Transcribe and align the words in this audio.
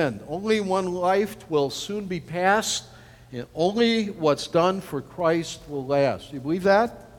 end. 0.00 0.20
Only 0.28 0.60
one 0.60 0.94
life 0.94 1.36
will 1.50 1.70
soon 1.70 2.04
be 2.04 2.20
passed, 2.20 2.84
and 3.32 3.48
only 3.52 4.10
what's 4.10 4.46
done 4.46 4.80
for 4.80 5.02
Christ 5.02 5.60
will 5.66 5.84
last. 5.84 6.30
Do 6.30 6.36
you 6.36 6.40
believe 6.40 6.62
that? 6.62 7.10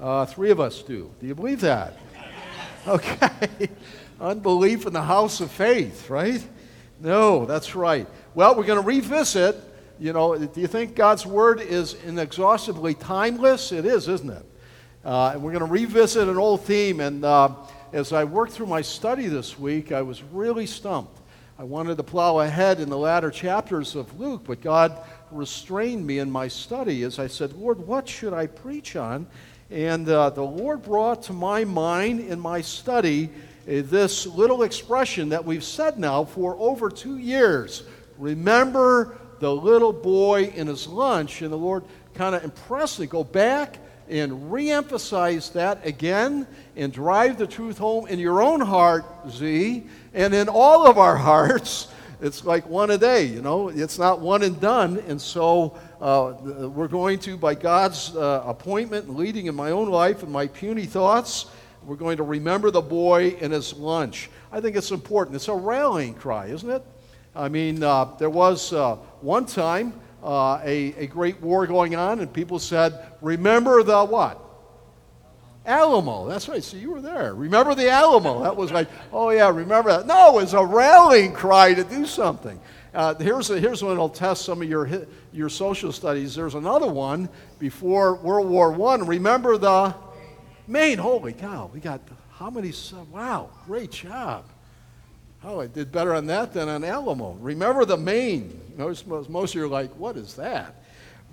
Uh, 0.00 0.26
three 0.26 0.50
of 0.50 0.58
us 0.58 0.82
do. 0.82 1.08
Do 1.20 1.26
you 1.28 1.36
believe 1.36 1.60
that? 1.60 1.96
Okay. 2.88 3.68
Unbelief 4.20 4.88
in 4.88 4.92
the 4.92 5.02
house 5.02 5.40
of 5.40 5.52
faith, 5.52 6.10
right? 6.10 6.44
No, 6.98 7.46
that's 7.46 7.76
right. 7.76 8.08
Well, 8.34 8.56
we're 8.56 8.64
going 8.64 8.80
to 8.80 8.84
revisit. 8.84 9.54
You 10.00 10.12
know, 10.12 10.36
do 10.36 10.60
you 10.60 10.66
think 10.66 10.96
God's 10.96 11.24
Word 11.24 11.60
is 11.60 11.94
inexhaustibly 12.04 12.94
timeless? 12.94 13.70
It 13.70 13.86
is, 13.86 14.08
isn't 14.08 14.30
it? 14.30 14.44
Uh, 15.04 15.30
and 15.34 15.44
we're 15.44 15.52
going 15.52 15.64
to 15.64 15.70
revisit 15.70 16.26
an 16.26 16.38
old 16.38 16.64
theme. 16.64 16.98
And 16.98 17.24
uh, 17.24 17.50
as 17.92 18.12
I 18.12 18.24
worked 18.24 18.52
through 18.52 18.66
my 18.66 18.82
study 18.82 19.28
this 19.28 19.56
week, 19.56 19.92
I 19.92 20.02
was 20.02 20.24
really 20.24 20.66
stumped. 20.66 21.21
I 21.62 21.64
wanted 21.64 21.96
to 21.98 22.02
plow 22.02 22.40
ahead 22.40 22.80
in 22.80 22.88
the 22.88 22.98
latter 22.98 23.30
chapters 23.30 23.94
of 23.94 24.18
Luke, 24.18 24.42
but 24.44 24.60
God 24.60 24.98
restrained 25.30 26.04
me 26.04 26.18
in 26.18 26.28
my 26.28 26.48
study 26.48 27.04
as 27.04 27.20
I 27.20 27.28
said, 27.28 27.52
Lord, 27.52 27.78
what 27.86 28.08
should 28.08 28.32
I 28.32 28.48
preach 28.48 28.96
on? 28.96 29.28
And 29.70 30.08
uh, 30.08 30.30
the 30.30 30.42
Lord 30.42 30.82
brought 30.82 31.22
to 31.24 31.32
my 31.32 31.64
mind 31.64 32.18
in 32.18 32.40
my 32.40 32.62
study 32.62 33.30
uh, 33.68 33.82
this 33.84 34.26
little 34.26 34.64
expression 34.64 35.28
that 35.28 35.44
we've 35.44 35.62
said 35.62 36.00
now 36.00 36.24
for 36.24 36.56
over 36.58 36.90
two 36.90 37.18
years. 37.18 37.84
Remember 38.18 39.16
the 39.38 39.54
little 39.54 39.92
boy 39.92 40.52
in 40.56 40.66
his 40.66 40.88
lunch. 40.88 41.42
And 41.42 41.52
the 41.52 41.56
Lord 41.56 41.84
kind 42.14 42.34
of 42.34 42.42
impressed 42.42 42.98
me. 42.98 43.06
Go 43.06 43.22
back 43.22 43.78
and 44.08 44.50
re 44.52 44.68
emphasize 44.68 45.50
that 45.50 45.86
again 45.86 46.48
and 46.76 46.92
drive 46.92 47.38
the 47.38 47.46
truth 47.46 47.78
home 47.78 48.06
in 48.06 48.18
your 48.18 48.42
own 48.42 48.60
heart, 48.60 49.04
Z, 49.28 49.84
and 50.14 50.34
in 50.34 50.48
all 50.48 50.86
of 50.86 50.98
our 50.98 51.16
hearts. 51.28 51.88
It's 52.20 52.44
like 52.44 52.68
one 52.68 52.90
a 52.90 52.98
day, 52.98 53.24
you 53.24 53.42
know, 53.42 53.68
it's 53.68 53.98
not 53.98 54.20
one 54.20 54.44
and 54.44 54.60
done. 54.60 55.02
And 55.08 55.20
so 55.20 55.76
uh, 56.00 56.34
we're 56.68 56.86
going 56.86 57.18
to, 57.20 57.36
by 57.36 57.56
God's 57.56 58.14
uh, 58.14 58.44
appointment 58.46 59.08
and 59.08 59.16
leading 59.16 59.46
in 59.46 59.56
my 59.56 59.72
own 59.72 59.88
life 59.88 60.22
and 60.22 60.30
my 60.30 60.46
puny 60.46 60.86
thoughts, 60.86 61.46
we're 61.84 61.96
going 61.96 62.18
to 62.18 62.22
remember 62.22 62.70
the 62.70 62.80
boy 62.80 63.36
and 63.40 63.52
his 63.52 63.74
lunch. 63.74 64.30
I 64.52 64.60
think 64.60 64.76
it's 64.76 64.92
important. 64.92 65.34
It's 65.34 65.48
a 65.48 65.54
rallying 65.54 66.14
cry, 66.14 66.46
isn't 66.46 66.70
it? 66.70 66.84
I 67.34 67.48
mean, 67.48 67.82
uh, 67.82 68.04
there 68.18 68.30
was 68.30 68.72
uh, 68.72 68.96
one 69.20 69.46
time 69.46 69.92
uh, 70.22 70.60
a, 70.62 70.94
a 70.98 71.06
great 71.08 71.40
war 71.40 71.66
going 71.66 71.96
on, 71.96 72.20
and 72.20 72.32
people 72.32 72.58
said, 72.58 72.94
Remember 73.20 73.82
the 73.82 74.04
what? 74.04 74.41
Alamo. 75.64 76.28
That's 76.28 76.48
right. 76.48 76.62
So 76.62 76.76
you 76.76 76.90
were 76.90 77.00
there. 77.00 77.34
Remember 77.34 77.74
the 77.74 77.88
Alamo. 77.88 78.42
That 78.42 78.56
was 78.56 78.72
like, 78.72 78.88
oh, 79.12 79.30
yeah, 79.30 79.48
remember 79.48 79.90
that. 79.90 80.06
No, 80.06 80.30
it 80.38 80.42
was 80.42 80.54
a 80.54 80.64
rallying 80.64 81.32
cry 81.32 81.74
to 81.74 81.84
do 81.84 82.04
something. 82.06 82.60
Uh, 82.94 83.14
here's, 83.14 83.48
a, 83.50 83.58
here's 83.58 83.82
one 83.82 83.92
that'll 83.92 84.08
test 84.08 84.44
some 84.44 84.60
of 84.60 84.68
your, 84.68 85.06
your 85.32 85.48
social 85.48 85.92
studies. 85.92 86.34
There's 86.34 86.54
another 86.54 86.88
one 86.88 87.28
before 87.58 88.16
World 88.16 88.48
War 88.48 88.74
I. 88.90 88.96
Remember 88.96 89.56
the 89.56 89.94
Maine. 90.66 90.98
Holy 90.98 91.32
cow. 91.32 91.70
We 91.72 91.80
got 91.80 92.00
how 92.32 92.50
many? 92.50 92.72
Wow, 93.10 93.50
great 93.66 93.92
job. 93.92 94.44
Oh, 95.44 95.60
I 95.60 95.66
did 95.66 95.90
better 95.90 96.14
on 96.14 96.26
that 96.26 96.52
than 96.52 96.68
on 96.68 96.84
Alamo. 96.84 97.32
Remember 97.40 97.84
the 97.84 97.96
Maine. 97.96 98.60
Most, 98.76 99.06
most 99.06 99.50
of 99.50 99.54
you 99.54 99.64
are 99.64 99.68
like, 99.68 99.90
what 99.96 100.16
is 100.16 100.34
that? 100.34 100.74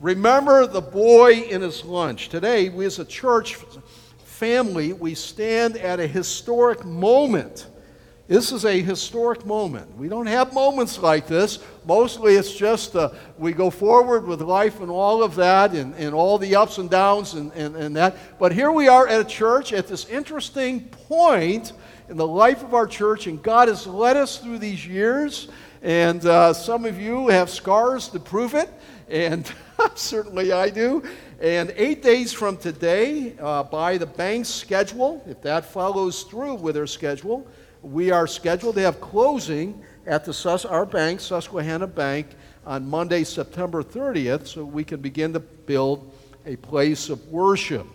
Remember 0.02 0.66
the 0.66 0.82
boy 0.82 1.42
in 1.42 1.62
his 1.62 1.84
lunch. 1.84 2.30
Today, 2.30 2.70
we 2.70 2.86
as 2.86 3.00
a 3.00 3.06
church 3.06 3.58
family, 4.40 4.94
we 4.94 5.14
stand 5.16 5.78
at 5.78 6.00
a 6.00 6.08
historic 6.08 6.86
moment 6.86 7.68
this 8.30 8.52
is 8.52 8.64
a 8.64 8.80
historic 8.80 9.44
moment. 9.44 9.98
We 9.98 10.08
don't 10.08 10.28
have 10.28 10.54
moments 10.54 11.00
like 11.00 11.26
this. 11.26 11.58
Mostly 11.84 12.36
it's 12.36 12.54
just 12.54 12.96
uh, 12.96 13.10
we 13.40 13.54
go 13.54 13.72
forward 13.72 14.28
with 14.28 14.40
life 14.42 14.82
and 14.82 14.92
all 14.92 15.24
of 15.24 15.34
that 15.38 15.74
and, 15.74 15.96
and 15.96 16.14
all 16.14 16.38
the 16.38 16.56
ups 16.56 16.78
and 16.78 16.92
downs 16.92 17.34
and, 17.34 17.52
and, 17.54 17.76
and 17.76 17.96
that. 17.96 18.38
But 18.38 18.52
here 18.52 18.72
we 18.72 18.88
are 18.88 19.08
at 19.08 19.20
a 19.20 19.24
church 19.24 19.74
at 19.74 19.88
this 19.88 20.06
interesting 20.06 20.82
point 21.08 21.74
in 22.08 22.18
the 22.18 22.28
life 22.28 22.62
of 22.62 22.76
our 22.76 22.86
church, 22.86 23.26
and 23.26 23.42
God 23.42 23.68
has 23.68 23.88
led 23.88 24.16
us 24.16 24.38
through 24.38 24.60
these 24.60 24.86
years. 24.86 25.48
And 25.82 26.24
uh, 26.24 26.54
some 26.54 26.86
of 26.86 27.00
you 27.00 27.30
have 27.30 27.50
scars 27.50 28.10
to 28.10 28.20
prove 28.20 28.54
it, 28.54 28.70
and 29.10 29.52
certainly 29.96 30.52
I 30.52 30.70
do. 30.70 31.02
And 31.42 31.74
eight 31.78 32.04
days 32.04 32.34
from 32.34 32.58
today, 32.58 33.34
uh, 33.40 33.64
by 33.64 33.98
the 33.98 34.06
bank's 34.06 34.50
schedule, 34.50 35.24
if 35.26 35.42
that 35.44 35.64
follows 35.64 36.24
through 36.24 36.56
with 36.56 36.76
their 36.76 36.86
schedule, 36.86 37.48
we 37.82 38.12
are 38.12 38.28
scheduled 38.28 38.76
to 38.76 38.82
have 38.82 39.00
closing 39.00 39.82
at 40.06 40.26
the 40.26 40.34
Sus- 40.34 40.66
our 40.66 40.86
bank, 40.86 41.22
Susquehanna 41.22 41.88
Bank, 41.88 42.28
on 42.66 42.90
Monday, 42.90 43.24
September 43.24 43.82
30th, 43.82 44.48
so 44.48 44.66
we 44.66 44.84
can 44.84 45.00
begin 45.00 45.32
to 45.32 45.40
build 45.40 46.14
a 46.46 46.58
place 46.58 47.08
of 47.08 47.26
worship. 47.30 47.88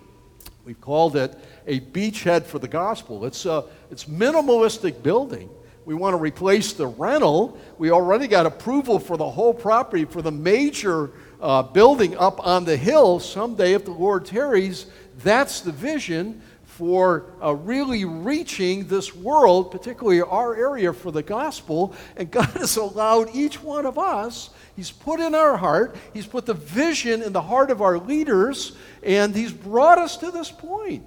We've 0.64 0.80
called 0.80 1.14
it 1.14 1.36
a 1.66 1.80
beachhead 1.80 2.44
for 2.44 2.58
the 2.58 2.68
gospel. 2.68 3.26
It's 3.26 3.44
a 3.44 3.64
it's 3.90 4.04
minimalistic 4.04 5.02
building. 5.02 5.50
We 5.84 5.94
want 5.94 6.14
to 6.14 6.18
replace 6.18 6.72
the 6.72 6.86
rental. 6.86 7.58
We 7.76 7.90
already 7.90 8.26
got 8.26 8.46
approval 8.46 8.98
for 8.98 9.18
the 9.18 9.28
whole 9.28 9.52
property 9.52 10.06
for 10.06 10.22
the 10.22 10.32
major 10.32 11.10
uh, 11.44 11.62
building 11.62 12.16
up 12.16 12.44
on 12.44 12.64
the 12.64 12.76
hill. 12.76 13.20
Someday, 13.20 13.74
if 13.74 13.84
the 13.84 13.90
Lord 13.90 14.24
tarries, 14.24 14.86
that's 15.18 15.60
the 15.60 15.72
vision 15.72 16.40
for 16.64 17.26
uh, 17.40 17.54
really 17.54 18.06
reaching 18.06 18.88
this 18.88 19.14
world, 19.14 19.70
particularly 19.70 20.22
our 20.22 20.56
area 20.56 20.92
for 20.92 21.12
the 21.12 21.22
gospel. 21.22 21.94
And 22.16 22.30
God 22.30 22.46
has 22.54 22.76
allowed 22.78 23.28
each 23.34 23.62
one 23.62 23.84
of 23.86 23.98
us, 23.98 24.50
He's 24.74 24.90
put 24.90 25.20
in 25.20 25.34
our 25.34 25.56
heart, 25.56 25.94
He's 26.14 26.26
put 26.26 26.46
the 26.46 26.54
vision 26.54 27.22
in 27.22 27.34
the 27.34 27.42
heart 27.42 27.70
of 27.70 27.82
our 27.82 27.98
leaders, 27.98 28.72
and 29.02 29.36
He's 29.36 29.52
brought 29.52 29.98
us 29.98 30.16
to 30.16 30.30
this 30.30 30.50
point. 30.50 31.06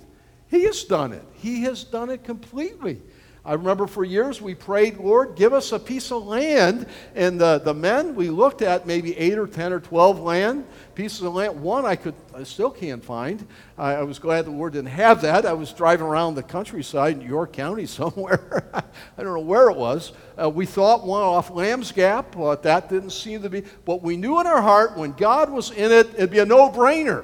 He 0.49 0.63
has 0.65 0.83
done 0.83 1.13
it, 1.13 1.25
He 1.33 1.63
has 1.63 1.83
done 1.83 2.11
it 2.11 2.23
completely. 2.23 3.01
I 3.47 3.53
remember 3.53 3.87
for 3.87 4.03
years 4.03 4.41
we 4.41 4.55
prayed, 4.55 4.97
Lord, 4.97 5.37
give 5.37 5.53
us 5.53 5.71
a 5.71 5.79
piece 5.79 6.11
of 6.11 6.25
land. 6.25 6.85
And 7.15 7.39
the, 7.39 7.59
the 7.59 7.73
men, 7.73 8.13
we 8.13 8.29
looked 8.29 8.61
at 8.61 8.85
maybe 8.85 9.17
eight 9.17 9.37
or 9.37 9.47
10 9.47 9.71
or 9.71 9.79
12 9.79 10.19
land, 10.19 10.65
pieces 10.95 11.21
of 11.21 11.33
land. 11.33 11.61
One 11.61 11.85
I 11.85 11.95
could, 11.95 12.13
I 12.35 12.43
still 12.43 12.69
can't 12.69 13.01
find. 13.01 13.47
I, 13.77 13.93
I 13.93 14.03
was 14.03 14.19
glad 14.19 14.43
the 14.43 14.51
Lord 14.51 14.73
didn't 14.73 14.89
have 14.89 15.21
that. 15.21 15.45
I 15.45 15.53
was 15.53 15.71
driving 15.71 16.05
around 16.05 16.35
the 16.35 16.43
countryside 16.43 17.13
in 17.13 17.21
York 17.21 17.53
County 17.53 17.85
somewhere. 17.85 18.69
I 19.17 19.23
don't 19.23 19.33
know 19.33 19.39
where 19.39 19.69
it 19.69 19.77
was. 19.77 20.11
Uh, 20.37 20.49
we 20.49 20.65
thought 20.65 21.05
one 21.05 21.23
off 21.23 21.49
Lamb's 21.49 21.93
Gap, 21.93 22.35
but 22.35 22.63
that 22.63 22.89
didn't 22.89 23.11
seem 23.11 23.43
to 23.43 23.49
be. 23.49 23.63
But 23.85 24.03
we 24.03 24.17
knew 24.17 24.41
in 24.41 24.47
our 24.47 24.61
heart 24.61 24.97
when 24.97 25.13
God 25.13 25.49
was 25.49 25.71
in 25.71 25.89
it, 25.93 26.07
it'd 26.15 26.31
be 26.31 26.39
a 26.39 26.45
no 26.45 26.69
brainer. 26.69 27.23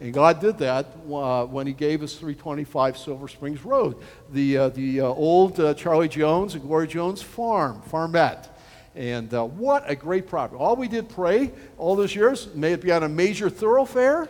And 0.00 0.12
God 0.12 0.40
did 0.40 0.58
that 0.58 0.86
uh, 1.10 1.44
when 1.46 1.66
He 1.66 1.72
gave 1.72 2.02
us 2.02 2.14
325 2.14 2.98
Silver 2.98 3.28
Springs 3.28 3.64
Road, 3.64 3.96
the, 4.30 4.58
uh, 4.58 4.68
the 4.70 5.00
uh, 5.00 5.04
old 5.06 5.58
uh, 5.60 5.74
Charlie 5.74 6.08
Jones 6.08 6.54
and 6.54 6.62
Gloria 6.62 6.88
Jones 6.88 7.22
farm, 7.22 7.80
farmette. 7.90 8.48
And 8.94 9.32
uh, 9.32 9.44
what 9.44 9.88
a 9.88 9.96
great 9.96 10.26
property. 10.26 10.60
All 10.60 10.76
we 10.76 10.88
did 10.88 11.08
pray 11.08 11.52
all 11.78 11.96
those 11.96 12.14
years, 12.14 12.52
may 12.54 12.72
it 12.72 12.80
be 12.80 12.92
on 12.92 13.02
a 13.02 13.08
major 13.08 13.50
thoroughfare, 13.50 14.28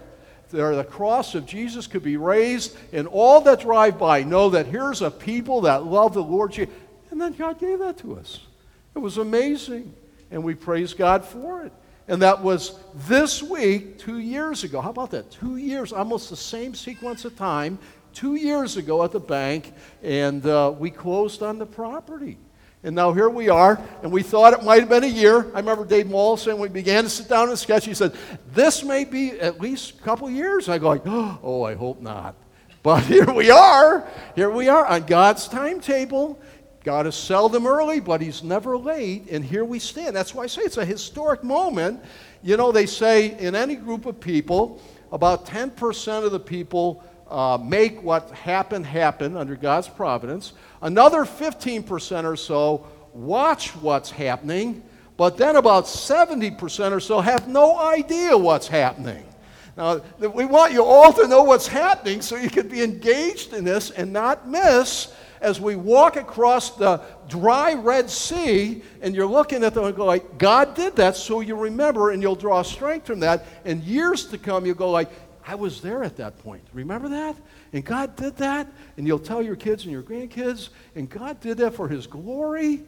there 0.55 0.75
the 0.77 0.85
cross 0.85 1.35
of 1.35 1.47
Jesus 1.47 1.87
could 1.87 2.03
be 2.03 2.17
raised, 2.17 2.77
and 2.93 3.09
all 3.09 3.41
that 3.41 3.61
drive 3.61 3.99
by 3.99 4.23
know 4.23 4.51
that 4.51 4.67
here's 4.67 5.03
a 5.03 5.11
people 5.11 5.63
that 5.63 5.85
love 5.85 6.15
the 6.15 6.23
Lord 6.23 6.53
Jesus. 6.53 6.73
And 7.11 7.21
then 7.21 7.33
God 7.33 7.59
gave 7.59 7.81
that 7.81 7.99
to 7.99 8.17
us. 8.17 8.41
It 8.95 9.01
was 9.01 9.19
amazing. 9.19 9.93
And 10.31 10.43
we 10.43 10.55
praise 10.55 10.95
God 10.95 11.25
for 11.25 11.63
it. 11.63 11.73
And 12.07 12.21
that 12.23 12.43
was 12.43 12.79
this 13.07 13.43
week, 13.43 13.99
two 13.99 14.19
years 14.19 14.63
ago. 14.63 14.81
How 14.81 14.91
about 14.91 15.11
that? 15.13 15.31
Two 15.31 15.57
years, 15.57 15.93
almost 15.93 16.29
the 16.29 16.37
same 16.37 16.75
sequence 16.75 17.25
of 17.25 17.37
time, 17.37 17.79
two 18.13 18.35
years 18.35 18.77
ago 18.77 19.03
at 19.03 19.13
the 19.13 19.21
bank, 19.21 19.73
and 20.03 20.45
uh, 20.45 20.73
we 20.79 20.91
closed 20.91 21.43
on 21.43 21.59
the 21.59 21.67
property. 21.67 22.37
And 22.83 22.95
now 22.95 23.15
here 23.15 23.31
we 23.31 23.49
are, 23.49 23.81
and 24.03 24.13
we 24.13 24.23
thought 24.23 24.53
it 24.53 24.63
might 24.63 24.81
have 24.81 24.91
been 24.91 25.05
a 25.05 25.07
year. 25.07 25.51
I 25.55 25.61
remember 25.61 25.87
Dave 25.87 26.07
Moll 26.07 26.37
saying 26.37 26.59
we 26.59 26.69
began 26.69 27.05
to 27.05 27.11
sit 27.11 27.31
down 27.31 27.49
and 27.49 27.59
sketch, 27.59 27.87
he 27.87 27.95
said, 27.95 28.15
This 28.53 28.85
may 28.85 29.05
be 29.05 29.41
at 29.41 29.59
least 29.59 29.99
a 29.99 30.03
couple 30.03 30.29
years. 30.29 30.69
I 30.69 30.77
go 30.77 30.89
like, 30.89 31.07
Oh, 31.07 31.63
I 31.63 31.75
hope 31.75 32.03
not. 32.03 32.35
But 32.83 33.01
here 33.05 33.33
we 33.33 33.51
are. 33.51 34.07
Here 34.37 34.51
we 34.51 34.69
are 34.69 34.85
on 34.85 35.07
God's 35.07 35.49
timetable. 35.49 36.39
God 36.85 37.07
is 37.07 37.15
seldom 37.15 37.67
early, 37.67 37.99
but 37.99 38.21
He's 38.21 38.45
never 38.45 38.77
late, 38.77 39.31
and 39.31 39.43
here 39.43 39.65
we 39.65 39.79
stand. 39.79 40.15
That's 40.15 40.35
why 40.35 40.45
I 40.45 40.47
say 40.47 40.63
it's 40.63 40.77
a 40.77 40.85
historic 40.85 41.43
moment. 41.43 42.05
You 42.43 42.59
know, 42.59 42.73
they 42.73 42.85
say 42.85 43.39
in 43.39 43.55
any 43.55 43.75
group 43.75 44.05
of 44.05 44.21
people, 44.21 44.83
about 45.11 45.47
10% 45.47 46.25
of 46.25 46.31
the 46.31 46.41
people 46.41 47.03
uh, 47.31 47.57
make 47.57 48.03
what 48.03 48.31
happened 48.33 48.85
happen 48.85 49.35
under 49.35 49.57
God's 49.57 49.89
providence. 49.89 50.53
Another 50.83 51.25
15% 51.25 52.25
or 52.25 52.37
so 52.37 52.87
watch 53.15 53.75
what's 53.77 54.11
happening, 54.11 54.83
but 55.17 55.39
then 55.39 55.57
about 55.57 55.85
70% 55.85 56.93
or 56.93 57.01
so 57.01 57.21
have 57.21 57.49
no 57.49 57.79
idea 57.79 58.37
what's 58.37 58.69
happening. 58.69 59.25
Now, 59.77 60.01
we 60.19 60.45
want 60.45 60.73
you 60.73 60.85
all 60.85 61.13
to 61.13 61.27
know 61.27 61.43
what's 61.43 61.67
happening 61.67 62.23
so 62.23 62.37
you 62.37 62.51
can 62.51 62.69
be 62.69 62.83
engaged 62.83 63.53
in 63.53 63.65
this 63.65 63.91
and 63.91 64.13
not 64.13 64.49
miss 64.49 65.13
as 65.41 65.61
we 65.61 65.77
walk 65.77 66.17
across 66.17 66.71
the 66.77 67.03
dry 67.29 67.75
Red 67.75 68.09
Sea 68.09 68.83
and 69.03 69.15
you're 69.15 69.27
looking 69.27 69.65
at 69.65 69.75
them 69.75 69.85
and 69.85 69.95
go 69.95 70.05
like, 70.05 70.39
God 70.39 70.75
did 70.75 70.97
that, 70.97 71.17
so 71.17 71.41
you 71.41 71.57
remember 71.57 72.13
and 72.13 72.23
you'll 72.23 72.37
draw 72.37 72.63
strength 72.63 73.07
from 73.07 73.21
that. 73.21 73.45
And 73.65 73.83
years 73.83 74.27
to 74.27 74.39
come, 74.39 74.65
you'll 74.65 74.77
go 74.77 74.91
like, 74.91 75.11
I 75.47 75.55
was 75.57 75.83
there 75.83 76.03
at 76.03 76.17
that 76.17 76.39
point. 76.39 76.63
Remember 76.73 77.09
that? 77.11 77.37
And 77.73 77.85
God 77.85 78.17
did 78.17 78.37
that. 78.39 78.67
And 78.97 79.07
you'll 79.07 79.19
tell 79.19 79.43
your 79.43 79.57
kids 79.57 79.85
and 79.85 79.93
your 79.93 80.03
grandkids, 80.03 80.71
and 80.95 81.11
God 81.11 81.41
did 81.41 81.59
that 81.59 81.75
for 81.75 81.89
His 81.89 82.07
glory 82.07 82.83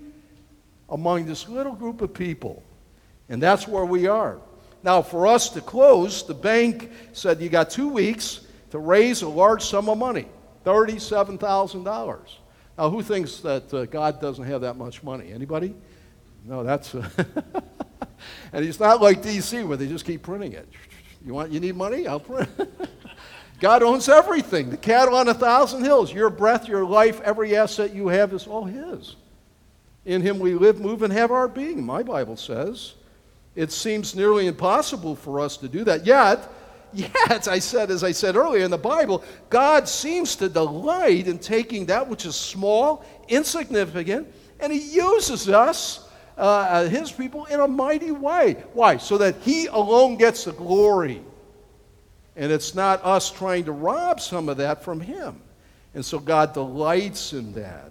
among 0.88 1.26
this 1.26 1.48
little 1.48 1.74
group 1.74 2.00
of 2.00 2.14
people. 2.14 2.62
And 3.28 3.42
that's 3.42 3.68
where 3.68 3.84
we 3.84 4.06
are. 4.06 4.38
Now, 4.86 5.02
for 5.02 5.26
us 5.26 5.50
to 5.50 5.60
close, 5.60 6.26
the 6.26 6.32
bank 6.32 6.90
said 7.12 7.42
you 7.42 7.50
got 7.50 7.68
two 7.68 7.88
weeks 7.88 8.46
to 8.70 8.78
raise 8.78 9.20
a 9.20 9.28
large 9.28 9.64
sum 9.64 9.90
of 9.90 9.98
money 9.98 10.26
$37,000. 10.64 12.18
Now, 12.78 12.90
who 12.90 13.02
thinks 13.02 13.40
that 13.40 13.74
uh, 13.74 13.84
God 13.84 14.20
doesn't 14.20 14.44
have 14.44 14.62
that 14.62 14.76
much 14.76 15.02
money? 15.02 15.32
Anybody? 15.32 15.74
No, 16.46 16.64
that's. 16.64 16.94
And 18.52 18.64
it's 18.64 18.80
not 18.80 19.00
like 19.00 19.22
DC 19.22 19.66
where 19.66 19.76
they 19.76 19.86
just 19.86 20.04
keep 20.04 20.22
printing 20.22 20.52
it. 20.52 20.68
You 21.24 21.34
want, 21.34 21.52
you 21.52 21.60
need 21.60 21.76
money? 21.76 22.06
I'll 22.06 22.20
print. 22.20 22.48
God 23.60 23.82
owns 23.82 24.08
everything. 24.08 24.70
The 24.70 24.76
cattle 24.76 25.14
on 25.14 25.28
a 25.28 25.34
thousand 25.34 25.84
hills, 25.84 26.12
your 26.12 26.30
breath, 26.30 26.68
your 26.68 26.84
life, 26.84 27.20
every 27.22 27.56
asset 27.56 27.94
you 27.94 28.08
have 28.08 28.32
is 28.32 28.46
all 28.46 28.64
His. 28.64 29.16
In 30.04 30.22
Him 30.22 30.38
we 30.38 30.54
live, 30.54 30.80
move, 30.80 31.02
and 31.02 31.12
have 31.12 31.30
our 31.30 31.48
being, 31.48 31.84
my 31.84 32.02
Bible 32.02 32.36
says. 32.36 32.94
It 33.56 33.72
seems 33.72 34.14
nearly 34.14 34.46
impossible 34.46 35.16
for 35.16 35.40
us 35.40 35.56
to 35.56 35.68
do 35.68 35.82
that. 35.84 36.04
Yet, 36.04 36.48
yet, 36.92 37.48
I 37.48 37.58
said, 37.58 37.90
as 37.90 38.04
I 38.04 38.12
said 38.12 38.36
earlier 38.36 38.64
in 38.64 38.70
the 38.70 38.78
Bible, 38.78 39.24
God 39.50 39.88
seems 39.88 40.36
to 40.36 40.48
delight 40.48 41.26
in 41.26 41.38
taking 41.38 41.86
that 41.86 42.06
which 42.06 42.26
is 42.26 42.36
small, 42.36 43.04
insignificant, 43.28 44.32
and 44.60 44.72
He 44.72 44.78
uses 44.78 45.48
us, 45.48 46.08
uh, 46.36 46.40
uh, 46.40 46.88
His 46.88 47.10
people, 47.10 47.46
in 47.46 47.60
a 47.60 47.66
mighty 47.66 48.12
way. 48.12 48.62
Why? 48.74 48.98
So 48.98 49.18
that 49.18 49.36
He 49.40 49.66
alone 49.66 50.16
gets 50.16 50.44
the 50.44 50.52
glory. 50.52 51.22
And 52.36 52.52
it's 52.52 52.74
not 52.74 53.02
us 53.02 53.30
trying 53.30 53.64
to 53.64 53.72
rob 53.72 54.20
some 54.20 54.50
of 54.50 54.58
that 54.58 54.84
from 54.84 55.00
Him. 55.00 55.40
And 55.94 56.04
so 56.04 56.18
God 56.18 56.52
delights 56.52 57.32
in 57.32 57.54
that. 57.54 57.90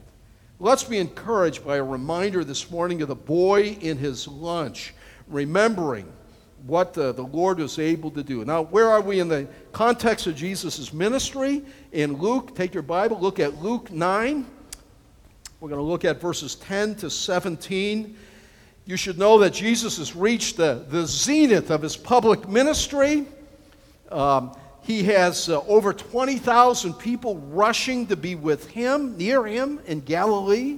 Let's 0.59 0.85
be 0.85 0.99
encouraged 0.99 1.65
by 1.65 1.77
a 1.77 1.83
reminder 1.83 2.43
this 2.45 2.71
morning 2.71 3.01
of 3.01 3.09
the 3.09 3.15
boy 3.15 3.77
in 3.81 3.97
his 3.97 4.25
lunch 4.25 4.93
remembering 5.27 6.11
what 6.65 6.93
the, 6.93 7.11
the 7.11 7.23
Lord 7.23 7.59
was 7.59 7.77
able 7.77 8.09
to 8.11 8.23
do. 8.23 8.43
Now, 8.43 8.63
where 8.63 8.89
are 8.89 9.01
we 9.01 9.19
in 9.19 9.27
the 9.27 9.47
context 9.71 10.25
of 10.27 10.35
Jesus' 10.35 10.91
ministry? 10.91 11.63
In 11.91 12.13
Luke, 12.17 12.55
take 12.55 12.73
your 12.73 12.83
Bible, 12.83 13.19
look 13.19 13.39
at 13.39 13.61
Luke 13.61 13.91
9. 13.91 14.45
We're 15.59 15.69
going 15.69 15.79
to 15.79 15.85
look 15.85 16.05
at 16.05 16.19
verses 16.19 16.55
10 16.55 16.95
to 16.95 17.09
17. 17.09 18.17
You 18.85 18.97
should 18.97 19.17
know 19.17 19.39
that 19.39 19.53
Jesus 19.53 19.97
has 19.97 20.15
reached 20.15 20.57
the, 20.57 20.85
the 20.89 21.05
zenith 21.05 21.71
of 21.71 21.81
his 21.81 21.97
public 21.97 22.47
ministry. 22.47 23.25
Um, 24.11 24.55
he 24.81 25.03
has 25.03 25.49
uh, 25.49 25.61
over 25.61 25.93
20,000 25.93 26.93
people 26.93 27.37
rushing 27.37 28.05
to 28.07 28.15
be 28.15 28.35
with 28.35 28.69
him, 28.69 29.17
near 29.17 29.45
him 29.45 29.79
in 29.87 30.01
Galilee. 30.01 30.77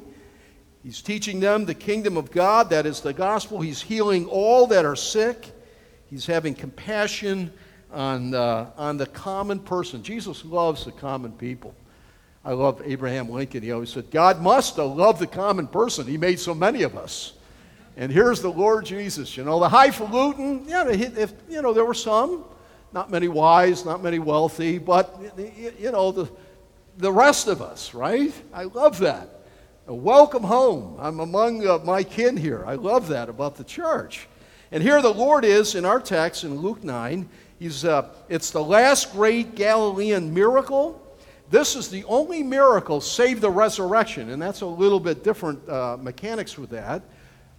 He's 0.87 1.01
teaching 1.01 1.41
them 1.41 1.65
the 1.65 1.73
kingdom 1.73 2.15
of 2.15 2.31
God, 2.31 2.69
that 2.69 2.85
is 2.85 3.01
the 3.01 3.11
gospel. 3.11 3.59
He's 3.59 3.81
healing 3.81 4.25
all 4.27 4.67
that 4.67 4.85
are 4.85 4.95
sick. 4.95 5.51
He's 6.09 6.25
having 6.25 6.55
compassion 6.55 7.51
on, 7.91 8.33
uh, 8.33 8.71
on 8.77 8.95
the 8.95 9.05
common 9.05 9.59
person. 9.59 10.01
Jesus 10.01 10.45
loves 10.45 10.85
the 10.85 10.93
common 10.93 11.33
people. 11.33 11.75
I 12.45 12.53
love 12.53 12.81
Abraham 12.85 13.27
Lincoln. 13.27 13.63
He 13.63 13.73
always 13.73 13.89
said, 13.89 14.09
God 14.11 14.41
must 14.41 14.77
love 14.77 15.19
the 15.19 15.27
common 15.27 15.67
person. 15.67 16.07
He 16.07 16.17
made 16.17 16.39
so 16.39 16.55
many 16.55 16.83
of 16.83 16.95
us. 16.95 17.33
And 17.97 18.09
here's 18.09 18.41
the 18.41 18.47
Lord 18.47 18.85
Jesus. 18.85 19.35
You 19.35 19.43
know, 19.43 19.59
the 19.59 19.67
highfalutin, 19.67 20.69
yeah, 20.69 20.87
if, 20.87 21.33
you 21.49 21.61
know, 21.61 21.73
there 21.73 21.83
were 21.83 21.93
some, 21.93 22.45
not 22.93 23.11
many 23.11 23.27
wise, 23.27 23.83
not 23.83 24.01
many 24.01 24.19
wealthy, 24.19 24.77
but, 24.77 25.19
you 25.37 25.91
know, 25.91 26.13
the, 26.13 26.29
the 26.95 27.11
rest 27.11 27.49
of 27.49 27.61
us, 27.61 27.93
right? 27.93 28.33
I 28.53 28.63
love 28.63 28.99
that. 28.99 29.36
Welcome 29.89 30.43
home. 30.43 30.97
I'm 30.99 31.21
among 31.21 31.65
uh, 31.65 31.77
my 31.77 32.03
kin 32.03 32.35
here. 32.35 32.61
I 32.67 32.75
love 32.75 33.07
that 33.07 33.29
about 33.29 33.55
the 33.55 33.63
church. 33.63 34.27
And 34.69 34.83
here 34.83 35.01
the 35.01 35.13
Lord 35.13 35.45
is 35.45 35.75
in 35.75 35.85
our 35.85 36.01
text 36.01 36.43
in 36.43 36.59
Luke 36.59 36.83
9. 36.83 37.29
He's, 37.57 37.85
uh, 37.85 38.09
it's 38.27 38.51
the 38.51 38.61
last 38.61 39.13
great 39.13 39.55
Galilean 39.55 40.33
miracle. 40.33 41.01
This 41.49 41.77
is 41.77 41.87
the 41.87 42.03
only 42.03 42.43
miracle 42.43 42.99
save 42.99 43.39
the 43.39 43.49
resurrection, 43.49 44.31
and 44.31 44.41
that's 44.41 44.59
a 44.59 44.65
little 44.65 44.99
bit 44.99 45.23
different 45.23 45.69
uh, 45.69 45.95
mechanics 46.01 46.57
with 46.57 46.71
that. 46.71 47.01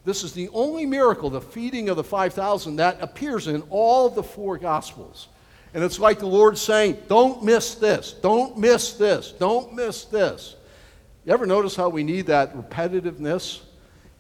This 0.05 0.23
is 0.23 0.35
the 0.35 0.51
only 0.51 0.85
miracle, 0.85 1.31
the 1.31 1.41
feeding 1.41 1.89
of 1.89 1.97
the 1.97 2.05
5,000, 2.05 2.77
that 2.77 2.99
appears 3.01 3.49
in 3.49 3.63
all 3.71 4.11
the 4.11 4.23
four 4.23 4.59
Gospels. 4.59 5.29
And 5.73 5.83
it's 5.83 5.99
like 5.99 6.19
the 6.19 6.27
Lord 6.27 6.59
saying, 6.59 6.99
Don't 7.09 7.43
miss 7.43 7.75
this, 7.77 8.13
don't 8.13 8.59
miss 8.59 8.93
this, 8.93 9.33
don't 9.33 9.73
miss 9.73 10.05
this. 10.05 10.57
You 11.25 11.32
ever 11.32 11.47
notice 11.47 11.76
how 11.76 11.88
we 11.88 12.05
need 12.05 12.26
that 12.26 12.55
repetitiveness? 12.56 13.61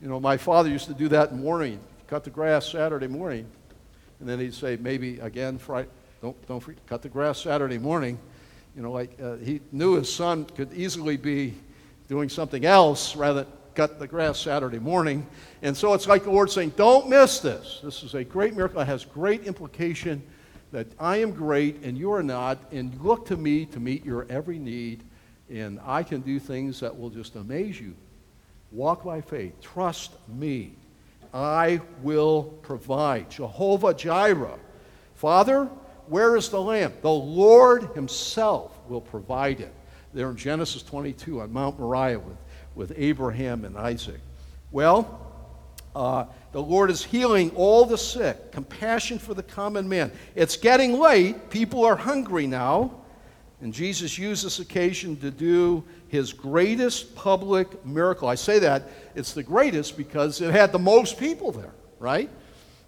You 0.02 0.08
know, 0.08 0.20
my 0.20 0.36
father 0.36 0.68
used 0.68 0.86
to 0.88 0.94
do 0.94 1.08
that 1.08 1.30
in 1.30 1.40
morning, 1.40 1.80
cut 2.06 2.24
the 2.24 2.30
grass 2.30 2.70
Saturday 2.70 3.06
morning, 3.06 3.46
and 4.20 4.28
then 4.28 4.38
he'd 4.38 4.54
say, 4.54 4.76
maybe 4.76 5.18
again 5.20 5.58
Friday, 5.58 5.88
don't, 6.20 6.48
don't 6.48 6.60
forget, 6.60 6.84
cut 6.86 7.02
the 7.02 7.08
grass 7.08 7.40
Saturday 7.40 7.78
morning. 7.78 8.18
You 8.76 8.82
know, 8.82 8.92
like 8.92 9.18
uh, 9.22 9.36
he 9.36 9.60
knew 9.72 9.94
his 9.94 10.12
son 10.12 10.44
could 10.44 10.72
easily 10.74 11.16
be 11.16 11.54
doing 12.08 12.28
something 12.28 12.64
else 12.64 13.16
rather 13.16 13.44
than 13.44 13.52
cut 13.74 13.98
the 13.98 14.06
grass 14.08 14.38
Saturday 14.38 14.78
morning. 14.78 15.26
And 15.62 15.76
so 15.76 15.94
it's 15.94 16.08
like 16.08 16.24
the 16.24 16.30
Lord 16.30 16.50
saying, 16.50 16.72
don't 16.76 17.08
miss 17.08 17.38
this. 17.38 17.80
This 17.82 18.02
is 18.02 18.14
a 18.14 18.24
great 18.24 18.54
miracle. 18.54 18.80
It 18.80 18.86
has 18.86 19.04
great 19.04 19.44
implication 19.44 20.22
that 20.72 20.88
I 20.98 21.18
am 21.18 21.30
great 21.30 21.82
and 21.82 21.96
you 21.96 22.12
are 22.12 22.22
not, 22.22 22.58
and 22.72 22.94
look 23.00 23.26
to 23.26 23.36
me 23.36 23.66
to 23.66 23.80
meet 23.80 24.04
your 24.04 24.26
every 24.28 24.58
need 24.58 25.04
and 25.50 25.80
I 25.84 26.02
can 26.02 26.20
do 26.20 26.38
things 26.38 26.80
that 26.80 26.96
will 26.96 27.10
just 27.10 27.36
amaze 27.36 27.80
you. 27.80 27.94
Walk 28.70 29.04
by 29.04 29.20
faith. 29.20 29.60
Trust 29.60 30.12
me. 30.28 30.74
I 31.32 31.80
will 32.02 32.44
provide. 32.62 33.30
Jehovah 33.30 33.94
Jireh. 33.94 34.58
Father, 35.14 35.64
where 36.06 36.36
is 36.36 36.48
the 36.48 36.60
lamb? 36.60 36.92
The 37.02 37.10
Lord 37.10 37.90
Himself 37.94 38.78
will 38.88 39.00
provide 39.00 39.60
it. 39.60 39.74
There 40.14 40.30
in 40.30 40.36
Genesis 40.36 40.82
22 40.82 41.42
on 41.42 41.52
Mount 41.52 41.78
Moriah 41.78 42.18
with, 42.18 42.36
with 42.74 42.92
Abraham 42.96 43.64
and 43.64 43.76
Isaac. 43.76 44.20
Well, 44.70 45.26
uh, 45.94 46.24
the 46.52 46.62
Lord 46.62 46.90
is 46.90 47.04
healing 47.04 47.50
all 47.54 47.84
the 47.84 47.98
sick, 47.98 48.52
compassion 48.52 49.18
for 49.18 49.34
the 49.34 49.42
common 49.42 49.88
man. 49.88 50.12
It's 50.34 50.56
getting 50.56 50.98
late. 50.98 51.50
People 51.50 51.84
are 51.84 51.96
hungry 51.96 52.46
now. 52.46 52.97
And 53.60 53.74
Jesus 53.74 54.18
used 54.18 54.44
this 54.44 54.60
occasion 54.60 55.16
to 55.16 55.30
do 55.30 55.82
his 56.08 56.32
greatest 56.32 57.14
public 57.16 57.84
miracle. 57.84 58.28
I 58.28 58.36
say 58.36 58.60
that 58.60 58.88
it's 59.16 59.32
the 59.32 59.42
greatest 59.42 59.96
because 59.96 60.40
it 60.40 60.52
had 60.52 60.70
the 60.70 60.78
most 60.78 61.18
people 61.18 61.50
there, 61.50 61.74
right? 61.98 62.30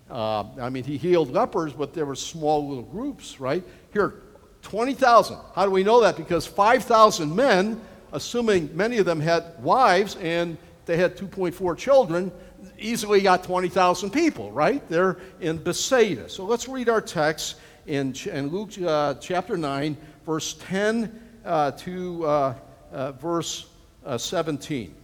Uh, 0.09 0.45
I 0.61 0.71
mean, 0.71 0.85
he 0.85 0.97
healed 0.97 1.33
lepers, 1.33 1.73
but 1.73 1.93
there 1.93 2.07
were 2.07 2.15
small 2.15 2.69
little 2.69 2.85
groups, 2.85 3.41
right? 3.41 3.65
Here, 3.93 4.23
20,000. 4.63 5.39
How 5.55 5.65
do 5.65 5.71
we 5.71 5.83
know 5.83 6.01
that? 6.01 6.17
Because 6.17 6.47
5,000 6.47 7.35
men, 7.35 7.81
assuming 8.13 8.75
many 8.77 8.99
of 8.99 9.07
them 9.07 9.21
had 9.21 9.61
wives 9.63 10.17
and 10.17 10.57
they 10.87 10.97
had 10.97 11.17
2.4 11.17 11.77
children, 11.77 12.33
easily 12.79 13.21
got 13.21 13.45
20,000 13.45 14.11
people, 14.11 14.51
right? 14.53 14.87
They're 14.89 15.19
in 15.41 15.59
Bethsaida. 15.59 16.29
So 16.29 16.45
let's 16.45 16.69
read 16.69 16.89
our 16.89 17.01
text 17.01 17.57
in, 17.87 18.15
in 18.33 18.49
Luke 18.49 18.71
uh, 18.83 19.15
chapter 19.15 19.57
9, 19.57 19.97
verse 20.31 20.55
10 20.69 21.21
uh, 21.45 21.73
to 21.73 22.25
uh, 22.25 22.55
uh 22.93 23.11
verse 23.13 23.67
uh, 24.07 24.17
17. 24.17 24.95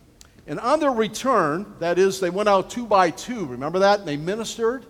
And 0.46 0.60
on 0.60 0.78
their 0.78 0.92
return, 0.92 1.74
that 1.80 1.98
is, 1.98 2.20
they 2.20 2.30
went 2.30 2.48
out 2.48 2.70
two 2.70 2.86
by 2.86 3.10
two, 3.10 3.44
remember 3.44 3.80
that? 3.80 3.98
And 3.98 4.08
they 4.08 4.16
ministered 4.16 4.86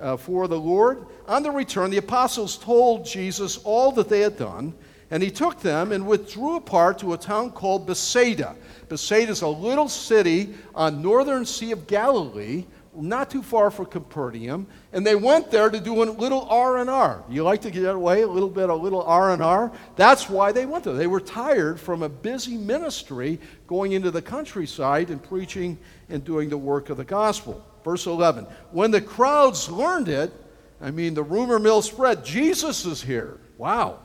uh, 0.00 0.16
for 0.16 0.46
the 0.46 0.56
Lord. 0.56 1.04
On 1.26 1.42
their 1.42 1.50
return, 1.50 1.90
the 1.90 1.96
apostles 1.96 2.56
told 2.56 3.04
Jesus 3.04 3.58
all 3.64 3.90
that 3.92 4.08
they 4.08 4.20
had 4.20 4.36
done, 4.36 4.72
and 5.10 5.20
he 5.20 5.32
took 5.32 5.58
them 5.58 5.90
and 5.90 6.06
withdrew 6.06 6.54
apart 6.54 7.00
to 7.00 7.14
a 7.14 7.18
town 7.18 7.50
called 7.50 7.84
Bethsaida. 7.84 8.54
Bethsaida 8.88 9.32
is 9.32 9.42
a 9.42 9.48
little 9.48 9.88
city 9.88 10.54
on 10.76 11.02
northern 11.02 11.44
Sea 11.44 11.72
of 11.72 11.88
Galilee 11.88 12.66
not 12.94 13.30
too 13.30 13.42
far 13.42 13.70
from 13.70 13.86
Capernaum, 13.86 14.66
and 14.92 15.06
they 15.06 15.14
went 15.14 15.50
there 15.50 15.70
to 15.70 15.80
do 15.80 16.02
a 16.02 16.04
little 16.04 16.42
R 16.42 16.78
and 16.78 16.90
R. 16.90 17.24
You 17.28 17.42
like 17.42 17.62
to 17.62 17.70
get 17.70 17.94
away 17.94 18.22
a 18.22 18.26
little 18.26 18.50
bit, 18.50 18.68
a 18.68 18.74
little 18.74 19.02
R 19.02 19.32
and 19.32 19.42
R. 19.42 19.72
That's 19.96 20.28
why 20.28 20.52
they 20.52 20.66
went 20.66 20.84
there. 20.84 20.92
They 20.92 21.06
were 21.06 21.20
tired 21.20 21.80
from 21.80 22.02
a 22.02 22.08
busy 22.08 22.56
ministry 22.56 23.40
going 23.66 23.92
into 23.92 24.10
the 24.10 24.20
countryside 24.20 25.08
and 25.08 25.22
preaching 25.22 25.78
and 26.10 26.22
doing 26.22 26.50
the 26.50 26.58
work 26.58 26.90
of 26.90 26.98
the 26.98 27.04
gospel. 27.04 27.64
Verse 27.82 28.06
11. 28.06 28.46
When 28.70 28.90
the 28.90 29.00
crowds 29.00 29.70
learned 29.70 30.08
it, 30.08 30.32
I 30.80 30.90
mean, 30.90 31.14
the 31.14 31.22
rumor 31.22 31.58
mill 31.58 31.80
spread. 31.80 32.24
Jesus 32.24 32.84
is 32.84 33.02
here. 33.02 33.38
Wow. 33.56 34.00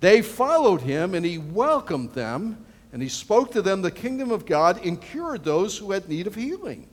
They 0.00 0.20
followed 0.20 0.82
him, 0.82 1.14
and 1.14 1.24
he 1.24 1.38
welcomed 1.38 2.12
them 2.12 2.66
And 2.92 3.02
he 3.02 3.08
spoke 3.08 3.50
to 3.52 3.62
them 3.62 3.82
the 3.82 3.90
kingdom 3.90 4.30
of 4.30 4.46
God 4.46 4.84
and 4.84 5.00
cured 5.00 5.44
those 5.44 5.76
who 5.76 5.92
had 5.92 6.08
need 6.08 6.26
of 6.26 6.34
healing. 6.34 6.88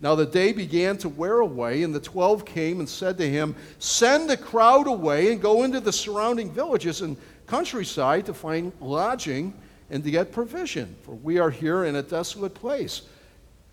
Now 0.00 0.14
the 0.14 0.26
day 0.26 0.52
began 0.52 0.98
to 0.98 1.08
wear 1.08 1.40
away, 1.40 1.82
and 1.82 1.94
the 1.94 2.00
twelve 2.00 2.44
came 2.44 2.80
and 2.80 2.88
said 2.88 3.16
to 3.18 3.28
him, 3.28 3.56
Send 3.78 4.28
the 4.28 4.36
crowd 4.36 4.86
away 4.86 5.32
and 5.32 5.40
go 5.40 5.62
into 5.62 5.80
the 5.80 5.92
surrounding 5.92 6.52
villages 6.52 7.00
and 7.00 7.16
countryside 7.46 8.26
to 8.26 8.34
find 8.34 8.72
lodging 8.80 9.54
and 9.90 10.04
to 10.04 10.10
get 10.10 10.32
provision, 10.32 10.94
for 11.02 11.14
we 11.14 11.38
are 11.38 11.50
here 11.50 11.84
in 11.84 11.96
a 11.96 12.02
desolate 12.02 12.54
place. 12.54 13.02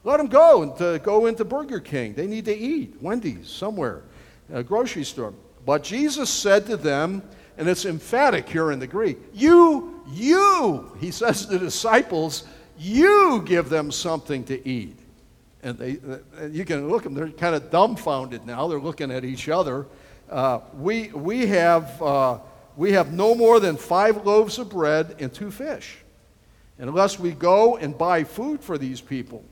Let 0.06 0.18
them 0.18 0.28
go 0.28 0.64
and 0.64 0.76
to 0.78 1.00
go 1.04 1.26
into 1.26 1.44
Burger 1.44 1.80
King. 1.80 2.14
They 2.14 2.28
need 2.28 2.46
to 2.46 2.56
eat, 2.56 2.96
Wendy's, 3.02 3.50
somewhere, 3.50 4.04
a 4.52 4.64
grocery 4.64 5.04
store. 5.04 5.34
But 5.66 5.84
Jesus 5.84 6.30
said 6.30 6.66
to 6.68 6.78
them, 6.78 7.22
and 7.58 7.68
it's 7.68 7.86
emphatic 7.86 8.48
here 8.50 8.72
in 8.72 8.80
the 8.80 8.88
Greek, 8.88 9.18
You, 9.34 10.02
you, 10.12 10.92
he 11.00 11.12
says 11.12 11.46
to 11.46 11.54
the 11.54 11.60
disciples, 11.60 12.46
you 12.78 13.44
give 13.46 13.70
them 13.70 13.92
something 13.92 14.44
to 14.46 14.68
eat. 14.68 14.98
And 15.64 15.78
they, 15.78 15.98
you 16.52 16.66
can 16.66 16.90
look 16.90 17.06
at 17.06 17.06
them, 17.06 17.14
they're 17.14 17.30
kind 17.30 17.56
of 17.56 17.72
dumbfounded 17.72 18.46
now. 18.46 18.68
They're 18.68 18.80
looking 18.80 19.12
at 19.12 19.24
each 19.24 19.48
other. 19.48 19.88
Uh, 20.30 20.60
we, 20.78 21.08
we, 21.10 21.46
have, 21.48 22.02
uh, 22.02 22.40
we 22.76 22.92
have 22.92 23.14
no 23.14 23.34
more 23.34 23.60
than 23.60 23.78
five 23.78 24.26
loaves 24.26 24.60
of 24.60 24.70
bread 24.70 25.16
and 25.20 25.34
two 25.34 25.50
fish. 25.50 25.98
And 26.78 26.90
unless 26.90 27.18
we 27.18 27.32
go 27.32 27.78
and 27.78 27.98
buy 27.98 28.26
food 28.26 28.62
for 28.62 28.78
these 28.78 29.00
people, 29.00 29.44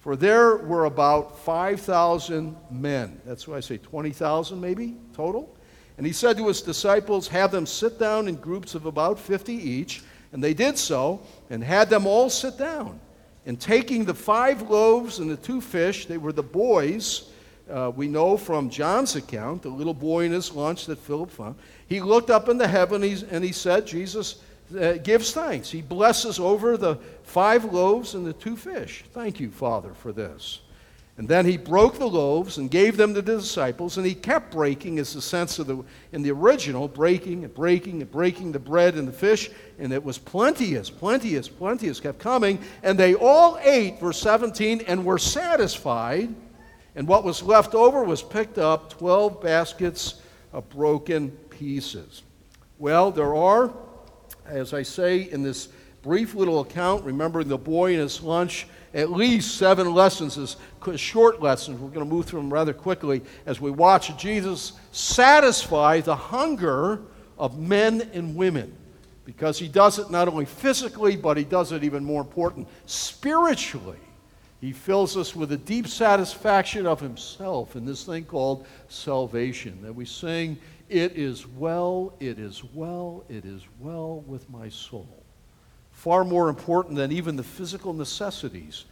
for 0.00 0.16
there 0.16 0.56
were 0.56 0.84
about 0.84 1.38
5,000 1.40 2.56
men. 2.70 3.20
That's 3.24 3.48
why 3.48 3.56
I 3.56 3.60
say 3.60 3.78
20,000 3.78 4.60
maybe 4.60 4.96
total. 5.14 5.54
And 5.96 6.06
he 6.06 6.12
said 6.12 6.36
to 6.38 6.48
his 6.48 6.62
disciples, 6.62 7.28
Have 7.28 7.50
them 7.50 7.66
sit 7.66 7.98
down 7.98 8.28
in 8.28 8.36
groups 8.36 8.74
of 8.74 8.86
about 8.86 9.18
50 9.18 9.52
each. 9.52 10.02
And 10.32 10.42
they 10.42 10.52
did 10.52 10.76
so, 10.76 11.22
and 11.50 11.62
had 11.62 11.88
them 11.88 12.06
all 12.06 12.28
sit 12.28 12.58
down. 12.58 12.98
And 13.46 13.60
taking 13.60 14.04
the 14.04 14.14
five 14.14 14.62
loaves 14.70 15.18
and 15.18 15.30
the 15.30 15.36
two 15.36 15.60
fish, 15.60 16.06
they 16.06 16.18
were 16.18 16.32
the 16.32 16.42
boys. 16.42 17.30
Uh, 17.70 17.92
we 17.94 18.08
know 18.08 18.36
from 18.36 18.70
John's 18.70 19.16
account, 19.16 19.62
the 19.62 19.68
little 19.68 19.94
boy 19.94 20.24
in 20.24 20.32
his 20.32 20.52
lunch 20.52 20.86
that 20.86 20.98
Philip 20.98 21.30
found. 21.30 21.56
He 21.86 22.00
looked 22.00 22.30
up 22.30 22.48
into 22.48 22.66
heaven 22.66 23.02
and 23.02 23.44
he 23.44 23.52
said, 23.52 23.86
Jesus 23.86 24.42
uh, 24.78 24.94
gives 24.94 25.32
thanks. 25.32 25.70
He 25.70 25.82
blesses 25.82 26.38
over 26.38 26.76
the 26.76 26.96
five 27.22 27.66
loaves 27.66 28.14
and 28.14 28.26
the 28.26 28.32
two 28.32 28.56
fish. 28.56 29.04
Thank 29.12 29.40
you, 29.40 29.50
Father, 29.50 29.92
for 29.94 30.12
this. 30.12 30.60
And 31.16 31.28
then 31.28 31.46
he 31.46 31.56
broke 31.56 31.98
the 31.98 32.08
loaves 32.08 32.58
and 32.58 32.68
gave 32.68 32.96
them 32.96 33.14
to 33.14 33.22
the 33.22 33.36
disciples, 33.36 33.96
and 33.96 34.06
he 34.06 34.14
kept 34.14 34.50
breaking, 34.50 34.98
is 34.98 35.14
the 35.14 35.22
sense 35.22 35.60
of 35.60 35.68
the, 35.68 35.84
in 36.10 36.22
the 36.22 36.32
original, 36.32 36.88
breaking 36.88 37.44
and 37.44 37.54
breaking 37.54 38.02
and 38.02 38.10
breaking 38.10 38.50
the 38.50 38.58
bread 38.58 38.96
and 38.96 39.06
the 39.06 39.12
fish, 39.12 39.50
and 39.78 39.92
it 39.92 40.02
was 40.02 40.18
plenteous, 40.18 40.90
plenteous, 40.90 41.48
plenteous, 41.48 42.00
kept 42.00 42.18
coming, 42.18 42.58
and 42.82 42.98
they 42.98 43.14
all 43.14 43.58
ate, 43.62 44.00
verse 44.00 44.18
17, 44.18 44.82
and 44.88 45.04
were 45.04 45.18
satisfied, 45.18 46.34
and 46.96 47.06
what 47.06 47.22
was 47.22 47.44
left 47.44 47.76
over 47.76 48.02
was 48.02 48.20
picked 48.20 48.58
up, 48.58 48.90
12 48.90 49.40
baskets 49.40 50.20
of 50.52 50.68
broken 50.68 51.30
pieces. 51.48 52.24
Well, 52.80 53.12
there 53.12 53.36
are, 53.36 53.72
as 54.46 54.74
I 54.74 54.82
say 54.82 55.30
in 55.30 55.44
this 55.44 55.68
brief 56.04 56.34
little 56.34 56.60
account, 56.60 57.02
remembering 57.02 57.48
the 57.48 57.56
boy 57.56 57.92
and 57.92 58.02
his 58.02 58.22
lunch, 58.22 58.66
at 58.92 59.10
least 59.10 59.56
seven 59.56 59.92
lessons 59.94 60.36
as 60.36 60.56
short 61.00 61.40
lessons. 61.40 61.80
We're 61.80 61.88
going 61.88 62.06
to 62.06 62.14
move 62.14 62.26
through 62.26 62.40
them 62.40 62.52
rather 62.52 62.74
quickly 62.74 63.22
as 63.46 63.58
we 63.60 63.70
watch 63.70 64.16
Jesus 64.18 64.74
satisfy 64.92 66.00
the 66.00 66.14
hunger 66.14 67.00
of 67.38 67.58
men 67.58 68.08
and 68.12 68.36
women. 68.36 68.76
Because 69.24 69.58
he 69.58 69.66
does 69.66 69.98
it 69.98 70.10
not 70.10 70.28
only 70.28 70.44
physically, 70.44 71.16
but 71.16 71.38
he 71.38 71.44
does 71.44 71.72
it 71.72 71.82
even 71.82 72.04
more 72.04 72.20
important 72.20 72.68
spiritually. 72.84 73.98
He 74.60 74.72
fills 74.72 75.16
us 75.16 75.34
with 75.34 75.52
a 75.52 75.56
deep 75.56 75.88
satisfaction 75.88 76.86
of 76.86 77.00
himself 77.00 77.76
in 77.76 77.86
this 77.86 78.04
thing 78.04 78.26
called 78.26 78.66
salvation. 78.88 79.80
That 79.80 79.94
we 79.94 80.04
sing, 80.04 80.58
It 80.90 81.12
is 81.12 81.46
well, 81.46 82.12
it 82.20 82.38
is 82.38 82.62
well, 82.62 83.24
it 83.30 83.46
is 83.46 83.62
well 83.80 84.20
with 84.26 84.48
my 84.50 84.68
soul 84.68 85.23
far 86.04 86.22
more 86.22 86.50
important 86.50 86.96
than 86.96 87.10
even 87.10 87.34
the 87.34 87.42
physical 87.42 87.94
necessities. 87.94 88.84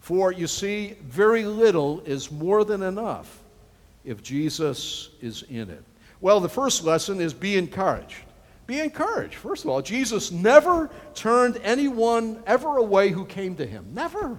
For 0.00 0.32
you 0.32 0.46
see, 0.46 0.96
very 1.02 1.46
little 1.46 2.00
is 2.00 2.30
more 2.30 2.62
than 2.62 2.82
enough 2.82 3.40
if 4.04 4.22
Jesus 4.22 5.08
is 5.22 5.44
in 5.48 5.70
it. 5.70 5.82
Well, 6.20 6.40
the 6.40 6.48
first 6.50 6.84
lesson 6.84 7.22
is 7.22 7.32
be 7.32 7.56
encouraged. 7.56 8.16
Be 8.66 8.80
encouraged. 8.80 9.36
First 9.36 9.64
of 9.64 9.70
all, 9.70 9.80
Jesus 9.80 10.30
never 10.30 10.90
turned 11.14 11.58
anyone 11.62 12.42
ever 12.46 12.76
away 12.76 13.08
who 13.08 13.24
came 13.24 13.56
to 13.56 13.64
him. 13.64 13.86
Never. 13.94 14.38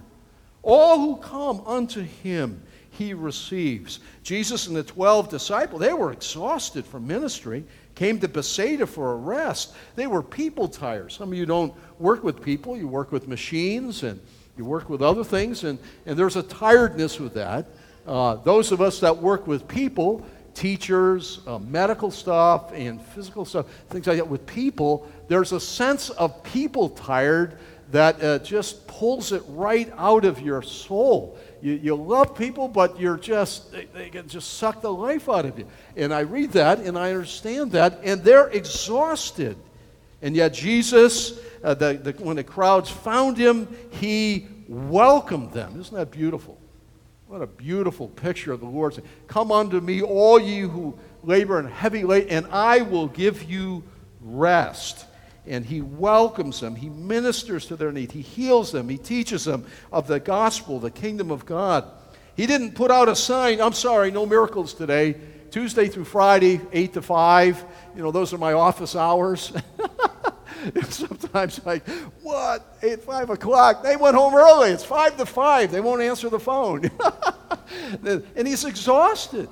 All 0.62 1.00
who 1.00 1.16
come 1.16 1.62
unto 1.66 2.00
him, 2.00 2.62
he 2.90 3.12
receives. 3.12 3.98
Jesus 4.22 4.68
and 4.68 4.76
the 4.76 4.84
12 4.84 5.30
disciples, 5.30 5.80
they 5.80 5.92
were 5.92 6.12
exhausted 6.12 6.86
from 6.86 7.08
ministry 7.08 7.64
came 8.00 8.18
to 8.18 8.28
Bethsaida 8.28 8.86
for 8.86 9.12
a 9.12 9.16
rest. 9.16 9.74
They 9.94 10.06
were 10.06 10.22
people 10.22 10.68
tired. 10.68 11.12
Some 11.12 11.32
of 11.32 11.36
you 11.36 11.44
don't 11.44 11.74
work 11.98 12.24
with 12.24 12.40
people, 12.42 12.74
you 12.74 12.88
work 12.88 13.12
with 13.12 13.28
machines 13.28 14.04
and 14.04 14.18
you 14.56 14.64
work 14.64 14.88
with 14.88 15.02
other 15.02 15.22
things, 15.22 15.64
and, 15.64 15.78
and 16.06 16.18
there's 16.18 16.36
a 16.36 16.42
tiredness 16.42 17.20
with 17.20 17.34
that. 17.34 17.66
Uh, 18.06 18.36
those 18.36 18.72
of 18.72 18.80
us 18.80 19.00
that 19.00 19.14
work 19.14 19.46
with 19.46 19.68
people, 19.68 20.26
teachers, 20.54 21.40
uh, 21.46 21.58
medical 21.58 22.10
stuff, 22.10 22.72
and 22.72 23.02
physical 23.02 23.44
stuff, 23.44 23.66
things 23.90 24.06
like 24.06 24.16
that, 24.16 24.26
with 24.26 24.46
people, 24.46 25.06
there's 25.28 25.52
a 25.52 25.60
sense 25.60 26.08
of 26.08 26.42
people 26.42 26.88
tired 26.88 27.58
that 27.90 28.22
uh, 28.24 28.38
just 28.38 28.86
pulls 28.86 29.30
it 29.32 29.42
right 29.48 29.92
out 29.98 30.24
of 30.24 30.40
your 30.40 30.62
soul. 30.62 31.36
You, 31.62 31.74
you 31.74 31.94
love 31.94 32.36
people, 32.36 32.68
but 32.68 32.98
you're 32.98 33.16
just, 33.16 33.70
they, 33.72 33.84
they 33.86 34.08
can 34.08 34.28
just 34.28 34.54
suck 34.54 34.80
the 34.80 34.92
life 34.92 35.28
out 35.28 35.44
of 35.44 35.58
you. 35.58 35.66
And 35.96 36.12
I 36.12 36.20
read 36.20 36.52
that 36.52 36.78
and 36.78 36.98
I 36.98 37.10
understand 37.10 37.72
that, 37.72 38.00
and 38.02 38.22
they're 38.24 38.48
exhausted. 38.48 39.56
And 40.22 40.34
yet, 40.34 40.52
Jesus, 40.54 41.38
uh, 41.62 41.74
the, 41.74 41.94
the, 41.94 42.12
when 42.22 42.36
the 42.36 42.44
crowds 42.44 42.90
found 42.90 43.36
him, 43.36 43.68
he 43.90 44.46
welcomed 44.68 45.52
them. 45.52 45.78
Isn't 45.80 45.96
that 45.96 46.10
beautiful? 46.10 46.58
What 47.26 47.42
a 47.42 47.46
beautiful 47.46 48.08
picture 48.08 48.52
of 48.52 48.60
the 48.60 48.66
Lord 48.66 48.94
saying, 48.94 49.08
Come 49.28 49.52
unto 49.52 49.80
me, 49.80 50.02
all 50.02 50.40
you 50.40 50.68
who 50.68 50.98
labor 51.22 51.58
and 51.58 51.68
heavy 51.68 52.04
laden, 52.04 52.30
and 52.30 52.46
I 52.52 52.82
will 52.82 53.06
give 53.06 53.44
you 53.44 53.84
rest 54.20 55.06
and 55.50 55.66
he 55.66 55.80
welcomes 55.80 56.60
them. 56.60 56.76
He 56.76 56.88
ministers 56.88 57.66
to 57.66 57.76
their 57.76 57.90
need. 57.90 58.12
He 58.12 58.22
heals 58.22 58.70
them. 58.70 58.88
He 58.88 58.96
teaches 58.96 59.44
them 59.44 59.66
of 59.92 60.06
the 60.06 60.20
gospel, 60.20 60.78
the 60.78 60.92
kingdom 60.92 61.32
of 61.32 61.44
God. 61.44 61.90
He 62.36 62.46
didn't 62.46 62.76
put 62.76 62.92
out 62.92 63.08
a 63.08 63.16
sign, 63.16 63.60
I'm 63.60 63.72
sorry, 63.72 64.12
no 64.12 64.24
miracles 64.24 64.72
today. 64.72 65.16
Tuesday 65.50 65.88
through 65.88 66.04
Friday, 66.04 66.60
8 66.72 66.92
to 66.92 67.02
5. 67.02 67.64
You 67.96 68.02
know, 68.02 68.12
those 68.12 68.32
are 68.32 68.38
my 68.38 68.52
office 68.52 68.94
hours. 68.94 69.52
Sometimes 70.88 71.60
like, 71.66 71.88
what? 72.22 72.78
8, 72.80 73.02
5 73.02 73.30
o'clock? 73.30 73.82
They 73.82 73.96
went 73.96 74.14
home 74.14 74.36
early. 74.36 74.70
It's 74.70 74.84
5 74.84 75.16
to 75.16 75.26
5. 75.26 75.72
They 75.72 75.80
won't 75.80 76.00
answer 76.00 76.28
the 76.28 76.38
phone. 76.38 76.88
and 78.04 78.46
he's 78.46 78.64
exhausted. 78.64 79.48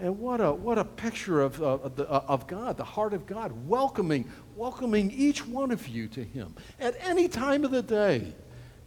And 0.00 0.18
what 0.18 0.40
a, 0.40 0.50
what 0.50 0.78
a 0.78 0.84
picture 0.84 1.42
of, 1.42 1.60
of, 1.60 2.00
of 2.00 2.46
God, 2.46 2.78
the 2.78 2.84
heart 2.84 3.12
of 3.12 3.26
God, 3.26 3.52
welcoming, 3.66 4.30
welcoming 4.60 5.10
each 5.12 5.46
one 5.46 5.70
of 5.70 5.88
you 5.88 6.06
to 6.06 6.22
Him 6.22 6.54
at 6.78 6.94
any 7.00 7.28
time 7.28 7.64
of 7.64 7.70
the 7.70 7.80
day. 7.80 8.30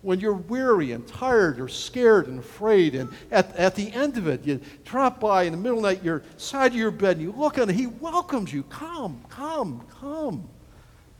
When 0.03 0.19
you're 0.19 0.35
weary 0.35 0.91
and 0.91 1.07
tired 1.07 1.59
or 1.59 1.67
scared 1.67 2.27
and 2.27 2.37
afraid, 2.37 2.93
and 2.93 3.09
at, 3.31 3.55
at 3.55 3.73
the 3.73 3.91
end 3.91 4.17
of 4.17 4.27
it, 4.27 4.45
you 4.45 4.61
drop 4.85 5.19
by 5.19 5.43
in 5.43 5.51
the 5.51 5.57
middle 5.57 5.79
of 5.79 5.83
the 5.83 5.93
night, 5.93 6.03
you're 6.03 6.21
side 6.37 6.73
of 6.73 6.77
your 6.77 6.91
bed, 6.91 7.17
and 7.17 7.21
you 7.25 7.31
look 7.31 7.57
it, 7.57 7.69
He 7.69 7.87
welcomes 7.87 8.53
you. 8.53 8.61
Come, 8.63 9.19
come, 9.29 9.83
come. 9.99 10.47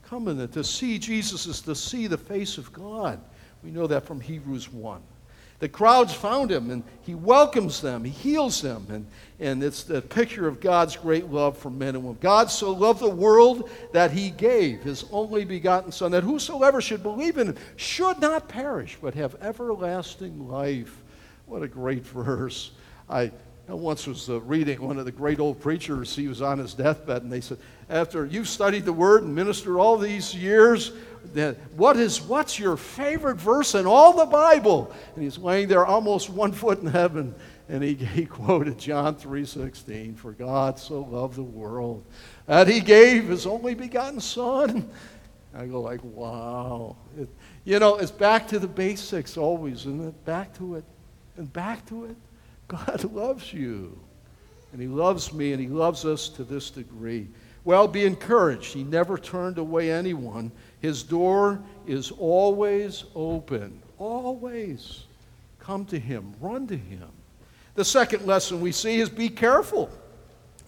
Come 0.04 0.28
in 0.28 0.38
it. 0.38 0.52
To 0.52 0.62
see 0.62 1.00
Jesus 1.00 1.46
is 1.46 1.60
to 1.62 1.74
see 1.74 2.06
the 2.06 2.18
face 2.18 2.56
of 2.56 2.72
God. 2.72 3.18
We 3.64 3.72
know 3.72 3.88
that 3.88 4.06
from 4.06 4.20
Hebrews 4.20 4.72
1. 4.72 5.02
The 5.64 5.70
crowds 5.70 6.12
found 6.12 6.52
him 6.52 6.70
and 6.70 6.84
he 7.00 7.14
welcomes 7.14 7.80
them, 7.80 8.04
he 8.04 8.10
heals 8.10 8.60
them, 8.60 8.86
and, 8.90 9.06
and 9.40 9.64
it's 9.64 9.82
the 9.82 10.02
picture 10.02 10.46
of 10.46 10.60
God's 10.60 10.94
great 10.94 11.28
love 11.28 11.56
for 11.56 11.70
men 11.70 11.94
and 11.94 12.04
women. 12.04 12.18
God 12.20 12.50
so 12.50 12.70
loved 12.70 13.00
the 13.00 13.08
world 13.08 13.70
that 13.94 14.10
he 14.10 14.28
gave 14.28 14.82
his 14.82 15.06
only 15.10 15.46
begotten 15.46 15.90
Son, 15.90 16.10
that 16.10 16.22
whosoever 16.22 16.82
should 16.82 17.02
believe 17.02 17.38
in 17.38 17.46
him 17.46 17.56
should 17.76 18.20
not 18.20 18.46
perish, 18.46 18.98
but 19.00 19.14
have 19.14 19.36
everlasting 19.40 20.50
life. 20.50 21.02
What 21.46 21.62
a 21.62 21.68
great 21.68 22.04
verse. 22.08 22.72
I, 23.08 23.32
I 23.66 23.72
once 23.72 24.06
was 24.06 24.28
uh, 24.28 24.42
reading 24.42 24.82
one 24.82 24.98
of 24.98 25.06
the 25.06 25.12
great 25.12 25.40
old 25.40 25.62
preachers, 25.62 26.14
he 26.14 26.28
was 26.28 26.42
on 26.42 26.58
his 26.58 26.74
deathbed, 26.74 27.22
and 27.22 27.32
they 27.32 27.40
said, 27.40 27.56
After 27.88 28.26
you've 28.26 28.50
studied 28.50 28.84
the 28.84 28.92
Word 28.92 29.22
and 29.22 29.34
ministered 29.34 29.76
all 29.76 29.96
these 29.96 30.34
years, 30.34 30.92
what 31.76 31.96
is, 31.96 32.20
what's 32.22 32.58
your 32.58 32.76
favorite 32.76 33.36
verse 33.36 33.74
in 33.74 33.86
all 33.86 34.12
the 34.12 34.26
Bible? 34.26 34.94
And 35.14 35.24
he's 35.24 35.38
laying 35.38 35.68
there 35.68 35.86
almost 35.86 36.30
one 36.30 36.52
foot 36.52 36.80
in 36.80 36.86
heaven, 36.86 37.34
and 37.68 37.82
he, 37.82 37.94
he 37.94 38.26
quoted 38.26 38.78
John 38.78 39.16
3.16, 39.16 40.16
For 40.16 40.32
God 40.32 40.78
so 40.78 41.00
loved 41.00 41.36
the 41.36 41.42
world 41.42 42.04
that 42.46 42.68
he 42.68 42.80
gave 42.80 43.28
his 43.28 43.46
only 43.46 43.74
begotten 43.74 44.20
Son, 44.20 44.88
I 45.56 45.66
go 45.66 45.80
like, 45.80 46.00
wow. 46.02 46.96
It, 47.18 47.28
you 47.64 47.78
know, 47.78 47.96
it's 47.96 48.10
back 48.10 48.48
to 48.48 48.58
the 48.58 48.66
basics 48.66 49.36
always, 49.36 49.80
isn't 49.80 50.08
it? 50.08 50.24
Back 50.24 50.56
to 50.58 50.74
it 50.74 50.84
and 51.36 51.52
back 51.52 51.86
to 51.86 52.04
it. 52.04 52.16
God 52.68 53.04
loves 53.12 53.52
you. 53.52 53.98
And 54.72 54.80
he 54.80 54.88
loves 54.88 55.32
me 55.32 55.52
and 55.52 55.60
he 55.60 55.68
loves 55.68 56.04
us 56.04 56.28
to 56.30 56.44
this 56.44 56.70
degree. 56.70 57.28
Well, 57.64 57.88
be 57.88 58.04
encouraged. 58.04 58.74
He 58.74 58.84
never 58.84 59.16
turned 59.16 59.58
away 59.58 59.90
anyone. 59.90 60.50
His 60.84 61.02
door 61.02 61.62
is 61.86 62.10
always 62.10 63.04
open. 63.14 63.80
Always. 63.96 65.04
Come 65.58 65.86
to 65.86 65.98
him. 65.98 66.34
Run 66.42 66.66
to 66.66 66.76
him. 66.76 67.08
The 67.74 67.86
second 67.86 68.26
lesson 68.26 68.60
we 68.60 68.70
see 68.70 69.00
is 69.00 69.08
be 69.08 69.30
careful. 69.30 69.88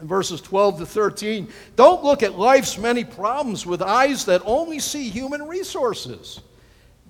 In 0.00 0.08
verses 0.08 0.40
12 0.40 0.78
to 0.78 0.86
13, 0.86 1.48
don't 1.76 2.02
look 2.02 2.22
at 2.22 2.38
life's 2.38 2.78
many 2.78 3.04
problems 3.04 3.66
with 3.66 3.82
eyes 3.82 4.24
that 4.24 4.40
only 4.46 4.78
see 4.78 5.10
human 5.10 5.42
resources. 5.42 6.40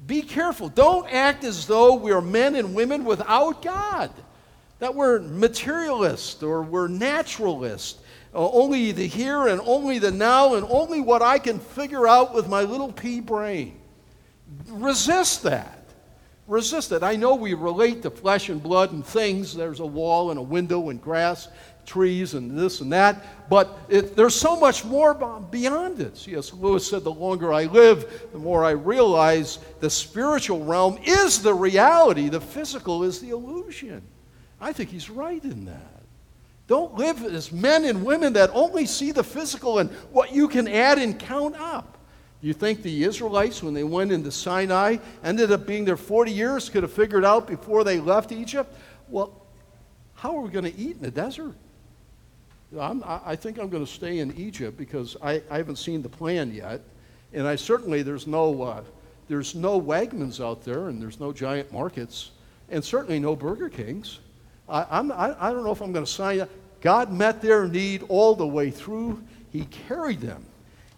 Be 0.09 0.21
careful. 0.21 0.69
Don't 0.69 1.07
act 1.07 1.45
as 1.45 1.65
though 1.65 1.95
we 1.95 2.11
are 2.11 2.21
men 2.21 2.57
and 2.57 2.75
women 2.75 3.05
without 3.05 3.63
God, 3.63 4.11
that 4.81 4.97
we're 4.97 5.21
materialists 5.21 6.43
or 6.43 6.63
we're 6.63 6.89
naturalists. 6.89 8.01
Uh, 8.37 8.51
only 8.51 8.93
the 8.93 9.07
here 9.07 9.49
and 9.49 9.63
only 9.65 9.99
the 9.99 10.11
now 10.11 10.57
and 10.57 10.67
only 10.69 11.01
what 11.01 11.23
I 11.23 11.39
can 11.39 11.59
figure 11.59 12.07
out 12.07 12.35
with 12.35 12.49
my 12.49 12.65
little 12.65 12.93
pea 12.93 13.21
brain. 13.21 13.79
Resist 14.69 15.45
that. 15.45 15.85
Resist 16.47 16.93
it. 16.93 17.03
I 17.03 17.17
know 17.17 17.35
we 17.35 17.55
relate 17.55 18.03
to 18.03 18.11
flesh 18.11 18.51
and 18.51 18.63
blood 18.63 18.93
and 18.93 19.07
things. 19.07 19.55
There's 19.55 19.81
a 19.81 19.87
wall 19.87 20.31
and 20.33 20.39
a 20.39 20.43
window 20.43 20.91
and 20.91 21.01
grass, 21.01 21.49
trees 21.87 22.35
and 22.35 22.57
this 22.57 22.83
and 22.83 22.93
that. 22.93 23.49
But 23.49 23.79
it, 23.89 24.15
there's 24.15 24.39
so 24.39 24.55
much 24.55 24.85
more 24.85 25.15
beyond 25.15 26.01
it. 26.01 26.19
C.S. 26.19 26.53
Lewis 26.53 26.87
said, 26.87 27.05
The 27.05 27.11
longer 27.11 27.55
I 27.55 27.65
live, 27.65 28.29
the 28.33 28.39
more 28.39 28.67
I 28.67 28.73
realize 28.73 29.61
the 29.81 29.89
spiritual 29.89 30.63
realm 30.63 30.99
is 31.05 31.41
the 31.41 31.55
reality, 31.55 32.29
the 32.29 32.43
physical 32.43 33.03
is 33.03 33.19
the 33.19 33.31
illusion. 33.31 34.03
I 34.61 34.75
think 34.75 34.91
he's 34.91 35.09
right 35.09 35.43
in 35.43 35.65
that. 35.65 35.96
Don't 36.67 36.95
live 36.95 37.23
as 37.23 37.53
men 37.53 37.85
and 37.85 38.05
women 38.05 38.33
that 38.33 38.51
only 38.53 38.87
see 38.87 39.13
the 39.13 39.23
physical 39.23 39.79
and 39.79 39.91
what 40.11 40.33
you 40.33 40.49
can 40.49 40.67
add 40.67 40.99
and 40.99 41.19
count 41.19 41.55
up. 41.57 41.97
You 42.41 42.53
think 42.53 42.83
the 42.83 43.05
Israelites, 43.05 43.63
when 43.63 43.73
they 43.73 43.85
went 43.85 44.13
into 44.13 44.31
Sinai, 44.31 44.99
ended 45.23 45.53
up 45.53 45.67
being 45.67 45.85
there 45.85 45.97
40 45.97 46.33
years, 46.33 46.69
could 46.69 46.83
have 46.83 46.93
figured 46.93 47.25
out 47.25 47.47
before 47.47 47.85
they 47.85 47.99
left 47.99 48.33
Egypt? 48.33 48.73
Well, 49.09 49.33
how 50.15 50.37
are 50.37 50.41
we 50.43 50.51
going 50.51 50.65
to 50.65 50.77
eat 50.77 50.97
in 50.97 51.03
the 51.03 51.11
desert? 51.11 51.55
I'm, 52.79 53.03
i 53.05 53.37
think 53.37 53.59
I'm 53.59 53.69
going 53.69 53.85
to 53.85 53.91
stay 53.91 54.19
in 54.19 54.37
Egypt 54.37 54.77
because 54.77 55.17
I, 55.23 55.41
I, 55.51 55.57
haven't 55.57 55.77
seen 55.77 56.03
the 56.03 56.09
plan 56.09 56.53
yet. 56.53 56.81
And 57.33 57.47
I 57.47 57.55
certainly, 57.57 58.03
there's 58.03 58.27
no, 58.27 58.63
uh, 58.63 58.83
there's 59.29 59.55
no 59.55 59.81
Wegmans 59.81 60.45
out 60.45 60.65
there, 60.65 60.89
and 60.89 61.01
there's 61.01 61.21
no 61.21 61.33
giant 61.33 61.73
markets, 61.73 62.33
and 62.69 62.85
certainly 62.85 63.21
no 63.21 63.37
Burger 63.37 63.69
Kings. 63.69 64.19
I, 64.69 64.87
I'm, 64.91 65.13
I, 65.13 65.37
I 65.39 65.53
don't 65.53 65.65
know 65.65 65.73
if 65.73 65.81
I'm 65.81 65.93
going 65.93 66.05
to 66.05 66.11
sign 66.11 66.41
up. 66.41 66.51
God 66.81 67.13
met 67.13 67.43
their 67.43 67.67
need 67.67 68.05
all 68.09 68.35
the 68.35 68.47
way 68.47 68.71
through. 68.71 69.23
He 69.53 69.65
carried 69.65 70.21
them. 70.21 70.45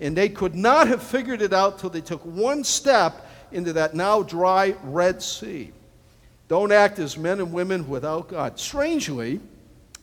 And 0.00 0.16
they 0.16 0.28
could 0.28 0.54
not 0.54 0.88
have 0.88 1.02
figured 1.02 1.42
it 1.42 1.52
out 1.52 1.78
till 1.78 1.90
they 1.90 2.00
took 2.00 2.25
one 2.25 2.64
step 2.64 3.26
into 3.52 3.72
that 3.75 3.94
now 3.94 4.22
dry 4.22 4.76
Red 4.84 5.22
Sea. 5.22 5.72
Don't 6.48 6.72
act 6.72 6.98
as 6.98 7.18
men 7.18 7.40
and 7.40 7.52
women 7.52 7.88
without 7.88 8.28
God. 8.28 8.58
Strangely, 8.58 9.40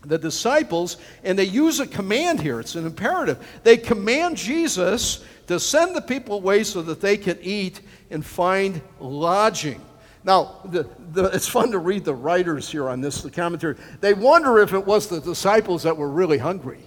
the 0.03 0.17
disciples, 0.17 0.97
and 1.23 1.37
they 1.37 1.45
use 1.45 1.79
a 1.79 1.87
command 1.87 2.39
here, 2.39 2.59
it's 2.59 2.75
an 2.75 2.85
imperative. 2.85 3.45
They 3.63 3.77
command 3.77 4.37
Jesus 4.37 5.23
to 5.47 5.59
send 5.59 5.95
the 5.95 6.01
people 6.01 6.37
away 6.37 6.63
so 6.63 6.81
that 6.83 7.01
they 7.01 7.17
can 7.17 7.37
eat 7.41 7.81
and 8.09 8.25
find 8.25 8.81
lodging. 8.99 9.81
Now, 10.25 10.57
the, 10.65 10.89
the, 11.11 11.25
it's 11.25 11.47
fun 11.47 11.71
to 11.71 11.77
read 11.77 12.03
the 12.03 12.15
writers 12.15 12.69
here 12.69 12.89
on 12.89 12.99
this, 12.99 13.21
the 13.21 13.29
commentary. 13.29 13.75
They 14.01 14.15
wonder 14.15 14.57
if 14.57 14.73
it 14.73 14.83
was 14.83 15.07
the 15.07 15.21
disciples 15.21 15.83
that 15.83 15.95
were 15.95 16.09
really 16.09 16.39
hungry 16.39 16.79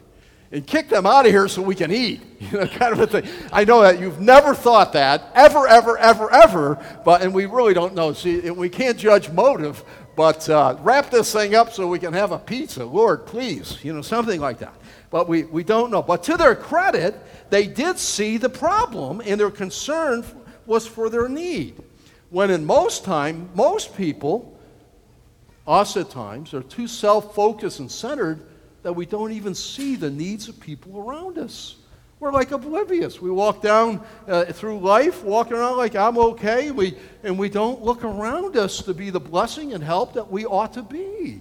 and 0.50 0.66
kick 0.66 0.88
them 0.88 1.06
out 1.06 1.24
of 1.24 1.30
here 1.30 1.46
so 1.46 1.62
we 1.62 1.74
can 1.74 1.92
eat. 1.92 2.20
You 2.40 2.60
know, 2.60 2.66
kind 2.66 2.92
of 2.92 3.00
a 3.00 3.06
thing. 3.06 3.28
I 3.52 3.64
know 3.64 3.82
that 3.82 4.00
you've 4.00 4.20
never 4.20 4.54
thought 4.54 4.92
that, 4.94 5.30
ever, 5.34 5.66
ever, 5.66 5.98
ever, 5.98 6.32
ever, 6.32 7.00
but, 7.04 7.20
and 7.20 7.34
we 7.34 7.46
really 7.46 7.74
don't 7.74 7.94
know. 7.94 8.12
See, 8.12 8.48
we 8.50 8.68
can't 8.68 8.96
judge 8.96 9.28
motive, 9.30 9.84
but 10.16 10.48
uh, 10.48 10.76
wrap 10.80 11.10
this 11.10 11.32
thing 11.32 11.56
up 11.56 11.72
so 11.72 11.88
we 11.88 11.98
can 11.98 12.12
have 12.12 12.30
a 12.32 12.38
pizza. 12.38 12.84
Lord, 12.84 13.26
please. 13.26 13.84
You 13.84 13.92
know, 13.92 14.02
something 14.02 14.40
like 14.40 14.60
that. 14.60 14.74
But 15.10 15.28
we, 15.28 15.44
we 15.44 15.64
don't 15.64 15.90
know. 15.90 16.00
But 16.00 16.22
to 16.24 16.36
their 16.36 16.54
credit, 16.54 17.20
they 17.50 17.66
did 17.66 17.98
see 17.98 18.36
the 18.36 18.48
problem, 18.48 19.20
and 19.24 19.38
their 19.38 19.50
concern 19.50 20.24
was 20.64 20.86
for 20.86 21.10
their 21.10 21.28
need. 21.28 21.82
When 22.30 22.50
in 22.50 22.64
most 22.64 23.04
time, 23.04 23.48
most 23.54 23.96
people, 23.96 24.58
us 25.66 25.96
at 25.96 26.10
times, 26.10 26.52
are 26.54 26.62
too 26.62 26.86
self 26.86 27.34
focused 27.34 27.80
and 27.80 27.90
centered 27.90 28.40
that 28.82 28.92
we 28.92 29.06
don't 29.06 29.32
even 29.32 29.54
see 29.54 29.96
the 29.96 30.10
needs 30.10 30.48
of 30.48 30.60
people 30.60 30.98
around 30.98 31.38
us. 31.38 31.76
We're 32.20 32.32
like 32.32 32.50
oblivious. 32.50 33.22
We 33.22 33.30
walk 33.30 33.62
down 33.62 34.04
uh, 34.26 34.46
through 34.46 34.80
life, 34.80 35.22
walking 35.22 35.54
around 35.54 35.76
like 35.76 35.94
I'm 35.94 36.18
okay, 36.18 36.70
we, 36.72 36.96
and 37.22 37.38
we 37.38 37.48
don't 37.48 37.82
look 37.82 38.02
around 38.02 38.56
us 38.56 38.82
to 38.82 38.94
be 38.94 39.10
the 39.10 39.20
blessing 39.20 39.72
and 39.72 39.84
help 39.84 40.14
that 40.14 40.28
we 40.30 40.44
ought 40.44 40.72
to 40.74 40.82
be. 40.82 41.40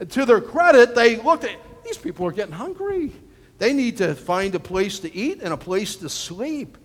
And 0.00 0.10
to 0.10 0.24
their 0.24 0.40
credit, 0.40 0.94
they 0.94 1.16
looked 1.16 1.44
at 1.44 1.56
these 1.84 1.96
people 1.96 2.26
are 2.26 2.32
getting 2.32 2.52
hungry. 2.52 3.12
They 3.58 3.72
need 3.72 3.98
to 3.98 4.14
find 4.14 4.54
a 4.54 4.60
place 4.60 4.98
to 5.00 5.14
eat 5.14 5.40
and 5.42 5.52
a 5.52 5.56
place 5.56 5.96
to 5.96 6.08
sleep. 6.08 6.76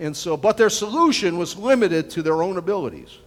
And 0.00 0.16
so, 0.16 0.36
but 0.36 0.56
their 0.56 0.70
solution 0.70 1.38
was 1.38 1.56
limited 1.56 2.10
to 2.10 2.22
their 2.22 2.42
own 2.42 2.56
abilities. 2.56 3.18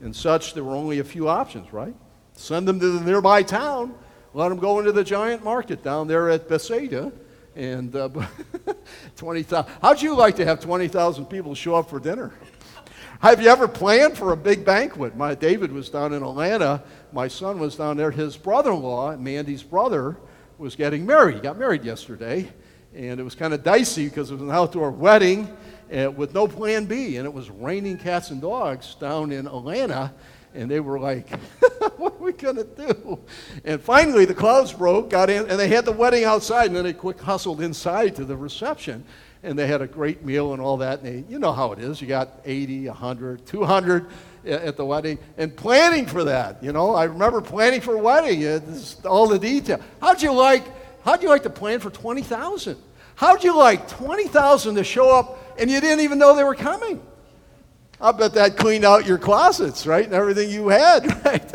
And 0.00 0.14
such, 0.14 0.54
there 0.54 0.62
were 0.62 0.76
only 0.76 1.00
a 1.00 1.04
few 1.04 1.28
options, 1.28 1.72
right? 1.72 1.94
Send 2.34 2.68
them 2.68 2.78
to 2.78 2.98
the 2.98 3.04
nearby 3.04 3.42
town 3.42 3.92
let 4.32 4.48
them 4.48 4.58
go 4.58 4.78
into 4.78 4.92
the 4.92 5.02
giant 5.02 5.42
market 5.42 5.82
down 5.82 6.06
there 6.06 6.30
at 6.30 6.48
Bethsaida. 6.48 7.12
And 7.56 7.94
uh, 7.96 8.08
20,000. 9.16 9.72
How'd 9.82 10.00
you 10.00 10.14
like 10.14 10.36
to 10.36 10.44
have 10.44 10.60
20,000 10.60 11.26
people 11.26 11.54
show 11.54 11.74
up 11.74 11.90
for 11.90 11.98
dinner? 11.98 12.32
Have 13.20 13.42
you 13.42 13.48
ever 13.48 13.66
planned 13.66 14.16
for 14.16 14.32
a 14.32 14.36
big 14.36 14.64
banquet? 14.64 15.16
My 15.16 15.34
David 15.34 15.72
was 15.72 15.90
down 15.90 16.12
in 16.14 16.22
Atlanta. 16.22 16.82
My 17.12 17.26
son 17.28 17.58
was 17.58 17.76
down 17.76 17.96
there. 17.96 18.12
His 18.12 18.36
brother-in-law, 18.36 19.16
Mandy's 19.16 19.64
brother, 19.64 20.16
was 20.58 20.76
getting 20.76 21.04
married. 21.04 21.34
He 21.34 21.40
got 21.40 21.58
married 21.58 21.84
yesterday, 21.84 22.48
and 22.94 23.20
it 23.20 23.22
was 23.22 23.34
kind 23.34 23.54
of 23.54 23.62
dicey 23.62 24.08
because 24.08 24.30
it 24.30 24.34
was 24.34 24.42
an 24.42 24.50
outdoor 24.50 24.90
wedding 24.90 25.56
uh, 25.92 26.10
with 26.10 26.34
no 26.34 26.46
plan 26.48 26.86
B, 26.86 27.16
and 27.16 27.26
it 27.26 27.32
was 27.32 27.50
raining 27.50 27.98
cats 27.98 28.30
and 28.30 28.40
dogs 28.40 28.94
down 28.96 29.32
in 29.32 29.46
Atlanta 29.46 30.12
and 30.54 30.70
they 30.70 30.80
were 30.80 30.98
like, 30.98 31.30
what 31.96 32.14
are 32.14 32.22
we 32.22 32.32
going 32.32 32.56
to 32.56 32.64
do? 32.64 33.18
And 33.64 33.80
finally, 33.80 34.24
the 34.24 34.34
clouds 34.34 34.72
broke, 34.72 35.10
got 35.10 35.30
in, 35.30 35.48
and 35.48 35.58
they 35.58 35.68
had 35.68 35.84
the 35.84 35.92
wedding 35.92 36.24
outside, 36.24 36.66
and 36.66 36.76
then 36.76 36.84
they 36.84 36.92
quick 36.92 37.20
hustled 37.20 37.60
inside 37.60 38.16
to 38.16 38.24
the 38.24 38.36
reception. 38.36 39.04
And 39.42 39.58
they 39.58 39.66
had 39.66 39.80
a 39.80 39.86
great 39.86 40.24
meal 40.24 40.52
and 40.52 40.60
all 40.60 40.76
that. 40.78 41.00
And 41.00 41.26
they, 41.26 41.32
you 41.32 41.38
know 41.38 41.52
how 41.52 41.72
it 41.72 41.78
is. 41.78 42.00
You 42.00 42.06
got 42.06 42.40
80, 42.44 42.88
100, 42.88 43.46
200 43.46 44.06
at 44.44 44.76
the 44.76 44.84
wedding, 44.84 45.18
and 45.38 45.54
planning 45.54 46.06
for 46.06 46.24
that. 46.24 46.62
You 46.62 46.72
know, 46.72 46.94
I 46.94 47.04
remember 47.04 47.40
planning 47.40 47.80
for 47.80 47.96
a 47.96 48.00
wedding, 48.00 48.42
it's 48.42 49.02
all 49.04 49.28
the 49.28 49.38
detail. 49.38 49.80
How'd 50.00 50.22
you 50.22 50.32
like, 50.32 50.64
how'd 51.04 51.22
you 51.22 51.28
like 51.28 51.42
to 51.44 51.50
plan 51.50 51.80
for 51.80 51.90
20,000? 51.90 52.76
How'd 53.14 53.44
you 53.44 53.56
like 53.56 53.88
20,000 53.88 54.74
to 54.76 54.84
show 54.84 55.14
up 55.14 55.38
and 55.58 55.70
you 55.70 55.80
didn't 55.80 56.00
even 56.00 56.18
know 56.18 56.34
they 56.34 56.44
were 56.44 56.54
coming? 56.54 57.02
I 58.00 58.12
bet 58.12 58.32
that 58.34 58.56
cleaned 58.56 58.84
out 58.84 59.06
your 59.06 59.18
closets, 59.18 59.86
right? 59.86 60.04
And 60.04 60.14
everything 60.14 60.48
you 60.48 60.68
had, 60.68 61.06
right? 61.24 61.54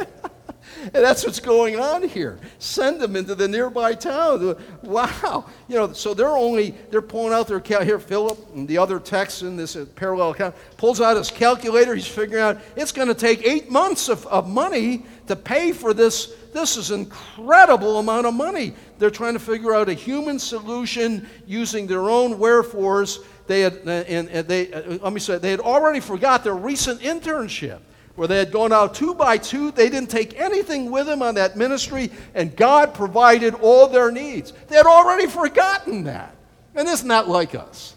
and 0.94 1.04
that's 1.04 1.26
what's 1.26 1.40
going 1.40 1.80
on 1.80 2.08
here. 2.08 2.38
Send 2.60 3.02
them 3.02 3.16
into 3.16 3.34
the 3.34 3.48
nearby 3.48 3.96
town. 3.96 4.56
Wow. 4.84 5.46
You 5.68 5.76
know, 5.76 5.94
so 5.94 6.14
they're 6.14 6.28
only, 6.28 6.76
they're 6.92 7.02
pulling 7.02 7.34
out 7.34 7.48
their, 7.48 7.60
cal- 7.60 7.84
here, 7.84 7.98
Philip 8.00 8.38
and 8.54 8.68
the 8.68 8.78
other 8.78 9.00
Texan, 9.00 9.56
this 9.56 9.76
uh, 9.76 9.86
parallel 9.96 10.32
account, 10.32 10.56
pulls 10.78 11.02
out 11.02 11.18
his 11.18 11.32
calculator. 11.32 11.96
He's 11.96 12.08
figuring 12.08 12.44
out 12.44 12.60
it's 12.76 12.92
going 12.92 13.08
to 13.08 13.16
take 13.16 13.46
eight 13.46 13.72
months 13.72 14.10
of, 14.10 14.26
of 14.28 14.48
money 14.48 15.04
to 15.28 15.36
pay 15.36 15.72
for 15.72 15.94
this. 15.94 16.32
This 16.56 16.78
is 16.78 16.90
an 16.90 17.02
incredible 17.02 18.00
amount 18.00 18.28
of 18.28 18.34
money. 18.34 18.74
They're 18.98 19.10
trying 19.10 19.34
to 19.34 19.40
figure 19.40 19.76
out 19.76 19.90
a 19.90 19.94
human 19.94 20.40
solution 20.40 21.28
using 21.46 21.86
their 21.86 22.10
own 22.10 22.40
wherefores 22.40 23.20
they 23.46 23.60
had, 23.60 23.74
and, 23.86 24.30
and 24.30 24.48
they, 24.48 24.72
uh, 24.72 25.00
let 25.02 25.12
me 25.12 25.20
say, 25.20 25.38
they 25.38 25.52
had 25.52 25.60
already 25.60 26.00
forgot 26.00 26.46
their 26.46 26.56
recent 26.56 27.02
internship 27.02 27.80
where 28.16 28.30
they 28.30 28.38
had 28.38 28.54
gone 28.54 28.72
out 28.72 28.96
two 28.96 29.14
by 29.14 29.38
two. 29.38 29.72
They 29.72 29.90
didn't 29.90 30.10
take 30.10 30.40
anything 30.40 30.90
with 30.90 31.08
them 31.08 31.22
on 31.22 31.36
that 31.36 31.58
ministry, 31.58 32.10
and 32.34 32.56
God 32.56 32.94
provided 32.94 33.56
all 33.56 33.90
their 33.90 34.10
needs. 34.10 34.54
They 34.70 34.78
had 34.78 34.86
already 34.86 35.28
forgotten 35.28 36.06
that. 36.06 36.34
And 36.74 36.88
isn't 36.88 37.10
that 37.10 37.28
like 37.28 37.54
us? 37.54 37.96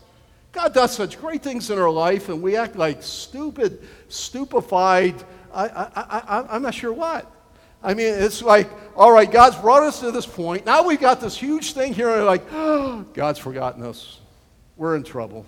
God 0.50 0.74
does 0.74 0.92
such 0.92 1.20
great 1.20 1.44
things 1.44 1.70
in 1.70 1.78
our 1.78 1.90
life, 1.90 2.28
and 2.28 2.42
we 2.42 2.56
act 2.56 2.74
like 2.74 3.04
stupid, 3.04 3.86
stupefied, 4.08 5.14
I, 5.54 5.68
I, 5.68 5.88
I, 5.94 6.46
I'm 6.56 6.62
not 6.62 6.74
sure 6.74 6.92
what. 6.92 7.37
I 7.82 7.94
mean, 7.94 8.12
it's 8.12 8.42
like, 8.42 8.68
all 8.96 9.12
right, 9.12 9.30
God's 9.30 9.56
brought 9.56 9.82
us 9.82 10.00
to 10.00 10.10
this 10.10 10.26
point. 10.26 10.66
Now 10.66 10.84
we've 10.84 11.00
got 11.00 11.20
this 11.20 11.36
huge 11.36 11.72
thing 11.72 11.94
here, 11.94 12.10
and 12.10 12.26
like, 12.26 12.44
oh, 12.52 13.04
God's 13.14 13.38
forgotten 13.38 13.82
us 13.82 14.18
we're 14.78 14.96
in 14.96 15.02
trouble. 15.02 15.44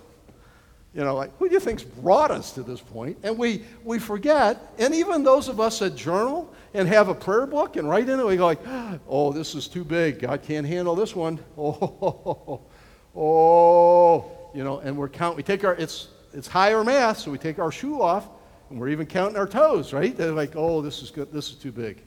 You 0.93 1.05
know, 1.05 1.15
like, 1.15 1.35
who 1.37 1.47
do 1.47 1.53
you 1.53 1.61
think's 1.61 1.83
brought 1.83 2.31
us 2.31 2.51
to 2.53 2.63
this 2.63 2.81
point? 2.81 3.17
And 3.23 3.37
we, 3.37 3.63
we 3.85 3.97
forget, 3.97 4.73
and 4.77 4.93
even 4.93 5.23
those 5.23 5.47
of 5.47 5.61
us 5.61 5.79
that 5.79 5.95
journal 5.95 6.53
and 6.73 6.85
have 6.89 7.07
a 7.07 7.15
prayer 7.15 7.47
book 7.47 7.77
and 7.77 7.89
write 7.89 8.09
in 8.09 8.19
it, 8.19 8.25
we 8.25 8.35
go 8.35 8.45
like, 8.45 8.59
oh, 9.07 9.31
this 9.31 9.55
is 9.55 9.69
too 9.69 9.85
big. 9.85 10.19
God 10.19 10.43
can't 10.43 10.67
handle 10.67 10.93
this 10.93 11.15
one. 11.15 11.39
Oh, 11.57 12.61
oh, 13.15 13.19
oh. 13.19 14.31
you 14.53 14.65
know, 14.65 14.79
and 14.79 14.97
we're 14.97 15.09
counting. 15.09 15.37
We 15.37 15.43
take 15.43 15.63
our, 15.63 15.75
it's, 15.75 16.09
it's 16.33 16.47
higher 16.47 16.83
math, 16.83 17.19
so 17.19 17.31
we 17.31 17.37
take 17.37 17.57
our 17.57 17.71
shoe 17.71 18.01
off, 18.01 18.27
and 18.69 18.77
we're 18.77 18.89
even 18.89 19.05
counting 19.05 19.37
our 19.37 19.47
toes, 19.47 19.93
right? 19.93 20.15
They're 20.15 20.33
like, 20.33 20.57
oh, 20.57 20.81
this 20.81 21.01
is 21.01 21.09
good. 21.09 21.31
This 21.31 21.51
is 21.51 21.55
too 21.55 21.71
big. 21.71 22.03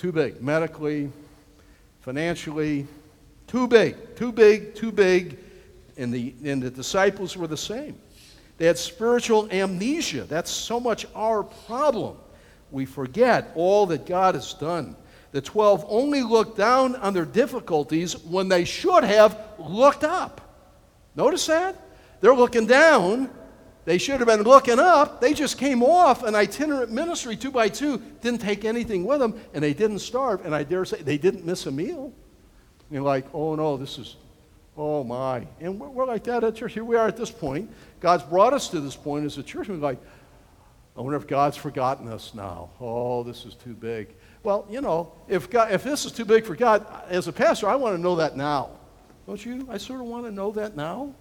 Too 0.00 0.12
big. 0.12 0.40
Medically, 0.40 1.12
financially, 2.00 2.86
too 3.46 3.68
big, 3.68 4.16
too 4.16 4.32
big, 4.32 4.74
too 4.74 4.90
big 4.90 5.36
and 5.98 6.10
the, 6.10 6.32
and 6.42 6.62
the 6.62 6.70
disciples 6.70 7.36
were 7.36 7.46
the 7.46 7.58
same. 7.58 8.00
They 8.56 8.64
had 8.64 8.78
spiritual 8.78 9.46
amnesia. 9.52 10.24
That's 10.24 10.50
so 10.50 10.80
much 10.80 11.04
our 11.14 11.42
problem. 11.42 12.16
We 12.70 12.86
forget 12.86 13.52
all 13.54 13.84
that 13.88 14.06
God 14.06 14.36
has 14.36 14.54
done. 14.54 14.96
The 15.32 15.42
12 15.42 15.84
only 15.86 16.22
looked 16.22 16.56
down 16.56 16.96
on 16.96 17.12
their 17.12 17.26
difficulties 17.26 18.16
when 18.24 18.48
they 18.48 18.64
should 18.64 19.04
have 19.04 19.38
looked 19.58 20.02
up. 20.02 20.40
Notice 21.14 21.44
that? 21.48 21.76
They're 22.22 22.34
looking 22.34 22.66
down. 22.66 23.28
They 23.84 23.98
should 23.98 24.18
have 24.18 24.26
been 24.26 24.42
looking 24.42 24.78
up. 24.78 25.20
They 25.20 25.32
just 25.32 25.58
came 25.58 25.82
off 25.82 26.22
an 26.22 26.34
itinerant 26.34 26.92
ministry 26.92 27.36
two 27.36 27.50
by 27.50 27.68
two, 27.68 27.98
didn't 28.20 28.40
take 28.40 28.64
anything 28.64 29.04
with 29.04 29.20
them, 29.20 29.40
and 29.54 29.64
they 29.64 29.72
didn't 29.72 30.00
starve. 30.00 30.44
And 30.44 30.54
I 30.54 30.62
dare 30.62 30.84
say 30.84 31.02
they 31.02 31.18
didn't 31.18 31.44
miss 31.44 31.66
a 31.66 31.70
meal. 31.70 32.04
And 32.04 32.92
You're 32.92 33.02
like, 33.02 33.26
oh 33.32 33.54
no, 33.54 33.76
this 33.76 33.98
is 33.98 34.16
Oh 34.76 35.04
my. 35.04 35.46
And 35.60 35.78
we're, 35.78 35.88
we're, 35.88 36.06
like 36.06 36.24
that 36.24 36.42
at 36.42 36.56
church. 36.56 36.72
Here 36.72 36.84
we 36.84 36.96
are 36.96 37.06
at 37.06 37.16
this 37.16 37.30
point. 37.30 37.70
God's 38.00 38.22
brought 38.22 38.54
us 38.54 38.68
to 38.70 38.80
this 38.80 38.96
point 38.96 39.26
as 39.26 39.36
a 39.36 39.42
church. 39.42 39.68
And 39.68 39.78
we're 39.78 39.86
like, 39.86 39.98
I 40.96 41.02
wonder 41.02 41.16
if 41.16 41.26
God's 41.26 41.58
forgotten 41.58 42.08
us 42.08 42.32
now. 42.34 42.70
Oh, 42.80 43.22
this 43.22 43.44
is 43.44 43.54
too 43.54 43.74
big. 43.74 44.14
Well, 44.42 44.66
you 44.70 44.80
know, 44.80 45.12
if, 45.28 45.50
God, 45.50 45.72
if 45.72 45.84
this 45.84 46.06
is 46.06 46.12
too 46.12 46.24
big 46.24 46.46
for 46.46 46.56
God, 46.56 46.86
as 47.08 47.28
a 47.28 47.32
pastor, 47.32 47.68
I 47.68 47.74
want 47.74 47.96
to 47.96 48.00
know 48.00 48.16
that 48.16 48.38
now. 48.38 48.70
Don't 49.26 49.44
you? 49.44 49.66
I 49.70 49.76
sort 49.76 50.00
of 50.00 50.06
want 50.06 50.24
to 50.24 50.30
know 50.30 50.50
that 50.52 50.76
now. 50.76 51.14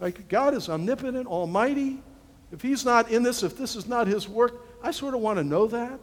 Like, 0.00 0.28
God 0.28 0.54
is 0.54 0.68
omnipotent, 0.68 1.26
almighty. 1.26 2.02
If 2.50 2.62
He's 2.62 2.84
not 2.84 3.10
in 3.10 3.22
this, 3.22 3.42
if 3.42 3.56
this 3.56 3.76
is 3.76 3.86
not 3.86 4.06
His 4.06 4.28
work, 4.28 4.64
I 4.82 4.90
sort 4.90 5.14
of 5.14 5.20
want 5.20 5.38
to 5.38 5.44
know 5.44 5.66
that. 5.66 6.00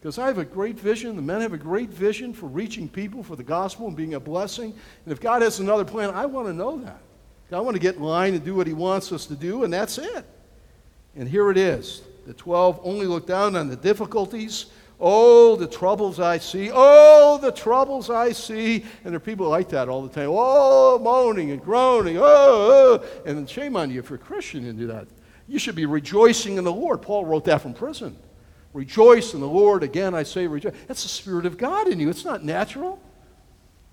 Because 0.00 0.18
I 0.18 0.28
have 0.28 0.38
a 0.38 0.44
great 0.44 0.78
vision, 0.78 1.16
the 1.16 1.22
men 1.22 1.40
have 1.40 1.52
a 1.52 1.58
great 1.58 1.90
vision 1.90 2.32
for 2.32 2.46
reaching 2.46 2.88
people 2.88 3.22
for 3.22 3.34
the 3.34 3.42
gospel 3.42 3.88
and 3.88 3.96
being 3.96 4.14
a 4.14 4.20
blessing. 4.20 4.72
And 5.04 5.12
if 5.12 5.20
God 5.20 5.42
has 5.42 5.58
another 5.58 5.84
plan, 5.84 6.10
I 6.10 6.26
want 6.26 6.46
to 6.46 6.52
know 6.52 6.78
that. 6.78 7.00
I 7.50 7.60
want 7.60 7.74
to 7.74 7.80
get 7.80 7.96
in 7.96 8.02
line 8.02 8.34
and 8.34 8.44
do 8.44 8.54
what 8.54 8.66
He 8.66 8.72
wants 8.72 9.12
us 9.12 9.26
to 9.26 9.34
do, 9.34 9.64
and 9.64 9.72
that's 9.72 9.98
it. 9.98 10.24
And 11.14 11.28
here 11.28 11.50
it 11.50 11.56
is. 11.56 12.02
The 12.26 12.34
12 12.34 12.80
only 12.82 13.06
look 13.06 13.26
down 13.26 13.56
on 13.56 13.68
the 13.68 13.76
difficulties. 13.76 14.66
Oh, 14.98 15.56
the 15.56 15.66
troubles 15.66 16.20
I 16.20 16.38
see. 16.38 16.70
Oh, 16.72 17.38
the 17.38 17.52
troubles 17.52 18.08
I 18.08 18.32
see. 18.32 18.84
And 19.04 19.12
there 19.12 19.16
are 19.16 19.20
people 19.20 19.48
like 19.48 19.68
that 19.70 19.88
all 19.88 20.02
the 20.02 20.08
time. 20.08 20.30
Oh, 20.30 20.98
moaning 20.98 21.50
and 21.50 21.62
groaning. 21.62 22.16
Oh, 22.16 22.22
oh. 22.24 23.06
And 23.26 23.48
shame 23.48 23.76
on 23.76 23.90
you 23.90 24.00
if 24.00 24.08
you're 24.08 24.18
a 24.18 24.22
Christian 24.22 24.66
and 24.66 24.78
do 24.78 24.86
that. 24.86 25.06
You 25.48 25.58
should 25.58 25.74
be 25.74 25.86
rejoicing 25.86 26.56
in 26.56 26.64
the 26.64 26.72
Lord. 26.72 27.02
Paul 27.02 27.24
wrote 27.26 27.44
that 27.44 27.60
from 27.60 27.74
prison. 27.74 28.16
Rejoice 28.72 29.34
in 29.34 29.40
the 29.40 29.48
Lord. 29.48 29.82
Again, 29.82 30.14
I 30.14 30.22
say 30.22 30.46
rejoice. 30.46 30.74
That's 30.86 31.02
the 31.02 31.08
Spirit 31.08 31.46
of 31.46 31.56
God 31.56 31.88
in 31.88 32.00
you. 32.00 32.10
It's 32.10 32.24
not 32.24 32.44
natural, 32.44 33.00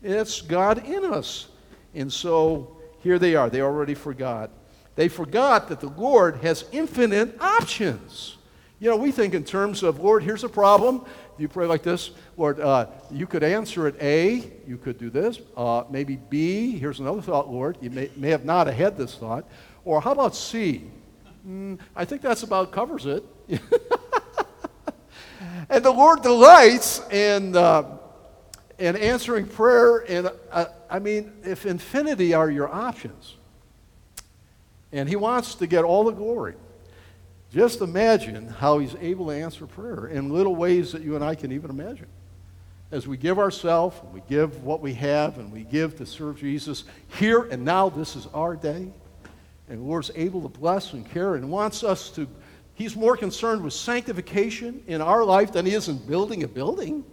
it's 0.02 0.42
God 0.42 0.86
in 0.86 1.06
us. 1.06 1.48
And 1.94 2.12
so 2.12 2.78
here 3.00 3.20
they 3.20 3.36
are. 3.36 3.50
They 3.50 3.62
already 3.62 3.94
forgot. 3.94 4.50
They 4.96 5.08
forgot 5.08 5.70
that 5.70 5.80
the 5.80 5.88
Lord 5.88 6.38
has 6.38 6.66
infinite 6.72 7.42
options. 7.42 8.38
You 8.84 8.90
know, 8.90 8.98
we 8.98 9.14
think 9.14 9.34
in 9.34 9.46
terms 9.46 9.82
of, 9.82 10.02
Lord, 10.02 10.24
here's 10.24 10.44
a 10.44 10.50
problem. 10.50 11.06
If 11.36 11.40
you 11.40 11.48
pray 11.48 11.68
like 11.68 11.84
this, 11.84 12.12
Lord, 12.36 12.60
uh, 12.60 12.88
you 13.10 13.26
could 13.26 13.42
answer 13.42 13.88
it 13.88 13.96
A, 14.02 14.52
you 14.68 14.78
could 14.78 14.98
do 14.98 15.10
this. 15.10 15.40
Uh, 15.56 15.86
maybe 15.90 16.18
B, 16.18 16.78
here's 16.78 17.00
another 17.00 17.22
thought, 17.22 17.50
Lord. 17.50 17.78
You 17.80 17.92
may, 17.92 18.10
may 18.18 18.28
have 18.32 18.44
not 18.44 18.68
had 18.68 18.98
this 18.98 19.16
thought. 19.16 19.46
Or 19.86 20.02
how 20.02 20.12
about 20.12 20.36
C? 20.36 20.84
Mm, 21.48 21.80
I 21.96 22.04
think 22.04 22.22
that's 22.22 22.44
about 22.44 22.74
covers 22.74 23.06
it. 23.06 23.24
And 25.70 25.84
the 25.84 25.92
Lord 25.92 26.22
delights 26.22 27.00
in, 27.10 27.56
uh, 27.56 27.98
in 28.80 28.98
answering 28.98 29.48
prayer. 29.48 30.00
And 30.00 30.30
uh, 30.52 30.66
I 30.90 31.00
mean, 31.00 31.32
if 31.46 31.66
infinity 31.66 32.34
are 32.34 32.52
your 32.52 32.68
options, 32.68 33.38
and 34.92 35.08
He 35.08 35.16
wants 35.16 35.56
to 35.56 35.68
get 35.68 35.86
all 35.86 36.04
the 36.04 36.12
glory, 36.12 36.56
just 37.54 37.82
imagine 37.82 38.48
how 38.48 38.80
He's 38.80 38.96
able 39.00 39.28
to 39.28 39.32
answer 39.32 39.68
prayer 39.68 40.08
in 40.08 40.34
little 40.34 40.56
ways 40.56 40.92
that 40.92 41.02
you 41.02 41.16
and 41.16 41.24
I 41.24 41.36
can 41.36 41.52
even 41.52 41.70
imagine. 41.70 42.08
As 42.92 43.08
we 43.08 43.18
give 43.18 43.40
ourselves, 43.40 43.96
we 44.14 44.22
give 44.28 44.64
what 44.64 44.82
we 44.82 44.94
have, 44.96 45.38
and 45.38 45.52
we 45.52 45.64
give 45.64 45.98
to 45.98 46.06
serve 46.06 46.40
Jesus 46.40 46.84
here 47.20 47.44
and 47.44 47.64
now, 47.64 47.90
this 47.90 48.16
is 48.16 48.28
our 48.34 48.56
day. 48.56 48.92
And 49.70 49.80
the 49.80 49.84
Lord's 49.84 50.12
able 50.16 50.42
to 50.42 50.50
bless 50.50 50.94
and 50.94 51.10
care 51.10 51.36
and 51.36 51.50
wants 51.50 51.84
us 51.84 52.10
to 52.12 52.28
He's 52.76 52.96
more 52.96 53.16
concerned 53.16 53.64
with 53.64 53.74
sanctification 53.74 54.84
in 54.88 55.02
our 55.02 55.24
life 55.24 55.52
than 55.52 55.66
he 55.66 55.74
is 55.74 55.90
in 55.90 55.98
building 55.98 56.44
a 56.44 56.48
building. 56.48 57.04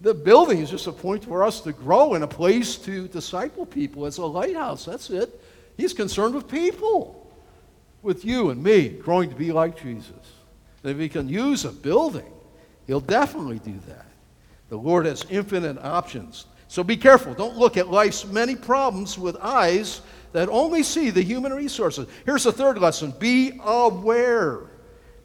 The 0.00 0.14
building 0.14 0.60
is 0.60 0.70
just 0.70 0.86
a 0.86 0.92
point 0.92 1.24
for 1.24 1.42
us 1.42 1.60
to 1.62 1.72
grow 1.72 2.14
and 2.14 2.24
a 2.24 2.28
place 2.28 2.76
to 2.78 3.08
disciple 3.08 3.66
people. 3.66 4.06
It's 4.06 4.18
a 4.18 4.24
lighthouse, 4.24 4.84
that's 4.84 5.10
it. 5.10 5.40
He's 5.76 5.92
concerned 5.92 6.34
with 6.34 6.48
people, 6.48 7.21
with 8.02 8.24
you 8.24 8.50
and 8.50 8.62
me, 8.62 8.88
growing 8.88 9.30
to 9.30 9.36
be 9.36 9.52
like 9.52 9.80
Jesus. 9.80 10.10
And 10.82 10.92
if 10.92 10.98
he 10.98 11.08
can 11.08 11.28
use 11.28 11.64
a 11.64 11.72
building, 11.72 12.30
he'll 12.86 13.00
definitely 13.00 13.60
do 13.60 13.78
that. 13.88 14.06
The 14.68 14.76
Lord 14.76 15.06
has 15.06 15.24
infinite 15.30 15.78
options. 15.78 16.46
So 16.68 16.82
be 16.82 16.96
careful. 16.96 17.34
Don't 17.34 17.56
look 17.56 17.76
at 17.76 17.90
life's 17.90 18.24
many 18.26 18.56
problems 18.56 19.18
with 19.18 19.36
eyes 19.36 20.00
that 20.32 20.48
only 20.48 20.82
see 20.82 21.10
the 21.10 21.22
human 21.22 21.52
resources. 21.52 22.08
Here's 22.24 22.44
the 22.44 22.52
third 22.52 22.78
lesson 22.78 23.12
be 23.18 23.60
aware. 23.62 24.60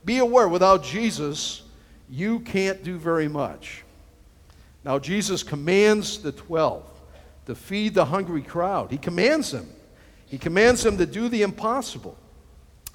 Be 0.06 0.20
aware, 0.20 0.48
without 0.48 0.84
Jesus, 0.84 1.64
you 2.10 2.40
can't 2.42 2.84
do 2.84 2.98
very 2.98 3.28
much. 3.28 3.84
Now, 4.84 5.00
Jesus 5.00 5.44
commands 5.44 6.20
the 6.20 6.32
12 6.32 6.84
to 7.48 7.56
feed 7.56 7.94
the 7.94 8.06
hungry 8.06 8.42
crowd. 8.42 8.92
He 8.92 8.98
commands 8.98 9.52
them. 9.52 9.68
He 10.28 10.38
commands 10.38 10.84
them 10.84 10.98
to 10.98 11.06
do 11.06 11.30
the 11.30 11.42
impossible. 11.42 12.18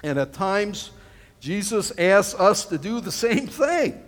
And 0.03 0.19
at 0.19 0.33
times, 0.33 0.91
Jesus 1.39 1.91
asks 1.97 2.39
us 2.39 2.65
to 2.65 2.77
do 2.77 2.99
the 3.01 3.11
same 3.11 3.47
thing. 3.47 4.01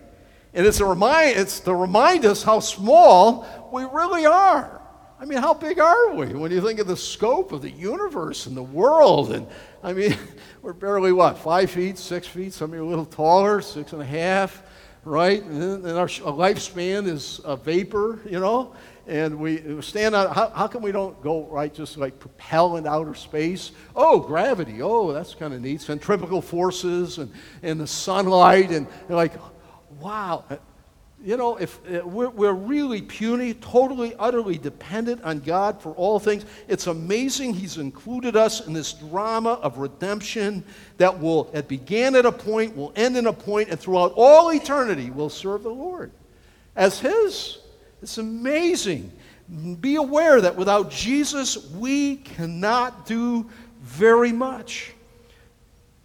And 0.54 0.66
it's, 0.66 0.80
a 0.80 0.86
remind, 0.86 1.38
it's 1.38 1.60
to 1.60 1.74
remind 1.74 2.24
us 2.24 2.42
how 2.42 2.60
small 2.60 3.46
we 3.72 3.84
really 3.84 4.24
are. 4.24 4.80
I 5.18 5.24
mean, 5.24 5.38
how 5.38 5.54
big 5.54 5.78
are 5.78 6.14
we 6.14 6.26
when 6.28 6.50
you 6.50 6.60
think 6.60 6.78
of 6.78 6.86
the 6.86 6.96
scope 6.96 7.52
of 7.52 7.62
the 7.62 7.70
universe 7.70 8.46
and 8.46 8.56
the 8.56 8.62
world? 8.62 9.32
And 9.32 9.46
I 9.82 9.92
mean, 9.92 10.16
we're 10.62 10.74
barely 10.74 11.12
what, 11.12 11.38
five 11.38 11.70
feet, 11.70 11.98
six 11.98 12.26
feet, 12.26 12.52
some 12.52 12.70
of 12.70 12.74
you 12.74 12.82
are 12.82 12.86
a 12.86 12.88
little 12.88 13.06
taller, 13.06 13.60
six 13.60 13.92
and 13.92 14.02
a 14.02 14.06
half, 14.06 14.62
right? 15.04 15.42
And, 15.42 15.86
our 15.86 16.06
lifespan 16.06 17.06
is 17.06 17.40
a 17.44 17.56
vapor, 17.56 18.20
you 18.24 18.40
know? 18.40 18.74
And 19.06 19.38
we 19.38 19.80
stand 19.82 20.14
on, 20.14 20.34
how, 20.34 20.50
how 20.50 20.66
come 20.66 20.82
we 20.82 20.90
don't 20.90 21.20
go, 21.22 21.44
right, 21.44 21.72
just 21.72 21.96
like 21.96 22.18
propel 22.18 22.76
in 22.76 22.86
outer 22.86 23.14
space? 23.14 23.70
Oh, 23.94 24.18
gravity, 24.18 24.82
oh, 24.82 25.12
that's 25.12 25.34
kind 25.34 25.54
of 25.54 25.62
neat. 25.62 25.80
Centrifugal 25.80 26.42
forces 26.42 27.18
and, 27.18 27.32
and 27.62 27.80
the 27.80 27.86
sunlight, 27.86 28.70
and 28.70 28.86
like, 29.08 29.34
wow 30.00 30.44
you 31.26 31.36
know, 31.36 31.56
if 31.56 31.80
uh, 31.92 32.06
we're, 32.06 32.28
we're 32.28 32.52
really 32.52 33.00
puny, 33.00 33.54
totally, 33.54 34.14
utterly 34.18 34.58
dependent 34.58 35.22
on 35.24 35.40
God 35.40 35.80
for 35.80 35.90
all 35.92 36.20
things, 36.20 36.44
it's 36.68 36.86
amazing 36.86 37.54
He's 37.54 37.78
included 37.78 38.36
us 38.36 38.66
in 38.66 38.72
this 38.72 38.92
drama 38.92 39.54
of 39.54 39.78
redemption 39.78 40.62
that 40.98 41.18
will, 41.18 41.44
that 41.44 41.68
began 41.68 42.14
at 42.14 42.26
a 42.26 42.32
point, 42.32 42.76
will 42.76 42.92
end 42.96 43.16
in 43.16 43.26
a 43.26 43.32
point, 43.32 43.70
and 43.70 43.80
throughout 43.80 44.12
all 44.14 44.52
eternity 44.52 45.10
will 45.10 45.30
serve 45.30 45.62
the 45.62 45.70
Lord 45.70 46.12
as 46.76 47.00
His. 47.00 47.58
It's 48.06 48.18
amazing. 48.18 49.10
Be 49.80 49.96
aware 49.96 50.40
that 50.40 50.54
without 50.54 50.92
Jesus, 50.92 51.68
we 51.72 52.14
cannot 52.14 53.04
do 53.04 53.50
very 53.82 54.30
much. 54.30 54.92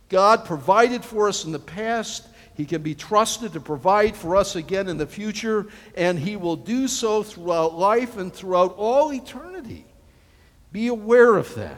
God 0.10 0.44
provided 0.44 1.06
for 1.06 1.28
us 1.28 1.46
in 1.46 1.52
the 1.52 1.60
past 1.60 2.28
he 2.56 2.66
can 2.66 2.82
be 2.82 2.96
trusted 2.96 3.54
to 3.54 3.60
provide 3.60 4.16
for 4.16 4.36
us 4.36 4.56
again 4.56 4.88
in 4.88 4.98
the 4.98 5.06
future, 5.06 5.68
and 5.96 6.18
He 6.18 6.38
will 6.38 6.56
do 6.56 6.88
so 6.88 7.22
throughout 7.22 7.78
life 7.78 8.18
and 8.18 8.34
throughout 8.34 8.76
all 8.78 9.14
eternity. 9.14 9.86
Be 10.72 10.88
aware 10.88 11.38
of 11.38 11.54
that. 11.54 11.78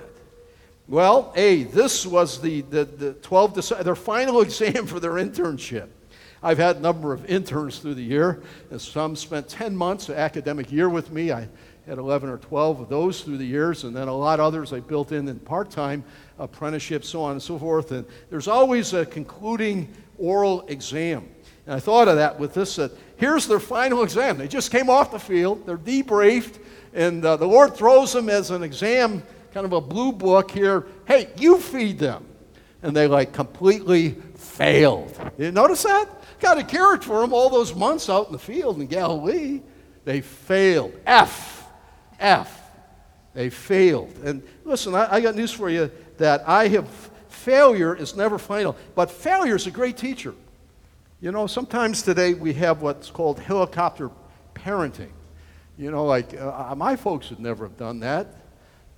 Well, 0.88 1.34
A, 1.36 1.64
this 1.64 2.06
was 2.06 2.42
the, 2.42 2.62
the, 2.62 2.86
the 2.86 3.14
12, 3.14 3.84
their 3.84 3.96
final 3.96 4.42
exam 4.48 4.86
for 4.88 5.02
their 5.02 5.14
internship. 5.14 5.90
I've 6.44 6.58
had 6.58 6.76
a 6.76 6.80
number 6.82 7.14
of 7.14 7.26
interns 7.26 7.80
through 7.80 7.96
the 7.96 8.04
year, 8.04 8.44
and 8.70 8.80
some 8.80 9.16
spent 9.16 9.48
10 9.48 9.76
months, 9.76 10.10
an 10.10 10.16
academic 10.16 10.72
year 10.74 10.90
with 10.90 11.10
me. 11.10 11.32
I 11.32 11.48
had 11.88 11.98
11 11.98 12.30
or 12.30 12.38
12 12.38 12.82
of 12.82 12.90
those 12.90 13.22
through 13.22 13.38
the 13.38 13.46
years, 13.46 13.86
and 13.86 13.96
then 13.96 14.10
a 14.10 14.16
lot 14.16 14.42
others 14.42 14.74
I 14.74 14.82
built 14.82 15.14
in 15.14 15.28
in 15.30 15.40
part 15.40 15.72
time 15.72 16.04
apprenticeships, 16.40 17.08
so 17.08 17.22
on 17.22 17.32
and 17.32 17.42
so 17.42 17.58
forth. 17.58 17.94
And 17.94 18.06
there's 18.30 18.50
always 18.50 18.94
a 18.94 19.06
concluding 19.06 19.88
oral 20.18 20.66
exam. 20.68 21.30
And 21.66 21.76
I 21.76 21.80
thought 21.80 22.10
of 22.10 22.18
that 22.18 22.38
with 22.38 22.54
this 22.54 22.76
that 22.76 22.92
here's 23.16 23.48
their 23.48 23.62
final 23.62 24.04
exam. 24.04 24.38
They 24.38 24.50
just 24.50 24.70
came 24.70 24.90
off 24.90 25.12
the 25.12 25.20
field, 25.20 25.66
they're 25.66 25.78
debriefed, 25.78 26.60
and 26.94 27.24
uh, 27.24 27.38
the 27.38 27.48
Lord 27.48 27.74
throws 27.74 28.12
them 28.12 28.28
as 28.28 28.52
an 28.52 28.64
exam, 28.64 29.24
kind 29.54 29.66
of 29.66 29.72
a 29.72 29.82
blue 29.82 30.12
book 30.12 30.52
here. 30.52 30.88
Hey, 31.06 31.30
you 31.38 31.58
feed 31.58 32.00
them. 32.00 32.26
And 32.82 32.94
they 32.94 33.08
like 33.08 33.32
completely 33.32 34.18
failed. 34.54 35.32
You 35.38 35.52
notice 35.52 35.84
that? 35.84 36.08
God 36.40 36.58
had 36.58 36.68
cared 36.68 37.04
for 37.04 37.22
them 37.22 37.34
all 37.34 37.50
those 37.50 37.74
months 37.76 38.10
out 38.10 38.28
in 38.28 38.34
the 38.34 38.40
field 38.40 38.80
in 38.80 38.88
Galilee. 38.88 39.62
They 40.06 40.22
failed. 40.22 40.94
F. 41.06 41.68
F. 42.20 42.62
They 43.34 43.50
failed. 43.50 44.16
And 44.24 44.44
listen, 44.64 44.94
I, 44.94 45.16
I 45.16 45.22
got 45.22 45.36
news 45.36 45.52
for 45.52 45.70
you 45.70 45.90
that 46.18 46.48
I 46.48 46.68
have, 46.68 46.88
failure 47.30 47.96
is 47.96 48.16
never 48.16 48.38
final, 48.38 48.76
but 48.96 49.10
failure 49.10 49.56
is 49.56 49.66
a 49.66 49.72
great 49.72 49.98
teacher. 49.98 50.36
You 51.20 51.32
know, 51.32 51.48
sometimes 51.48 52.02
today 52.04 52.34
we 52.34 52.54
have 52.54 52.82
what's 52.82 53.10
called 53.10 53.40
helicopter 53.40 54.12
parenting. 54.54 55.12
You 55.78 55.90
know, 55.90 56.06
like 56.06 56.40
uh, 56.40 56.76
my 56.76 56.96
folks 56.96 57.30
would 57.30 57.40
never 57.40 57.66
have 57.66 57.78
done 57.78 58.02
that. 58.02 58.28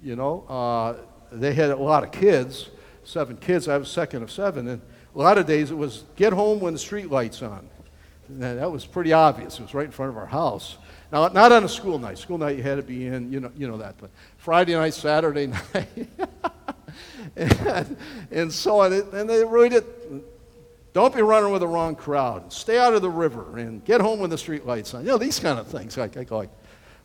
You 0.02 0.16
know, 0.16 0.44
uh, 0.50 0.98
they 1.32 1.54
had 1.54 1.70
a 1.70 1.78
lot 1.78 2.04
of 2.04 2.12
kids, 2.12 2.70
seven 3.04 3.38
kids. 3.38 3.68
I 3.68 3.78
was 3.78 3.90
second 3.90 4.24
of 4.24 4.32
seven, 4.32 4.68
and 4.68 4.82
a 5.16 5.20
lot 5.20 5.38
of 5.38 5.46
days 5.48 5.72
it 5.72 5.78
was 5.78 6.04
get 6.16 6.34
home 6.34 6.60
when 6.60 6.74
the 6.74 6.80
street 6.80 7.10
lights 7.10 7.42
on. 7.42 7.70
That 8.28 8.72
was 8.72 8.86
pretty 8.86 9.14
obvious. 9.14 9.60
It 9.60 9.62
was 9.62 9.74
right 9.74 9.86
in 9.86 9.92
front 9.92 10.10
of 10.10 10.18
our 10.18 10.26
house. 10.26 10.78
Now, 11.12 11.28
not 11.28 11.52
on 11.52 11.64
a 11.64 11.70
school 11.70 12.00
night. 12.00 12.18
School 12.18 12.38
night 12.38 12.58
you 12.58 12.64
had 12.64 12.78
to 12.78 12.84
be 12.84 13.06
in, 13.06 13.32
you 13.32 13.40
know, 13.40 13.52
you 13.56 13.68
know 13.68 13.78
that. 13.78 13.96
But 14.00 14.10
Friday 14.38 14.74
night, 14.74 14.94
Saturday 14.94 15.48
night, 15.74 16.10
and, 17.36 17.98
and, 18.32 18.52
so 18.52 18.80
on. 18.80 18.92
And 18.92 19.30
they 19.30 19.44
really 19.46 19.76
it. 19.76 19.86
Don't 20.94 21.14
be 21.14 21.22
running 21.22 21.52
with 21.52 21.62
the 21.62 21.68
wrong 21.68 21.96
crowd. 21.96 22.52
Stay 22.52 22.80
out 22.80 22.94
of 22.94 23.02
the 23.02 23.10
river 23.10 23.58
and 23.58 23.84
get 23.86 24.02
home 24.02 24.20
when 24.20 24.30
the 24.30 24.38
street 24.38 24.66
lights 24.66 24.94
on. 24.94 25.02
You 25.02 25.10
know 25.10 25.18
these 25.18 25.40
kind 25.40 25.60
of 25.60 25.68
things. 25.68 25.98
Like, 25.98 26.16
like, 26.16 26.32
like 26.32 26.50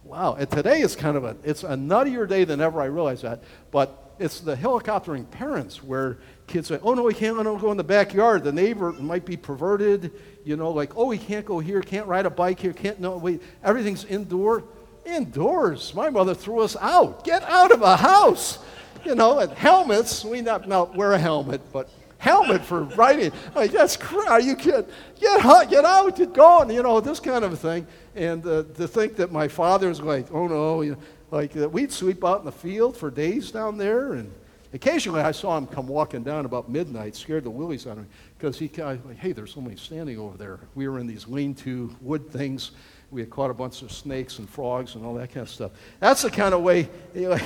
wow. 0.04 0.34
And 0.34 0.50
today 0.50 0.80
is 0.80 0.96
kind 0.96 1.16
of 1.16 1.24
a 1.24 1.36
it's 1.44 1.64
a 1.64 1.74
nuttier 1.74 2.26
day 2.26 2.44
than 2.44 2.60
ever. 2.60 2.80
I 2.80 2.86
realize 2.86 3.22
that, 3.22 3.42
but 3.70 4.14
it's 4.18 4.40
the 4.40 4.54
helicoptering 4.54 5.30
parents 5.30 5.82
where 5.82 6.18
kids 6.50 6.68
say, 6.68 6.78
"Oh 6.82 6.94
no, 6.94 7.02
we 7.02 7.14
can't. 7.14 7.42
Don't 7.42 7.60
go 7.60 7.70
in 7.70 7.76
the 7.76 7.84
backyard. 7.84 8.44
The 8.44 8.52
neighbor 8.52 8.92
might 8.92 9.24
be 9.24 9.36
perverted." 9.36 10.12
You 10.44 10.56
know, 10.56 10.70
like, 10.70 10.96
"Oh, 10.96 11.06
we 11.06 11.18
can't 11.18 11.46
go 11.46 11.58
here. 11.60 11.80
Can't 11.80 12.06
ride 12.06 12.26
a 12.26 12.30
bike 12.30 12.60
here. 12.60 12.72
Can't 12.72 13.00
no. 13.00 13.16
Wait, 13.16 13.42
everything's 13.64 14.04
indoor. 14.04 14.64
Indoors. 15.06 15.94
My 15.94 16.10
mother 16.10 16.34
threw 16.34 16.60
us 16.60 16.76
out. 16.76 17.24
Get 17.24 17.42
out 17.44 17.72
of 17.72 17.82
a 17.82 17.96
house." 17.96 18.58
You 19.04 19.14
know, 19.14 19.38
and 19.38 19.50
helmets. 19.52 20.24
We 20.26 20.42
not 20.42 20.68
now 20.68 20.84
wear 20.94 21.12
a 21.12 21.18
helmet, 21.18 21.62
but 21.72 21.88
helmet 22.18 22.62
for 22.62 22.82
riding. 22.82 23.32
Like 23.54 23.72
that's 23.72 23.96
crazy. 23.96 24.28
Are 24.28 24.40
you 24.40 24.54
kidding? 24.54 24.86
Get 25.18 25.44
out, 25.44 25.70
get 25.70 25.84
out, 25.84 26.16
get 26.16 26.32
going. 26.32 26.70
You 26.70 26.82
know 26.82 27.00
this 27.00 27.18
kind 27.18 27.44
of 27.44 27.58
thing. 27.58 27.86
And 28.14 28.46
uh, 28.46 28.64
to 28.74 28.86
think 28.86 29.16
that 29.16 29.32
my 29.32 29.48
father's 29.48 30.00
like, 30.00 30.26
oh 30.32 30.46
no, 30.46 30.82
you 30.82 30.92
know, 30.92 30.98
like 31.30 31.56
uh, 31.56 31.68
we'd 31.68 31.92
sweep 31.92 32.24
out 32.24 32.40
in 32.40 32.44
the 32.44 32.52
field 32.52 32.96
for 32.96 33.10
days 33.10 33.50
down 33.50 33.78
there, 33.78 34.12
and 34.12 34.32
occasionally 34.72 35.20
I 35.20 35.32
saw 35.32 35.56
him 35.56 35.66
come 35.66 35.86
walking 35.86 36.22
down 36.22 36.44
about 36.44 36.68
midnight, 36.68 37.16
scared 37.16 37.44
the 37.44 37.50
willies 37.50 37.86
out 37.86 37.98
of 37.98 38.04
me, 38.04 38.08
because 38.38 38.58
he 38.58 38.68
of 38.68 39.04
like, 39.06 39.18
hey, 39.18 39.32
there's 39.32 39.52
somebody 39.52 39.76
standing 39.76 40.18
over 40.18 40.36
there. 40.36 40.60
We 40.74 40.88
were 40.88 40.98
in 40.98 41.06
these 41.06 41.26
lean-to 41.26 41.94
wood 42.00 42.30
things. 42.30 42.72
We 43.10 43.20
had 43.20 43.30
caught 43.30 43.50
a 43.50 43.54
bunch 43.54 43.82
of 43.82 43.90
snakes 43.90 44.38
and 44.38 44.48
frogs 44.48 44.94
and 44.94 45.04
all 45.04 45.14
that 45.14 45.28
kind 45.28 45.42
of 45.42 45.50
stuff. 45.50 45.72
That's 45.98 46.22
the 46.22 46.30
kind 46.30 46.54
of 46.54 46.62
way. 46.62 46.88
You 47.14 47.30
know, 47.30 47.38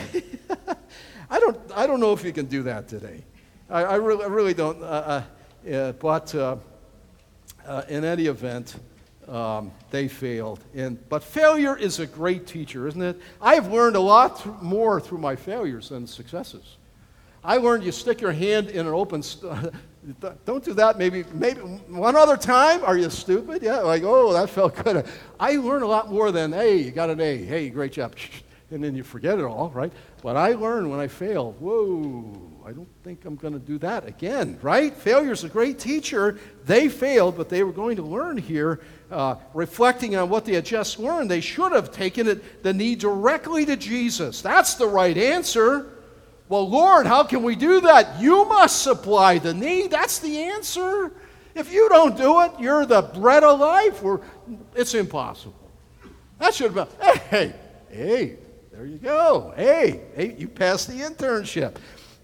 I 1.30 1.40
don't, 1.40 1.58
I 1.74 1.86
don't 1.86 2.00
know 2.00 2.12
if 2.12 2.22
you 2.22 2.32
can 2.32 2.46
do 2.46 2.64
that 2.64 2.86
today. 2.86 3.24
I, 3.70 3.82
I, 3.82 3.94
really, 3.96 4.24
I 4.24 4.28
really 4.28 4.54
don't. 4.54 4.82
Uh, 4.82 5.22
uh, 5.72 5.92
but 5.92 6.34
uh, 6.34 6.56
uh, 7.66 7.82
in 7.88 8.04
any 8.04 8.26
event, 8.26 8.76
um, 9.28 9.72
they 9.90 10.08
failed. 10.08 10.60
And, 10.74 11.08
but 11.08 11.24
failure 11.24 11.76
is 11.76 11.98
a 11.98 12.06
great 12.06 12.46
teacher, 12.46 12.86
isn't 12.86 13.00
it? 13.00 13.20
I've 13.40 13.72
learned 13.72 13.96
a 13.96 14.00
lot 14.00 14.42
th- 14.42 14.54
more 14.60 15.00
through 15.00 15.18
my 15.18 15.36
failures 15.36 15.88
than 15.88 16.06
successes. 16.06 16.76
I 17.44 17.58
learned 17.58 17.84
you 17.84 17.92
stick 17.92 18.22
your 18.22 18.32
hand 18.32 18.70
in 18.70 18.86
an 18.86 18.94
open. 18.94 19.22
St- 19.22 19.52
don't 20.44 20.64
do 20.64 20.72
that. 20.74 20.98
Maybe, 20.98 21.24
maybe 21.34 21.60
one 21.60 22.16
other 22.16 22.38
time. 22.38 22.82
Are 22.84 22.96
you 22.96 23.10
stupid? 23.10 23.62
Yeah, 23.62 23.80
like 23.80 24.02
oh, 24.02 24.32
that 24.32 24.48
felt 24.48 24.82
good. 24.82 25.06
I 25.38 25.56
learned 25.56 25.82
a 25.82 25.86
lot 25.86 26.10
more 26.10 26.32
than 26.32 26.52
hey, 26.52 26.78
you 26.78 26.90
got 26.90 27.10
an 27.10 27.20
A. 27.20 27.44
Hey, 27.44 27.68
great 27.68 27.92
job. 27.92 28.14
And 28.70 28.82
then 28.82 28.96
you 28.96 29.04
forget 29.04 29.38
it 29.38 29.44
all, 29.44 29.70
right? 29.70 29.92
But 30.22 30.36
I 30.36 30.54
learned 30.54 30.90
when 30.90 30.98
I 30.98 31.06
fail. 31.06 31.52
Whoa, 31.60 32.50
I 32.66 32.72
don't 32.72 32.88
think 33.04 33.24
I'm 33.24 33.36
going 33.36 33.52
to 33.52 33.60
do 33.60 33.78
that 33.78 34.08
again, 34.08 34.58
right? 34.62 34.92
Failure's 34.92 35.44
a 35.44 35.48
great 35.48 35.78
teacher. 35.78 36.40
They 36.64 36.88
failed, 36.88 37.36
but 37.36 37.48
they 37.48 37.62
were 37.62 37.72
going 37.72 37.96
to 37.96 38.02
learn 38.02 38.36
here, 38.36 38.80
uh, 39.12 39.36
reflecting 39.52 40.16
on 40.16 40.28
what 40.28 40.44
they 40.46 40.54
had 40.54 40.64
just 40.64 40.98
learned. 40.98 41.30
They 41.30 41.42
should 41.42 41.70
have 41.70 41.92
taken 41.92 42.26
it, 42.26 42.64
the 42.64 42.72
knee 42.72 42.96
directly 42.96 43.64
to 43.66 43.76
Jesus. 43.76 44.40
That's 44.40 44.74
the 44.74 44.88
right 44.88 45.16
answer. 45.16 45.93
Well, 46.48 46.68
Lord, 46.68 47.06
how 47.06 47.24
can 47.24 47.42
we 47.42 47.56
do 47.56 47.80
that? 47.82 48.20
You 48.20 48.44
must 48.44 48.82
supply 48.82 49.38
the 49.38 49.54
need. 49.54 49.90
That's 49.90 50.18
the 50.18 50.38
answer. 50.38 51.12
If 51.54 51.72
you 51.72 51.88
don't 51.88 52.16
do 52.16 52.42
it, 52.42 52.52
you're 52.60 52.84
the 52.84 53.02
bread 53.02 53.44
of 53.44 53.60
life. 53.60 54.02
We're, 54.02 54.20
it's 54.74 54.94
impossible. 54.94 55.70
That 56.38 56.52
should 56.54 56.74
have 56.74 56.88
been, 56.98 57.20
hey, 57.30 57.54
hey, 57.88 58.36
there 58.72 58.84
you 58.84 58.98
go. 58.98 59.54
Hey, 59.56 60.02
hey, 60.14 60.34
you 60.36 60.48
passed 60.48 60.88
the 60.88 61.00
internship. 61.00 61.76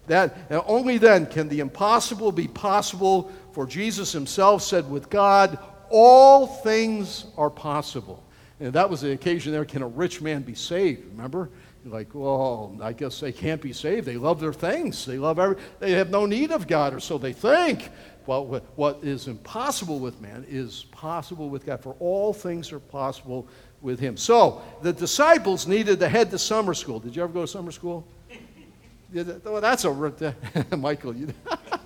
That 0.07 0.35
only 0.67 0.97
then 0.97 1.25
can 1.25 1.47
the 1.47 1.59
impossible 1.59 2.31
be 2.31 2.47
possible. 2.47 3.31
For 3.53 3.65
Jesus 3.65 4.11
himself 4.11 4.61
said, 4.61 4.89
with 4.89 5.09
God, 5.09 5.57
all 5.89 6.45
things 6.45 7.25
are 7.37 7.49
possible. 7.49 8.23
And 8.59 8.73
that 8.73 8.89
was 8.89 9.01
the 9.01 9.11
occasion 9.11 9.51
there. 9.51 9.65
Can 9.65 9.81
a 9.81 9.87
rich 9.87 10.21
man 10.21 10.41
be 10.41 10.53
saved? 10.53 11.05
Remember? 11.11 11.49
Like, 11.83 12.13
well, 12.13 12.77
I 12.81 12.93
guess 12.93 13.19
they 13.19 13.31
can't 13.31 13.61
be 13.61 13.73
saved. 13.73 14.05
They 14.05 14.17
love 14.17 14.39
their 14.39 14.53
things. 14.53 15.05
They 15.05 15.17
love 15.17 15.39
every. 15.39 15.55
They 15.79 15.91
have 15.91 16.11
no 16.11 16.25
need 16.25 16.51
of 16.51 16.67
God, 16.67 16.93
or 16.93 16.99
so 16.99 17.17
they 17.17 17.33
think. 17.33 17.89
Well, 18.27 18.61
what 18.75 18.99
is 19.01 19.27
impossible 19.27 19.99
with 19.99 20.21
man 20.21 20.45
is 20.47 20.85
possible 20.91 21.49
with 21.49 21.65
God. 21.65 21.81
For 21.81 21.95
all 21.99 22.33
things 22.33 22.71
are 22.71 22.79
possible 22.79 23.47
with 23.81 23.99
Him. 23.99 24.15
So 24.15 24.61
the 24.83 24.93
disciples 24.93 25.67
needed 25.67 25.99
to 25.99 26.07
head 26.07 26.29
to 26.31 26.37
summer 26.37 26.75
school. 26.75 26.99
Did 26.99 27.15
you 27.15 27.23
ever 27.23 27.33
go 27.33 27.41
to 27.41 27.47
summer 27.47 27.71
school? 27.71 28.05
Well, 29.13 29.59
that's 29.59 29.83
a 29.83 30.35
Michael. 30.77 31.13
You, 31.13 31.33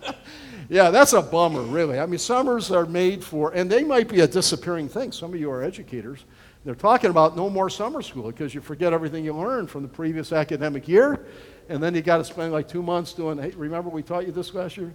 yeah, 0.69 0.91
that's 0.91 1.13
a 1.13 1.23
bummer, 1.23 1.63
really. 1.63 1.99
I 1.99 2.05
mean, 2.05 2.19
summers 2.19 2.69
are 2.69 2.85
made 2.85 3.23
for, 3.23 3.51
and 3.55 3.67
they 3.67 3.83
might 3.83 4.07
be 4.07 4.19
a 4.19 4.27
disappearing 4.27 4.87
thing. 4.87 5.11
Some 5.11 5.33
of 5.33 5.39
you 5.39 5.49
are 5.49 5.63
educators. 5.63 6.23
They're 6.65 6.75
talking 6.75 7.11
about 7.11 7.37
no 7.37 7.49
more 7.49 7.69
summer 7.69 8.01
school 8.01 8.31
because 8.31 8.53
you 8.53 8.59
forget 8.59 8.91
everything 8.91 9.23
you 9.23 9.33
learned 9.33 9.69
from 9.69 9.83
the 9.83 9.87
previous 9.87 10.33
academic 10.33 10.87
year, 10.87 11.27
and 11.69 11.81
then 11.81 11.95
you 11.95 12.01
got 12.01 12.17
to 12.17 12.25
spend 12.25 12.51
like 12.51 12.67
two 12.67 12.81
months 12.81 13.13
doing. 13.13 13.37
Hey, 13.37 13.51
remember 13.51 13.89
we 13.89 14.01
taught 14.01 14.25
you 14.25 14.31
this 14.31 14.53
last 14.53 14.75
year? 14.75 14.93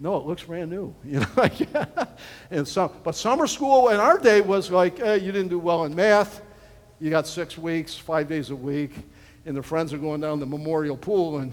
No, 0.00 0.16
it 0.16 0.26
looks 0.26 0.42
brand 0.42 0.70
new. 0.70 0.94
You 1.04 1.20
know, 1.20 1.88
and 2.50 2.66
some, 2.66 2.90
but 3.02 3.14
summer 3.14 3.46
school 3.46 3.90
in 3.90 4.00
our 4.00 4.18
day 4.18 4.40
was 4.40 4.70
like 4.70 4.98
hey, 4.98 5.18
you 5.18 5.32
didn't 5.32 5.48
do 5.48 5.58
well 5.58 5.84
in 5.84 5.94
math. 5.94 6.42
You 7.00 7.10
got 7.10 7.26
six 7.26 7.56
weeks, 7.56 7.94
five 7.94 8.28
days 8.28 8.50
a 8.50 8.56
week 8.56 8.92
and 9.46 9.56
the 9.56 9.62
friends 9.62 9.92
are 9.92 9.98
going 9.98 10.20
down 10.20 10.40
the 10.40 10.46
memorial 10.46 10.96
pool 10.96 11.38
and 11.38 11.52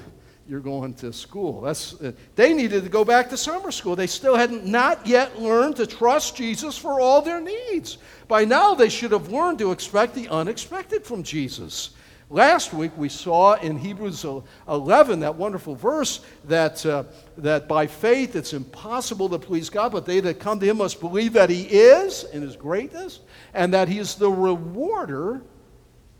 you're 0.52 0.60
going 0.60 0.94
to 0.94 1.14
school. 1.14 1.62
That's, 1.62 1.94
uh, 2.02 2.12
they 2.36 2.54
needed 2.54 2.84
to 2.84 2.90
go 2.90 3.06
back 3.06 3.30
to 3.30 3.38
summer 3.38 3.72
school. 3.72 3.96
They 3.96 4.06
still 4.06 4.36
hadn't 4.36 4.66
not 4.66 5.08
yet 5.08 5.40
learned 5.40 5.78
to 5.78 5.88
trust 5.88 6.36
Jesus 6.36 6.78
for 6.78 7.00
all 7.00 7.22
their 7.22 7.40
needs. 7.40 8.00
By 8.28 8.44
now, 8.44 8.76
they 8.76 8.90
should 8.90 9.14
have 9.14 9.32
learned 9.32 9.60
to 9.60 9.72
expect 9.72 10.14
the 10.14 10.28
unexpected 10.28 11.06
from 11.06 11.24
Jesus. 11.24 11.92
Last 12.30 12.74
week, 12.74 12.92
we 12.98 13.08
saw 13.08 13.54
in 13.54 13.78
Hebrews 13.78 14.26
11 14.68 15.22
that 15.22 15.34
wonderful 15.36 15.74
verse 15.74 16.20
that, 16.44 16.86
uh, 16.86 17.06
that 17.38 17.70
by 17.70 17.88
faith 17.88 18.36
it's 18.36 18.52
impossible 18.52 19.30
to 19.30 19.40
please 19.40 19.70
God, 19.70 19.94
but 19.94 20.06
they 20.06 20.20
that 20.20 20.42
come 20.42 20.60
to 20.60 20.66
Him 20.66 20.80
must 20.80 21.00
believe 21.00 21.32
that 21.32 21.50
He 21.50 21.62
is 21.62 22.26
in 22.26 22.42
His 22.42 22.58
greatness 22.58 23.22
and 23.54 23.74
that 23.74 23.88
He 23.88 24.00
is 24.00 24.16
the 24.16 24.30
rewarder 24.30 25.44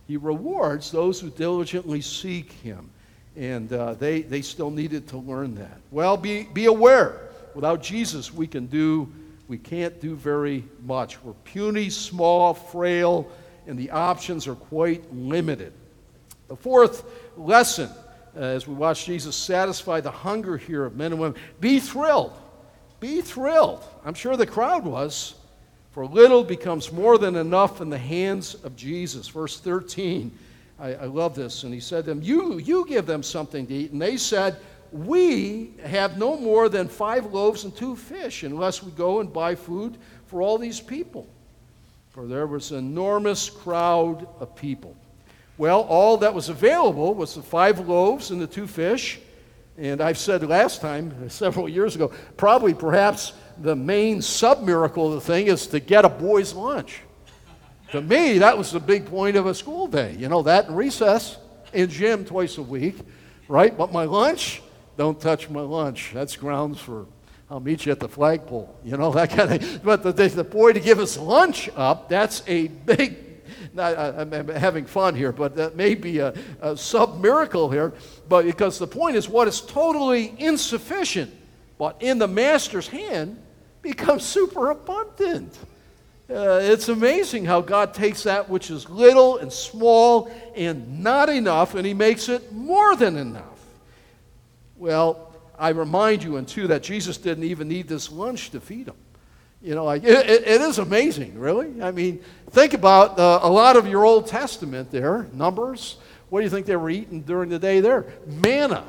he 0.08 0.18
rewards 0.18 0.92
those 0.92 1.22
who 1.22 1.30
diligently 1.30 2.02
seek 2.02 2.52
Him. 2.52 2.92
And 3.36 3.72
uh, 3.72 3.94
they, 3.94 4.22
they 4.22 4.42
still 4.42 4.72
needed 4.72 5.08
to 5.10 5.18
learn 5.18 5.56
that. 5.56 5.80
Well, 5.90 6.18
be, 6.18 6.44
be 6.44 6.66
aware. 6.66 7.30
Without 7.56 7.82
Jesus, 7.82 8.34
we 8.34 8.48
can 8.48 8.68
do, 8.68 9.12
we 9.48 9.58
can't 9.58 10.00
do 10.02 10.16
very 10.16 10.64
much. 10.84 11.22
We're 11.24 11.34
puny, 11.34 11.90
small, 11.90 12.54
frail, 12.54 13.30
and 13.68 13.78
the 13.78 13.92
options 13.92 14.48
are 14.48 14.56
quite 14.56 15.14
limited. 15.14 15.74
The 16.48 16.56
fourth 16.56 17.06
lesson, 17.38 17.90
uh, 18.36 18.40
as 18.40 18.68
we 18.68 18.74
watch 18.74 19.06
Jesus 19.06 19.36
satisfy 19.36 20.02
the 20.02 20.12
hunger 20.12 20.58
here 20.58 20.84
of 20.86 20.96
men 20.96 21.14
and 21.14 21.22
women, 21.22 21.40
be 21.60 21.80
thrilled. 21.80 22.34
Be 23.00 23.22
thrilled. 23.22 23.84
I'm 24.06 24.14
sure 24.14 24.36
the 24.36 24.46
crowd 24.46 24.86
was. 24.86 25.36
For 25.92 26.06
little 26.06 26.44
becomes 26.44 26.92
more 26.92 27.18
than 27.18 27.36
enough 27.36 27.82
in 27.82 27.90
the 27.90 27.98
hands 27.98 28.56
of 28.56 28.76
Jesus. 28.76 29.28
Verse 29.28 29.60
13, 29.60 30.38
I, 30.82 30.94
I 30.94 31.06
love 31.06 31.36
this. 31.36 31.64
And 31.64 31.74
he 31.74 31.80
said 31.80 32.06
to 32.06 32.10
them, 32.10 32.22
you, 32.22 32.58
you 32.58 32.86
give 32.88 33.06
them 33.06 33.22
something 33.22 33.68
to 33.68 33.74
eat. 33.74 33.92
And 33.92 34.02
they 34.02 34.18
said, 34.18 34.58
We 34.92 35.76
have 35.84 36.18
no 36.18 36.36
more 36.36 36.68
than 36.68 36.88
five 36.88 37.32
loaves 37.32 37.64
and 37.64 37.76
two 37.76 37.96
fish, 37.96 38.44
unless 38.44 38.82
we 38.82 38.92
go 38.92 39.20
and 39.20 39.32
buy 39.32 39.54
food 39.56 39.98
for 40.26 40.42
all 40.42 40.58
these 40.58 40.82
people. 40.82 41.30
For 42.10 42.26
there 42.26 42.48
was 42.48 42.72
an 42.72 42.80
enormous 42.80 43.50
crowd 43.50 44.28
of 44.40 44.56
people. 44.56 44.98
Well, 45.58 45.82
all 45.82 46.18
that 46.18 46.34
was 46.34 46.50
available 46.50 47.14
was 47.14 47.36
the 47.36 47.44
five 47.44 47.88
loaves 47.88 48.32
and 48.32 48.42
the 48.42 48.48
two 48.48 48.68
fish. 48.68 49.20
And 49.78 50.02
I've 50.02 50.18
said 50.18 50.44
last 50.44 50.82
time, 50.82 51.30
several 51.30 51.70
years 51.70 51.96
ago, 51.96 52.12
probably 52.38 52.74
perhaps 52.74 53.34
the 53.60 53.76
main 53.76 54.22
sub 54.22 54.64
miracle 54.64 55.08
of 55.08 55.14
the 55.14 55.22
thing 55.22 55.46
is 55.46 55.68
to 55.68 55.80
get 55.80 56.06
a 56.06 56.10
boy's 56.10 56.54
lunch. 56.54 57.02
To 57.92 58.02
me, 58.02 58.40
that 58.40 58.58
was 58.58 58.72
the 58.72 58.80
big 58.80 59.06
point 59.06 59.36
of 59.36 59.46
a 59.46 59.54
school 59.54 59.88
day. 59.88 60.16
You 60.18 60.30
know, 60.30 60.42
that 60.44 60.68
and 60.68 60.78
recess 60.78 61.38
in 61.74 61.90
gym 61.90 62.26
twice 62.26 62.58
a 62.58 62.62
week, 62.62 62.96
right? 63.48 63.76
But 63.78 63.92
my 63.92 64.06
lunch, 64.06 64.62
don't 64.98 65.20
touch 65.20 65.50
my 65.50 65.62
lunch. 65.62 66.12
That's 66.14 66.36
grounds 66.36 66.80
for 66.80 67.06
I'll 67.50 67.60
meet 67.60 67.86
you 67.86 67.92
at 67.92 68.00
the 68.00 68.08
flagpole. 68.08 68.74
You 68.84 68.96
know, 68.96 69.12
that 69.14 69.30
kind 69.30 69.52
of 69.52 69.62
thing. 69.62 69.82
But 69.84 70.04
the, 70.04 70.12
the 70.12 70.44
boy 70.44 70.74
to 70.74 70.80
give 70.80 71.00
us 71.00 71.18
lunch 71.18 71.70
up, 71.76 72.08
that's 72.10 72.44
a 72.48 72.68
big 72.68 73.32
not, 73.74 73.98
I'm 73.98 74.48
having 74.50 74.86
fun 74.86 75.16
here, 75.16 75.32
but 75.32 75.56
that 75.56 75.76
may 75.76 75.96
be 75.96 76.20
a, 76.20 76.34
a 76.62 76.76
sub 76.76 77.22
miracle 77.22 77.70
here. 77.70 77.94
But 78.28 78.46
because 78.46 78.80
the 78.80 78.88
point 78.88 79.16
is, 79.16 79.30
what 79.30 79.48
is 79.48 79.62
totally 79.62 80.34
insufficient, 80.38 81.34
but 81.78 81.98
in 82.02 82.20
the 82.20 82.28
master's 82.28 82.88
hand, 82.88 83.42
becomes 83.82 84.24
super 84.26 84.72
abundant. 84.72 85.58
Uh, 86.32 86.60
it's 86.62 86.88
amazing 86.88 87.44
how 87.44 87.60
God 87.60 87.94
takes 87.94 88.24
that 88.24 88.48
which 88.48 88.72
is 88.72 88.90
little 88.90 89.38
and 89.38 89.52
small 89.52 90.32
and 90.56 91.04
not 91.04 91.28
enough, 91.28 91.76
and 91.76 91.86
He 91.86 91.94
makes 91.94 92.30
it 92.30 92.54
more 92.54 92.96
than 92.96 93.18
enough. 93.18 93.60
Well, 94.78 95.34
I 95.60 95.70
remind 95.70 96.24
you, 96.24 96.38
and 96.38 96.48
two, 96.48 96.68
that 96.68 96.84
Jesus 96.84 97.18
didn't 97.18 97.44
even 97.44 97.68
need 97.68 97.88
this 97.88 98.12
lunch 98.12 98.52
to 98.52 98.62
feed 98.62 98.86
them. 98.86 98.96
You 99.62 99.76
know, 99.76 99.84
like, 99.84 100.04
it, 100.04 100.30
it, 100.30 100.48
it 100.48 100.62
is 100.62 100.80
amazing, 100.80 101.38
really. 101.38 101.82
I 101.82 101.92
mean, 101.92 102.24
think 102.50 102.74
about 102.74 103.20
uh, 103.20 103.42
a 103.44 103.50
lot 103.50 103.76
of 103.76 103.86
your 103.86 104.06
Old 104.06 104.28
Testament 104.28 104.90
there, 104.90 105.28
Numbers. 105.34 105.98
What 106.30 106.40
do 106.40 106.46
you 106.46 106.50
think 106.50 106.66
they 106.66 106.78
were 106.78 106.90
eating 106.90 107.22
during 107.22 107.50
the 107.50 107.60
day 107.60 107.82
there? 107.82 108.06
Manna. 108.26 108.86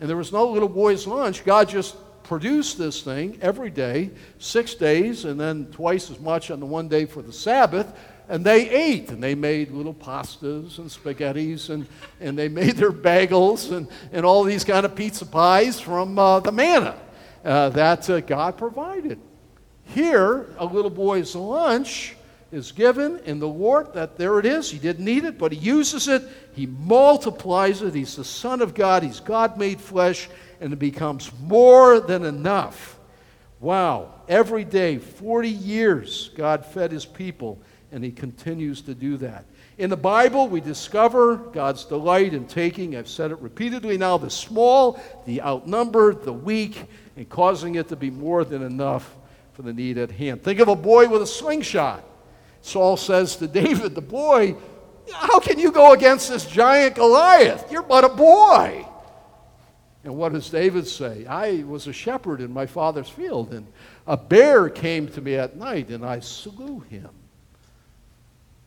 And 0.00 0.08
there 0.08 0.16
was 0.16 0.32
no 0.32 0.50
little 0.50 0.68
boy's 0.68 1.06
lunch. 1.06 1.44
God 1.44 1.68
just 1.68 1.96
produced 2.30 2.78
this 2.78 3.02
thing 3.02 3.36
every 3.42 3.70
day, 3.70 4.08
six 4.38 4.74
days, 4.74 5.24
and 5.24 5.40
then 5.40 5.66
twice 5.72 6.12
as 6.12 6.20
much 6.20 6.52
on 6.52 6.60
the 6.60 6.64
one 6.64 6.86
day 6.86 7.04
for 7.04 7.22
the 7.22 7.32
Sabbath. 7.32 7.92
And 8.28 8.44
they 8.44 8.70
ate, 8.70 9.10
and 9.10 9.20
they 9.20 9.34
made 9.34 9.72
little 9.72 9.92
pastas 9.92 10.78
and 10.78 10.88
spaghettis, 10.88 11.70
and, 11.70 11.88
and 12.20 12.38
they 12.38 12.46
made 12.48 12.76
their 12.76 12.92
bagels 12.92 13.76
and, 13.76 13.88
and 14.12 14.24
all 14.24 14.44
these 14.44 14.62
kind 14.62 14.86
of 14.86 14.94
pizza 14.94 15.26
pies 15.26 15.80
from 15.80 16.20
uh, 16.20 16.38
the 16.38 16.52
manna 16.52 16.96
uh, 17.44 17.70
that 17.70 18.08
uh, 18.08 18.20
God 18.20 18.56
provided. 18.56 19.18
Here, 19.86 20.54
a 20.56 20.64
little 20.64 20.88
boy's 20.88 21.34
lunch 21.34 22.14
is 22.52 22.70
given, 22.70 23.18
in 23.24 23.40
the 23.40 23.48
Lord, 23.48 23.92
that 23.94 24.16
there 24.16 24.38
it 24.38 24.46
is. 24.46 24.70
He 24.70 24.78
didn't 24.78 25.04
need 25.04 25.24
it, 25.24 25.36
but 25.36 25.50
He 25.50 25.58
uses 25.58 26.06
it. 26.06 26.22
He 26.54 26.66
multiplies 26.66 27.82
it. 27.82 27.92
He's 27.92 28.14
the 28.14 28.24
Son 28.24 28.62
of 28.62 28.72
God. 28.72 29.02
He's 29.02 29.18
God 29.18 29.58
made 29.58 29.80
flesh, 29.80 30.28
and 30.60 30.72
it 30.72 30.78
becomes 30.78 31.30
more 31.42 32.00
than 32.00 32.24
enough. 32.24 32.98
Wow. 33.60 34.14
Every 34.28 34.64
day, 34.64 34.98
40 34.98 35.48
years, 35.48 36.30
God 36.34 36.64
fed 36.64 36.92
His 36.92 37.04
people, 37.04 37.60
and 37.90 38.04
He 38.04 38.12
continues 38.12 38.82
to 38.82 38.94
do 38.94 39.16
that. 39.18 39.44
In 39.78 39.88
the 39.88 39.96
Bible, 39.96 40.46
we 40.46 40.60
discover 40.60 41.36
God's 41.36 41.84
delight 41.84 42.34
in 42.34 42.46
taking, 42.46 42.96
I've 42.96 43.08
said 43.08 43.30
it 43.30 43.38
repeatedly 43.38 43.96
now, 43.96 44.18
the 44.18 44.30
small, 44.30 45.00
the 45.24 45.40
outnumbered, 45.42 46.22
the 46.22 46.32
weak, 46.32 46.84
and 47.16 47.28
causing 47.28 47.76
it 47.76 47.88
to 47.88 47.96
be 47.96 48.10
more 48.10 48.44
than 48.44 48.62
enough 48.62 49.16
for 49.54 49.62
the 49.62 49.72
need 49.72 49.96
at 49.96 50.10
hand. 50.10 50.42
Think 50.42 50.60
of 50.60 50.68
a 50.68 50.76
boy 50.76 51.08
with 51.08 51.22
a 51.22 51.26
slingshot. 51.26 52.04
Saul 52.62 52.96
says 52.96 53.36
to 53.36 53.48
David, 53.48 53.94
the 53.94 54.02
boy, 54.02 54.54
How 55.12 55.40
can 55.40 55.58
you 55.58 55.72
go 55.72 55.92
against 55.92 56.28
this 56.28 56.46
giant 56.46 56.94
Goliath? 56.94 57.72
You're 57.72 57.82
but 57.82 58.04
a 58.04 58.10
boy. 58.10 58.86
And 60.02 60.16
what 60.16 60.32
does 60.32 60.48
David 60.48 60.86
say? 60.86 61.26
I 61.26 61.62
was 61.64 61.86
a 61.86 61.92
shepherd 61.92 62.40
in 62.40 62.52
my 62.52 62.66
father's 62.66 63.08
field, 63.08 63.52
and 63.52 63.66
a 64.06 64.16
bear 64.16 64.70
came 64.70 65.08
to 65.08 65.20
me 65.20 65.34
at 65.34 65.56
night, 65.56 65.90
and 65.90 66.04
I 66.04 66.20
slew 66.20 66.80
him. 66.80 67.10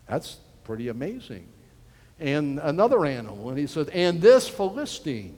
That's 0.07 0.37
pretty 0.63 0.89
amazing. 0.89 1.47
And 2.19 2.59
another 2.59 3.05
animal, 3.05 3.49
and 3.49 3.57
he 3.57 3.65
said, 3.65 3.89
And 3.89 4.21
this 4.21 4.47
Philistine 4.47 5.35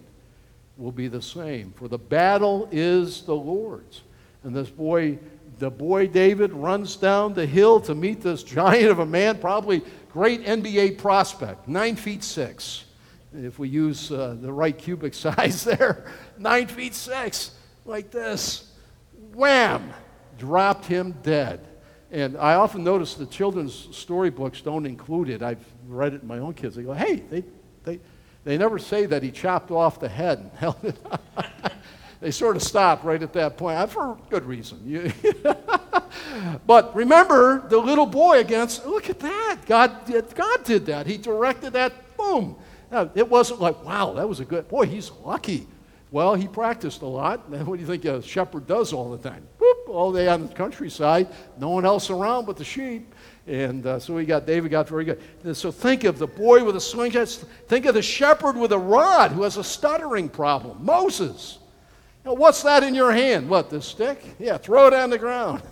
will 0.78 0.92
be 0.92 1.08
the 1.08 1.22
same, 1.22 1.72
for 1.72 1.88
the 1.88 1.98
battle 1.98 2.68
is 2.72 3.22
the 3.22 3.36
Lord's. 3.36 4.02
And 4.44 4.54
this 4.56 4.70
boy 4.70 5.18
the 5.60 5.70
boy 5.70 6.08
David 6.08 6.52
runs 6.54 6.96
down 6.96 7.34
the 7.34 7.46
hill 7.46 7.80
to 7.82 7.96
meet 7.96 8.22
this 8.22 8.44
giant 8.44 8.92
of 8.92 9.00
a 9.00 9.06
man, 9.06 9.38
probably 9.38 9.82
great 10.12 10.44
NBA 10.46 10.98
prospect, 10.98 11.68
nine 11.68 11.96
feet 11.96 12.24
six. 12.24 12.85
If 13.44 13.60
we 13.60 13.70
use 13.70 14.12
uh, 14.12 14.38
the 14.40 14.52
right 14.52 14.78
cubit 14.78 15.16
size 15.16 15.64
there, 15.64 16.06
nine 16.38 16.68
feet 16.68 16.94
six, 16.94 17.52
like 17.86 18.12
this. 18.12 18.72
Wham! 19.34 19.94
Dropped 20.38 20.86
him 20.86 21.16
dead. 21.24 21.66
And 22.12 22.38
I 22.38 22.56
often 22.56 22.84
notice 22.84 23.16
the 23.16 23.26
children's 23.26 23.90
storybooks 23.92 24.62
don't 24.62 24.86
include 24.86 25.30
it. 25.30 25.42
I've 25.42 25.66
read 25.88 26.14
it 26.14 26.22
in 26.22 26.28
my 26.28 26.40
own 26.40 26.54
kids. 26.54 26.76
They 26.76 26.84
go, 26.84 26.94
hey, 26.94 27.24
they, 27.30 27.44
they, 27.84 28.00
they 28.44 28.58
never 28.58 28.80
say 28.80 29.06
that 29.08 29.24
he 29.24 29.32
chopped 29.32 29.72
off 29.72 30.00
the 30.00 30.10
head 30.10 30.40
and 30.40 30.52
held 30.58 30.84
it 30.84 30.98
they 32.22 32.32
sort 32.32 32.56
of 32.56 32.64
stop 32.64 33.04
right 33.04 33.22
at 33.22 33.34
that 33.34 33.58
point 33.58 33.90
for 33.90 34.18
good 34.30 34.46
reason. 34.46 35.14
but 36.66 36.96
remember 36.96 37.68
the 37.68 37.78
little 37.78 38.06
boy 38.06 38.40
against, 38.40 38.86
look 38.86 39.10
at 39.10 39.20
that. 39.20 39.58
God 39.66 40.06
did, 40.06 40.34
God 40.34 40.64
did 40.64 40.86
that. 40.88 41.06
He 41.06 41.18
directed 41.18 41.74
that, 41.74 42.18
boom. 42.18 42.56
Now, 42.96 43.10
it 43.14 43.30
wasn't 43.30 43.60
like, 43.60 43.84
wow, 43.84 44.14
that 44.14 44.30
was 44.30 44.40
a 44.40 44.46
good, 44.46 44.70
boy, 44.70 44.86
he's 44.86 45.12
lucky. 45.26 45.68
Well, 46.12 46.34
he 46.34 46.48
practiced 46.48 47.02
a 47.02 47.06
lot. 47.06 47.50
What 47.66 47.76
do 47.76 47.82
you 47.82 47.86
think 47.86 48.06
a 48.06 48.22
shepherd 48.22 48.68
does 48.68 48.94
all 48.94 49.12
the 49.12 49.30
time? 49.30 49.46
Whoop, 49.60 49.90
all 49.90 50.14
day 50.14 50.30
on 50.30 50.48
the 50.48 50.54
countryside, 50.54 51.28
no 51.60 51.72
one 51.72 51.86
else 51.86 52.10
around 52.10 52.46
but 52.46 52.56
the 52.56 52.64
sheep. 52.64 53.14
And 53.48 53.86
uh, 53.86 54.00
so 54.00 54.18
he 54.18 54.26
got, 54.26 54.46
David 54.46 54.72
got 54.72 54.88
very 54.88 55.04
good. 55.04 55.22
And 55.44 55.58
so 55.58 55.74
think 55.74 56.06
of 56.06 56.18
the 56.20 56.28
boy 56.28 56.64
with 56.64 56.78
a 56.78 56.80
slingshot. 56.80 57.28
Think 57.68 57.86
of 57.86 57.96
the 57.96 58.02
shepherd 58.02 58.56
with 58.56 58.72
a 58.72 58.80
rod 58.80 59.34
who 59.34 59.44
has 59.44 59.58
a 59.58 59.64
stuttering 59.64 60.30
problem. 60.30 60.86
Moses. 60.86 61.60
Now, 62.24 62.34
what's 62.34 62.64
that 62.64 62.82
in 62.82 62.96
your 62.96 63.12
hand? 63.12 63.50
What, 63.50 63.70
the 63.70 63.82
stick? 63.82 64.24
Yeah, 64.40 64.58
throw 64.58 64.88
it 64.88 64.94
on 64.94 65.10
the 65.10 65.18
ground. 65.18 65.64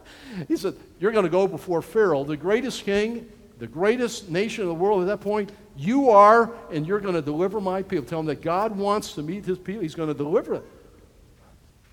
he 0.48 0.56
said, 0.56 0.76
You're 0.98 1.12
going 1.12 1.26
to 1.26 1.30
go 1.30 1.46
before 1.46 1.82
Pharaoh, 1.82 2.24
the 2.24 2.38
greatest 2.38 2.84
king, 2.84 3.30
the 3.58 3.66
greatest 3.66 4.30
nation 4.30 4.62
in 4.62 4.68
the 4.68 4.74
world 4.74 5.02
at 5.02 5.06
that 5.08 5.20
point. 5.20 5.52
You 5.80 6.10
are, 6.10 6.52
and 6.70 6.86
you're 6.86 7.00
going 7.00 7.14
to 7.14 7.22
deliver 7.22 7.58
my 7.58 7.82
people. 7.82 8.04
Tell 8.04 8.18
them 8.18 8.26
that 8.26 8.42
God 8.42 8.76
wants 8.76 9.14
to 9.14 9.22
meet 9.22 9.46
his 9.46 9.58
people. 9.58 9.80
He's 9.80 9.94
going 9.94 10.08
to 10.08 10.14
deliver 10.14 10.56
it. 10.56 10.64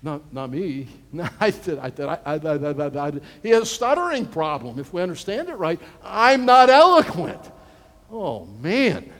Not, 0.02 0.32
not 0.32 0.50
me. 0.50 0.88
I 1.40 1.50
did. 1.50 1.78
I 1.78 1.88
did. 1.88 2.06
I, 2.06 2.18
I, 2.26 2.34
I, 2.34 3.08
I, 3.08 3.12
he 3.42 3.48
has 3.48 3.62
a 3.62 3.66
stuttering 3.66 4.26
problem. 4.26 4.78
If 4.78 4.92
we 4.92 5.00
understand 5.00 5.48
it 5.48 5.54
right, 5.54 5.80
I'm 6.04 6.44
not 6.44 6.68
eloquent. 6.68 7.40
Oh 8.10 8.44
man! 8.60 9.10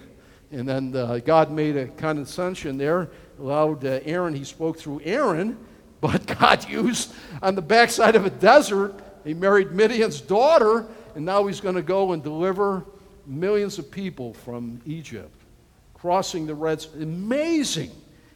And 0.50 0.68
then 0.68 0.94
uh, 0.94 1.18
God 1.24 1.50
made 1.50 1.76
a 1.76 1.88
condescension 1.88 2.76
there 2.76 3.08
allowed 3.38 3.84
uh, 3.84 4.00
Aaron, 4.04 4.34
he 4.34 4.44
spoke 4.44 4.78
through 4.78 5.00
Aaron, 5.04 5.56
but 6.00 6.26
God 6.38 6.68
used 6.68 7.14
on 7.42 7.54
the 7.54 7.62
backside 7.62 8.16
of 8.16 8.26
a 8.26 8.30
desert, 8.30 8.94
he 9.24 9.34
married 9.34 9.72
Midian's 9.72 10.20
daughter, 10.20 10.86
and 11.14 11.24
now 11.24 11.46
he's 11.46 11.60
going 11.60 11.74
to 11.74 11.82
go 11.82 12.12
and 12.12 12.22
deliver 12.22 12.84
millions 13.28 13.78
of 13.78 13.90
people 13.90 14.32
from 14.32 14.80
Egypt, 14.86 15.34
crossing 15.94 16.46
the 16.46 16.54
Red 16.54 16.80
Sea. 16.80 17.02
Amazing. 17.02 17.90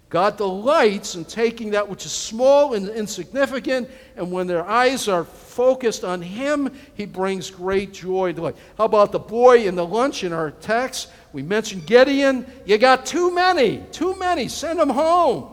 God 0.09 0.37
delights 0.37 1.15
in 1.15 1.25
taking 1.25 1.71
that 1.71 1.89
which 1.89 2.05
is 2.05 2.13
small 2.13 2.75
and 2.75 2.87
insignificant, 2.91 3.89
and 4.15 4.31
when 4.31 4.47
their 4.47 4.63
eyes 4.63 5.09
are 5.09 5.25
focused 5.25 6.05
on 6.05 6.21
Him, 6.21 6.71
He 6.95 7.07
brings 7.07 7.51
great 7.51 7.95
joy. 7.95 8.33
Delight. 8.33 8.57
How 8.77 8.85
about 8.85 9.11
the 9.11 9.19
boy 9.19 9.67
in 9.67 9.75
the 9.75 9.87
lunch 9.87 10.23
in 10.23 10.35
our 10.35 10.51
text? 10.51 11.09
We 11.33 11.43
mentioned 11.43 11.87
Gideon. 11.87 12.45
You 12.67 12.77
got 12.77 13.07
too 13.07 13.35
many, 13.35 13.83
too 13.91 14.15
many. 14.19 14.49
Send 14.49 14.79
them 14.79 14.91
home. 14.91 15.51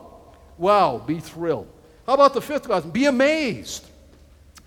Wow, 0.58 1.02
be 1.06 1.20
thrilled. 1.20 1.68
How 2.06 2.12
about 2.12 2.34
the 2.34 2.42
fifth 2.42 2.68
lesson? 2.68 2.90
Be 2.90 3.06
amazed 3.06 3.89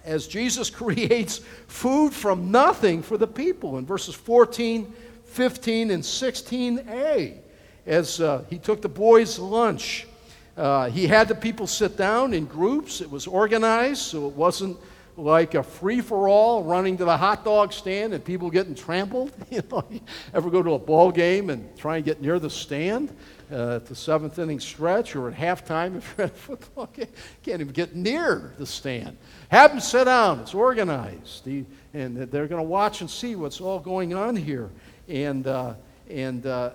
as 0.04 0.28
Jesus 0.28 0.70
creates 0.82 1.40
food 1.68 2.14
from 2.14 2.52
nothing 2.52 3.02
for 3.02 3.18
the 3.18 3.28
people 3.28 3.78
in 3.78 3.86
verses 3.86 4.16
14, 4.16 4.94
15, 5.26 5.92
and 5.92 6.04
16a 6.04 7.38
as 7.86 8.22
uh, 8.22 8.44
he 8.50 8.58
took 8.58 8.82
the 8.82 8.90
boys' 8.90 9.38
lunch. 9.40 10.08
Uh, 10.56 10.90
he 10.90 11.08
had 11.08 11.28
the 11.28 11.36
people 11.36 11.68
sit 11.68 11.98
down 11.98 12.34
in 12.34 12.46
groups. 12.46 13.02
It 13.02 13.10
was 13.10 13.28
organized, 13.28 14.02
so 14.02 14.28
it 14.28 14.36
wasn't 14.36 14.78
like 15.18 15.54
a 15.56 15.64
free 15.64 16.02
for 16.02 16.28
all 16.28 16.64
running 16.64 16.98
to 16.98 17.06
the 17.06 17.18
hot 17.18 17.44
dog 17.44 17.72
stand 17.74 18.14
and 18.14 18.24
people 18.24 18.50
getting 18.50 18.76
trampled? 18.76 19.32
You 19.52 19.62
know, 19.70 19.86
you 19.90 20.00
ever 20.34 20.50
go 20.50 20.64
to 20.64 20.72
a 20.72 20.80
ball 20.80 21.12
game 21.12 21.50
and 21.52 21.76
try 21.78 21.98
and 21.98 22.06
get 22.06 22.22
near 22.22 22.40
the 22.40 22.50
stand 22.50 23.16
uh, 23.54 23.76
at 23.76 23.86
the 23.86 23.96
seventh 23.96 24.40
inning 24.40 24.60
stretch 24.60 25.16
or 25.16 25.30
at 25.30 25.36
halftime 25.36 25.98
if 25.98 26.16
you're 26.18 26.26
at 26.26 26.34
a 26.34 26.36
football 26.36 26.88
game? 26.88 27.08
Can't 27.44 27.62
even 27.62 27.74
get 27.74 27.96
near 27.96 28.54
the 28.58 28.66
stand. 28.66 29.18
Have 29.50 29.72
them 29.72 29.80
sit 29.80 30.06
down. 30.06 30.40
It's 30.40 30.54
organized. 30.54 31.46
The, 31.46 31.64
and 31.94 32.18
they're 32.18 32.48
going 32.48 32.64
to 32.64 32.68
watch 32.68 33.02
and 33.02 33.10
see 33.10 33.36
what's 33.36 33.62
all 33.62 33.80
going 33.80 34.14
on 34.14 34.36
here. 34.36 34.70
And, 35.08 35.46
uh, 35.46 35.76
and, 36.10 36.46
uh, 36.46 36.72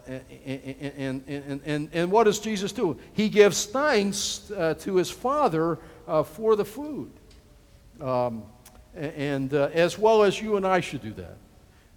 and, 0.46 1.22
and, 1.26 1.62
and, 1.64 1.90
and, 1.92 2.10
what 2.10 2.24
does 2.24 2.38
Jesus 2.38 2.72
do? 2.72 2.98
He 3.12 3.28
gives 3.28 3.66
thanks 3.66 4.50
uh, 4.50 4.74
to 4.80 4.96
his 4.96 5.10
Father 5.10 5.78
uh, 6.06 6.22
for 6.22 6.56
the 6.56 6.64
food. 6.64 7.10
Um, 8.00 8.44
and 8.94 9.52
uh, 9.54 9.70
as 9.72 9.98
well 9.98 10.22
as 10.22 10.40
you 10.40 10.56
and 10.56 10.66
I 10.66 10.80
should 10.80 11.02
do 11.02 11.12
that. 11.14 11.36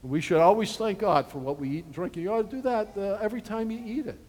We 0.03 0.19
should 0.19 0.39
always 0.39 0.75
thank 0.77 0.99
God 0.99 1.27
for 1.27 1.37
what 1.37 1.59
we 1.59 1.69
eat 1.69 1.85
and 1.85 1.93
drink. 1.93 2.15
You 2.15 2.33
ought 2.33 2.49
to 2.49 2.55
do 2.55 2.61
that 2.63 2.97
uh, 2.97 3.19
every 3.21 3.41
time 3.41 3.69
you 3.69 3.81
eat 3.85 4.07
it. 4.07 4.19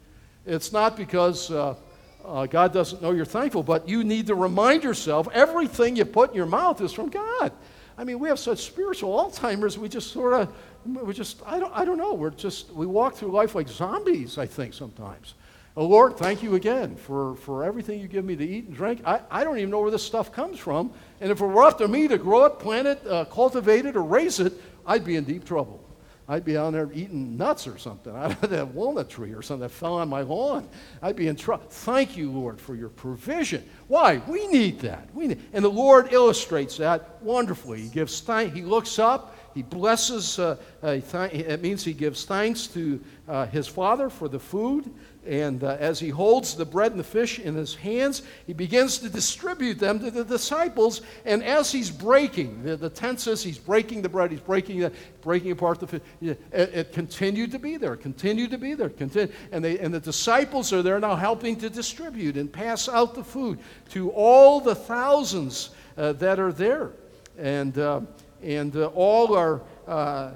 It's 0.47 0.73
not 0.73 0.97
because 0.97 1.51
uh, 1.51 1.77
uh, 2.25 2.47
God 2.47 2.73
doesn't 2.73 3.03
know 3.03 3.13
you're 3.13 3.25
thankful, 3.25 3.63
but 3.63 3.89
you 3.89 4.05
need 4.05 4.27
to 4.29 4.35
remind 4.35 4.85
yourself 4.85 5.29
everything 5.33 5.97
you 5.97 6.05
put 6.05 6.31
in 6.31 6.37
your 6.37 6.47
mouth 6.47 6.81
is 6.81 6.93
from 6.93 7.11
God. 7.11 7.53
I 7.97 8.05
mean, 8.05 8.19
we 8.19 8.29
have 8.29 8.39
such 8.39 8.61
spiritual 8.61 9.13
Alzheimer's, 9.13 9.79
we 9.79 9.89
just 9.89 10.13
sort 10.13 10.33
of, 10.33 10.55
we 10.85 11.13
just, 11.13 11.43
I 11.45 11.61
don't, 11.61 11.73
I 11.77 11.85
don't 11.85 11.99
know, 11.99 12.15
we're 12.15 12.31
just, 12.31 12.73
we 12.73 12.87
walk 12.87 13.15
through 13.15 13.31
life 13.33 13.55
like 13.55 13.69
zombies, 13.69 14.39
I 14.39 14.47
think, 14.47 14.75
sometimes. 14.75 15.35
Oh, 15.77 15.87
Lord, 15.87 16.19
thank 16.19 16.43
you 16.43 16.55
again 16.55 16.97
for, 16.97 17.35
for 17.37 17.65
everything 17.65 17.99
you 17.99 18.09
give 18.09 18.25
me 18.25 18.37
to 18.37 18.47
eat 18.47 18.67
and 18.67 18.75
drink. 18.75 19.01
I, 19.07 19.21
I 19.31 19.43
don't 19.43 19.57
even 19.57 19.71
know 19.71 19.81
where 19.81 19.91
this 19.91 20.05
stuff 20.05 20.31
comes 20.31 20.59
from. 20.59 20.93
And 21.21 21.31
if 21.31 21.41
it 21.41 21.47
were 21.47 21.63
up 21.63 21.79
to 21.79 21.89
me 21.89 22.09
to 22.09 22.19
grow 22.19 22.45
it, 22.45 22.59
plant 22.59 22.89
it, 22.89 23.07
uh, 23.07 23.25
cultivate 23.27 23.87
it, 23.87 23.97
or 23.97 24.03
raise 24.03 24.39
it, 24.39 24.53
I'd 24.87 25.05
be 25.05 25.17
in 25.17 25.25
deep 25.25 25.47
trouble. 25.47 25.82
I'd 26.29 26.45
be 26.45 26.57
out 26.57 26.73
there 26.73 26.91
eating 26.93 27.37
nuts 27.37 27.67
or 27.67 27.79
something 27.79 28.15
out 28.17 28.43
of 28.43 28.51
that 28.51 28.69
walnut 28.69 29.11
tree 29.11 29.33
or 29.33 29.43
something 29.43 29.63
that 29.63 29.71
fell 29.71 29.95
on 29.95 30.09
my 30.09 30.23
lawn. 30.23 30.69
I'd 31.01 31.17
be 31.17 31.29
in 31.29 31.37
trouble. 31.37 31.67
Thank 31.69 32.17
you, 32.17 32.31
Lord, 32.31 32.61
for 32.61 32.75
your 32.75 32.89
provision. 32.89 33.69
Why? 33.89 34.23
We 34.27 34.47
need 34.49 34.81
that. 34.81 35.09
We 35.15 35.29
need, 35.29 35.43
and 35.53 35.65
the 35.65 35.71
Lord 35.71 36.13
illustrates 36.13 36.77
that 36.79 37.23
wonderfully. 37.23 37.83
He 37.83 37.89
gives 37.89 38.21
thank, 38.21 38.55
He 38.55 38.63
looks 38.63 38.99
up. 38.99 39.37
He 39.55 39.63
blesses. 39.63 40.39
Uh, 40.39 40.57
uh, 40.83 41.01
th- 41.01 41.33
it 41.33 41.63
means 41.63 41.85
he 41.85 41.93
gives 41.93 42.25
thanks 42.25 42.67
to 42.69 43.01
uh, 43.29 43.47
his 43.47 43.67
Father 43.69 44.09
for 44.09 44.29
the 44.29 44.39
food. 44.39 44.93
And 45.25 45.63
uh, 45.63 45.77
as 45.79 46.01
he 46.01 46.09
holds 46.09 46.57
the 46.57 46.65
bread 46.65 46.91
and 46.91 46.99
the 46.99 47.05
fish 47.05 47.39
in 47.39 47.55
his 47.55 47.77
hands, 47.77 48.23
he 48.45 48.53
begins 48.53 48.99
to 48.99 49.09
distribute 49.09 49.79
them 49.79 50.01
to 50.01 50.11
the 50.11 50.25
disciples. 50.25 51.03
And 51.25 51.45
as 51.45 51.71
he's 51.71 51.91
breaking, 51.91 52.65
the, 52.65 52.77
the 52.77 52.91
tense 52.91 53.23
says 53.23 53.41
he's 53.41 53.59
breaking 53.59 54.03
the 54.03 54.09
bread, 54.09 54.33
he's 54.33 54.41
breaking, 54.41 54.81
the, 54.81 54.93
breaking 55.21 55.53
apart 55.53 55.79
the 55.79 55.87
fish. 55.87 56.01
It, 56.21 56.41
it 56.53 56.93
continued 56.93 57.53
to 57.53 57.61
be 57.61 57.77
there, 57.77 57.95
continued 57.95 58.51
to 58.51 58.59
be 58.59 58.75
there. 58.75 58.89
Continue, 58.89 59.33
and, 59.53 59.65
they, 59.65 59.79
and 59.79 59.95
the 59.95 60.01
disciples 60.01 60.73
are 60.73 60.83
there 60.83 60.99
now 60.99 61.15
helping 61.15 61.55
to 61.57 61.71
distribute 61.71 62.37
and 62.37 62.53
pass 62.53 62.89
out 62.89 63.15
the 63.15 63.23
food 63.23 63.61
to 63.91 64.11
all 64.11 64.61
the 64.61 64.75
thousands 64.75 65.71
uh, 65.97 66.15
that 66.15 66.41
are 66.41 66.53
there. 66.53 66.91
And, 67.39 67.79
uh, 67.79 68.01
and 68.43 68.75
uh, 68.77 68.87
all 68.95 69.37
are 69.37 69.63
uh, 69.87 70.31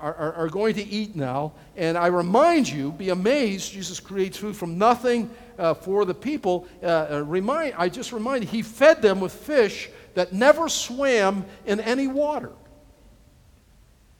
are, 0.00 0.34
are, 0.34 0.48
going 0.48 0.74
to 0.74 0.84
eat 0.84 1.16
now. 1.16 1.52
And 1.76 1.98
I 1.98 2.06
remind 2.06 2.68
you, 2.68 2.92
be 2.92 3.10
amazed, 3.10 3.72
Jesus 3.72 3.98
creates 3.98 4.36
food 4.36 4.56
from 4.56 4.78
nothing 4.78 5.30
uh, 5.58 5.74
for 5.74 6.04
the 6.04 6.14
people. 6.14 6.68
Uh, 6.82 6.86
uh 6.86 7.24
remind, 7.26 7.74
I 7.76 7.88
just 7.88 8.12
remind 8.12 8.44
you, 8.44 8.50
he 8.50 8.62
fed 8.62 9.02
them 9.02 9.20
with 9.20 9.32
fish 9.32 9.90
that 10.14 10.32
never 10.32 10.68
swam 10.68 11.44
in 11.66 11.80
any 11.80 12.06
water. 12.06 12.52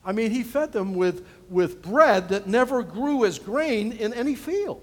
I 0.03 0.11
mean, 0.11 0.29
he 0.29 0.43
fed 0.43 0.71
them 0.71 0.93
with, 0.93 1.25
with 1.49 1.81
bread 1.81 2.29
that 2.29 2.47
never 2.47 2.83
grew 2.83 3.25
as 3.25 3.39
grain 3.39 3.93
in 3.93 4.13
any 4.13 4.35
field. 4.35 4.81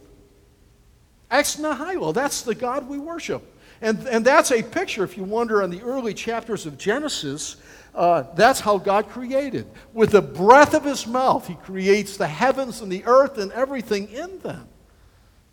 Ex 1.30 1.58
nihilo, 1.58 2.12
that's 2.12 2.42
the 2.42 2.54
God 2.54 2.88
we 2.88 2.98
worship. 2.98 3.42
And, 3.80 4.06
and 4.08 4.24
that's 4.24 4.52
a 4.52 4.62
picture, 4.62 5.04
if 5.04 5.16
you 5.16 5.24
wonder, 5.24 5.62
on 5.62 5.70
the 5.70 5.82
early 5.82 6.14
chapters 6.14 6.66
of 6.66 6.78
Genesis, 6.78 7.56
uh, 7.94 8.24
that's 8.34 8.60
how 8.60 8.78
God 8.78 9.08
created. 9.08 9.66
With 9.92 10.10
the 10.10 10.22
breath 10.22 10.74
of 10.74 10.84
his 10.84 11.06
mouth, 11.06 11.46
he 11.46 11.54
creates 11.56 12.16
the 12.16 12.26
heavens 12.26 12.80
and 12.80 12.90
the 12.90 13.04
earth 13.04 13.38
and 13.38 13.52
everything 13.52 14.10
in 14.10 14.38
them. 14.40 14.68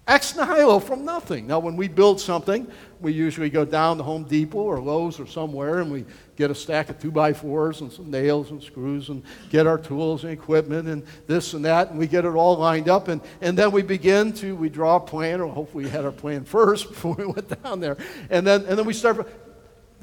Ex 0.07 0.35
nihilo, 0.35 0.79
from 0.79 1.05
nothing. 1.05 1.45
Now, 1.45 1.59
when 1.59 1.75
we 1.75 1.87
build 1.87 2.19
something, 2.19 2.67
we 2.99 3.13
usually 3.13 3.51
go 3.51 3.63
down 3.63 3.97
to 3.97 4.03
Home 4.03 4.23
Depot 4.23 4.57
or 4.57 4.81
Lowe's 4.81 5.19
or 5.19 5.27
somewhere 5.27 5.81
and 5.81 5.91
we 5.91 6.03
get 6.35 6.49
a 6.49 6.55
stack 6.55 6.89
of 6.89 6.99
two 6.99 7.11
by 7.11 7.31
fours 7.31 7.81
and 7.81 7.91
some 7.91 8.09
nails 8.09 8.49
and 8.49 8.63
screws 8.63 9.09
and 9.09 9.21
get 9.51 9.67
our 9.67 9.77
tools 9.77 10.23
and 10.23 10.33
equipment 10.33 10.87
and 10.87 11.05
this 11.27 11.53
and 11.53 11.63
that, 11.65 11.91
and 11.91 11.99
we 11.99 12.07
get 12.07 12.25
it 12.25 12.29
all 12.29 12.57
lined 12.57 12.89
up. 12.89 13.09
And, 13.09 13.21
and 13.41 13.55
then 13.55 13.71
we 13.71 13.83
begin 13.83 14.33
to, 14.33 14.55
we 14.55 14.69
draw 14.69 14.95
a 14.95 14.99
plan, 14.99 15.41
or 15.41 15.53
hopefully 15.53 15.83
we 15.83 15.89
had 15.91 16.05
our 16.05 16.11
plan 16.11 16.43
first 16.45 16.87
before 16.87 17.13
we 17.13 17.25
went 17.25 17.61
down 17.61 17.79
there. 17.79 17.97
And 18.31 18.47
then, 18.47 18.65
and 18.65 18.79
then 18.79 18.85
we 18.85 18.93
start. 18.93 19.27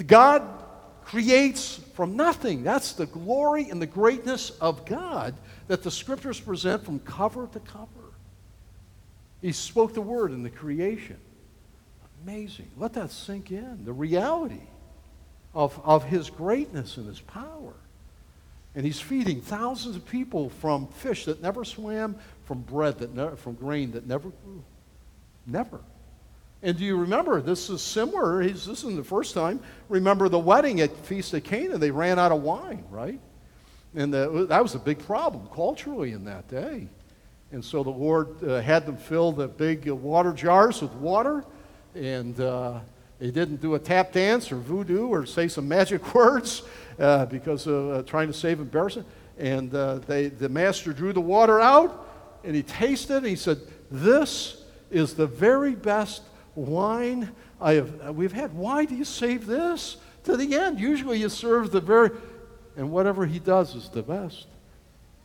God 0.07 0.47
creates 1.05 1.81
from 1.97 2.15
nothing. 2.15 2.63
That's 2.63 2.93
the 2.93 3.07
glory 3.07 3.71
and 3.71 3.81
the 3.81 3.87
greatness 3.87 4.51
of 4.61 4.85
God 4.85 5.35
that 5.67 5.83
the 5.83 5.91
scriptures 5.91 6.39
present 6.39 6.85
from 6.85 6.99
cover 7.01 7.49
to 7.55 7.59
cover. 7.61 7.89
He 9.41 9.53
spoke 9.53 9.95
the 9.95 10.03
word 10.03 10.31
in 10.31 10.43
the 10.43 10.51
creation. 10.51 11.17
Amazing. 12.23 12.71
Let 12.77 12.93
that 12.93 13.11
sink 13.11 13.51
in. 13.51 13.87
The 13.87 13.95
reality 13.95 14.61
of, 15.55 15.81
of 15.85 16.05
his 16.05 16.29
greatness 16.29 16.99
and 16.99 17.07
his 17.07 17.21
power. 17.21 17.73
And 18.75 18.85
he's 18.85 19.01
feeding 19.01 19.41
thousands 19.41 19.97
of 19.97 20.07
people 20.07 20.51
from 20.51 20.89
fish 20.89 21.25
that 21.25 21.41
never 21.41 21.65
swam, 21.65 22.17
from 22.45 22.61
bread 22.61 22.99
that 22.99 23.15
never, 23.15 23.37
from 23.37 23.55
grain 23.55 23.93
that 23.93 24.07
never 24.07 24.29
grew. 24.29 24.63
Never. 25.47 25.81
And 26.63 26.77
do 26.77 26.85
you 26.85 26.97
remember, 26.97 27.41
this 27.41 27.69
is 27.69 27.83
similar, 27.83 28.41
He's, 28.41 28.67
this 28.67 28.79
isn't 28.79 28.97
the 28.97 29.05
first 29.05 29.35
time. 29.35 29.61
Remember 29.89 30.29
the 30.29 30.39
wedding 30.39 30.81
at 30.81 30.97
Feast 31.07 31.35
of 31.35 31.45
Cana, 31.45 31.79
they 31.79 31.91
ran 31.91 32.19
out 32.19 32.33
of 32.33 32.43
wine, 32.43 32.85
right? 32.91 33.21
And 33.95 34.13
the, 34.13 34.47
that 34.49 34.63
was 34.63 34.75
a 34.75 34.79
big 34.79 34.99
problem 34.99 35.49
culturally 35.55 36.13
in 36.13 36.25
that 36.25 36.49
day. 36.49 36.89
And 37.53 37.65
so 37.65 37.83
the 37.83 37.91
Lord 37.91 38.43
uh, 38.43 38.61
had 38.61 38.87
them 38.87 38.97
fill 38.97 39.33
the 39.33 39.49
big 39.49 39.89
uh, 39.89 39.95
water 39.95 40.33
jars 40.33 40.83
with 40.83 40.93
water, 40.95 41.45
and 41.95 42.39
uh, 42.41 42.81
they 43.19 43.31
didn't 43.31 43.61
do 43.61 43.75
a 43.75 43.79
tap 43.79 44.13
dance 44.13 44.51
or 44.51 44.57
voodoo 44.57 45.07
or 45.07 45.25
say 45.25 45.49
some 45.49 45.69
magic 45.69 46.15
words 46.15 46.63
uh, 46.99 47.27
because 47.27 47.67
of 47.67 47.91
uh, 47.91 48.03
trying 48.03 48.27
to 48.27 48.35
save 48.35 48.61
embarrassment. 48.61 49.07
And 49.39 49.75
uh, 49.75 50.01
they, 50.07 50.29
the 50.29 50.49
master 50.49 50.93
drew 50.93 51.13
the 51.13 51.21
water 51.21 51.61
out, 51.61 52.09
and 52.45 52.55
he 52.55 52.63
tasted 52.63 53.15
it, 53.15 53.17
and 53.19 53.27
he 53.27 53.37
said, 53.37 53.61
This 53.91 54.65
is 54.91 55.15
the 55.15 55.27
very 55.27 55.75
best 55.75 56.23
wine. 56.57 57.31
I 57.61 57.75
have, 57.75 58.09
uh, 58.09 58.13
we've 58.13 58.33
had, 58.33 58.55
why 58.55 58.85
do 58.85 58.97
you 58.97 59.05
save 59.05 59.47
this 59.47 59.99
to 60.25 60.37
the 60.37 60.57
end? 60.57 60.81
Usually 60.81 61.21
you 61.21 61.29
serve 61.29 61.71
the 61.71 61.81
very, 61.81 62.11
and 62.77 62.91
whatever 62.91 63.27
he 63.27 63.39
does 63.39 63.75
is 63.75 63.89
the 63.89 64.03
best. 64.03 64.47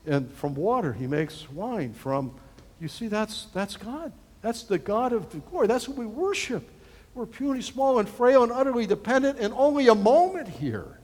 And 0.06 0.32
from 0.34 0.56
water, 0.56 0.94
he 0.94 1.08
makes 1.08 1.50
wine. 1.52 1.94
From, 1.94 2.34
you 2.80 2.88
see, 2.88 3.08
that's, 3.08 3.46
that's 3.54 3.78
God. 3.78 4.12
That's 4.42 4.64
the 4.64 4.80
God 4.80 5.14
of 5.14 5.32
the 5.32 5.38
glory. 5.38 5.68
That's 5.68 5.88
what 5.88 5.98
we 5.98 6.06
worship. 6.06 6.68
We're 7.14 7.26
puny, 7.26 7.62
small, 7.62 8.00
and 8.00 8.08
frail, 8.08 8.44
and 8.44 8.52
utterly 8.52 8.88
dependent, 8.88 9.40
and 9.40 9.54
only 9.54 9.88
a 9.88 9.96
moment 9.96 10.48
here. 10.48 10.98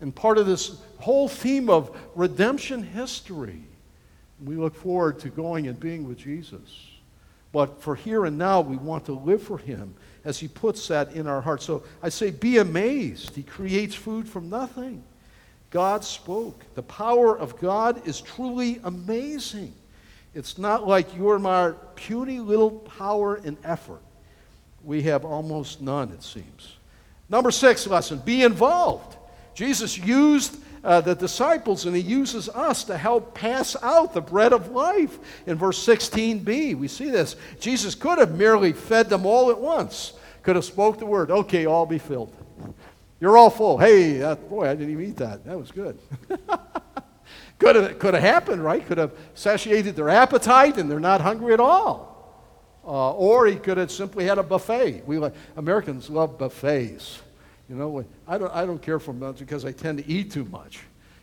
And 0.00 0.14
part 0.14 0.38
of 0.38 0.46
this 0.46 0.76
whole 0.98 1.28
theme 1.28 1.70
of 1.70 1.96
redemption 2.14 2.82
history. 2.82 3.62
We 4.44 4.56
look 4.56 4.74
forward 4.74 5.20
to 5.20 5.30
going 5.30 5.68
and 5.68 5.80
being 5.80 6.06
with 6.06 6.18
Jesus. 6.18 6.90
But 7.56 7.80
for 7.80 7.94
here 7.94 8.26
and 8.26 8.36
now, 8.36 8.60
we 8.60 8.76
want 8.76 9.06
to 9.06 9.14
live 9.14 9.42
for 9.42 9.56
Him 9.56 9.94
as 10.26 10.38
He 10.38 10.46
puts 10.46 10.88
that 10.88 11.14
in 11.14 11.26
our 11.26 11.40
hearts. 11.40 11.64
So 11.64 11.84
I 12.02 12.10
say, 12.10 12.30
be 12.30 12.58
amazed. 12.58 13.34
He 13.34 13.42
creates 13.42 13.94
food 13.94 14.28
from 14.28 14.50
nothing. 14.50 15.02
God 15.70 16.04
spoke. 16.04 16.66
The 16.74 16.82
power 16.82 17.34
of 17.34 17.58
God 17.58 18.06
is 18.06 18.20
truly 18.20 18.78
amazing. 18.84 19.72
It's 20.34 20.58
not 20.58 20.86
like 20.86 21.16
your 21.16 21.38
my 21.38 21.72
puny 21.94 22.40
little 22.40 22.72
power 22.72 23.36
and 23.36 23.56
effort. 23.64 24.02
We 24.84 25.00
have 25.04 25.24
almost 25.24 25.80
none, 25.80 26.10
it 26.10 26.22
seems. 26.22 26.76
Number 27.30 27.50
six 27.50 27.86
lesson 27.86 28.18
be 28.18 28.42
involved. 28.42 29.16
Jesus 29.54 29.96
used 29.96 30.58
uh, 30.86 31.00
the 31.00 31.16
disciples, 31.16 31.84
and 31.84 31.96
he 31.96 32.00
uses 32.00 32.48
us 32.48 32.84
to 32.84 32.96
help 32.96 33.34
pass 33.34 33.76
out 33.82 34.14
the 34.14 34.20
bread 34.20 34.52
of 34.52 34.70
life. 34.70 35.18
In 35.44 35.58
verse 35.58 35.84
16b, 35.84 36.78
we 36.78 36.86
see 36.86 37.10
this. 37.10 37.34
Jesus 37.58 37.96
could 37.96 38.18
have 38.18 38.36
merely 38.36 38.72
fed 38.72 39.08
them 39.08 39.26
all 39.26 39.50
at 39.50 39.58
once, 39.58 40.12
could 40.44 40.54
have 40.54 40.64
spoke 40.64 40.98
the 40.98 41.04
word, 41.04 41.32
okay, 41.32 41.66
all 41.66 41.86
be 41.86 41.98
filled. 41.98 42.32
You're 43.20 43.36
all 43.36 43.50
full. 43.50 43.78
Hey, 43.78 44.18
that, 44.18 44.48
boy, 44.48 44.68
I 44.68 44.74
didn't 44.74 44.92
even 44.92 45.06
eat 45.06 45.16
that. 45.16 45.44
That 45.44 45.58
was 45.58 45.72
good. 45.72 45.98
could, 47.58 47.74
have, 47.74 47.98
could 47.98 48.14
have 48.14 48.22
happened, 48.22 48.62
right? 48.62 48.86
Could 48.86 48.98
have 48.98 49.12
satiated 49.34 49.96
their 49.96 50.10
appetite 50.10 50.78
and 50.78 50.88
they're 50.88 51.00
not 51.00 51.20
hungry 51.20 51.52
at 51.52 51.60
all. 51.60 52.14
Uh, 52.86 53.12
or 53.14 53.46
he 53.46 53.56
could 53.56 53.78
have 53.78 53.90
simply 53.90 54.26
had 54.26 54.38
a 54.38 54.42
buffet. 54.42 55.02
We 55.06 55.18
Americans 55.56 56.08
love 56.10 56.38
buffets. 56.38 57.22
You 57.68 57.74
know, 57.74 58.04
I 58.28 58.38
don't, 58.38 58.52
I 58.54 58.64
don't 58.64 58.80
care 58.80 58.98
for 58.98 59.12
much 59.12 59.38
because 59.38 59.64
I 59.64 59.72
tend 59.72 59.98
to 59.98 60.08
eat 60.08 60.30
too 60.30 60.44
much. 60.44 60.80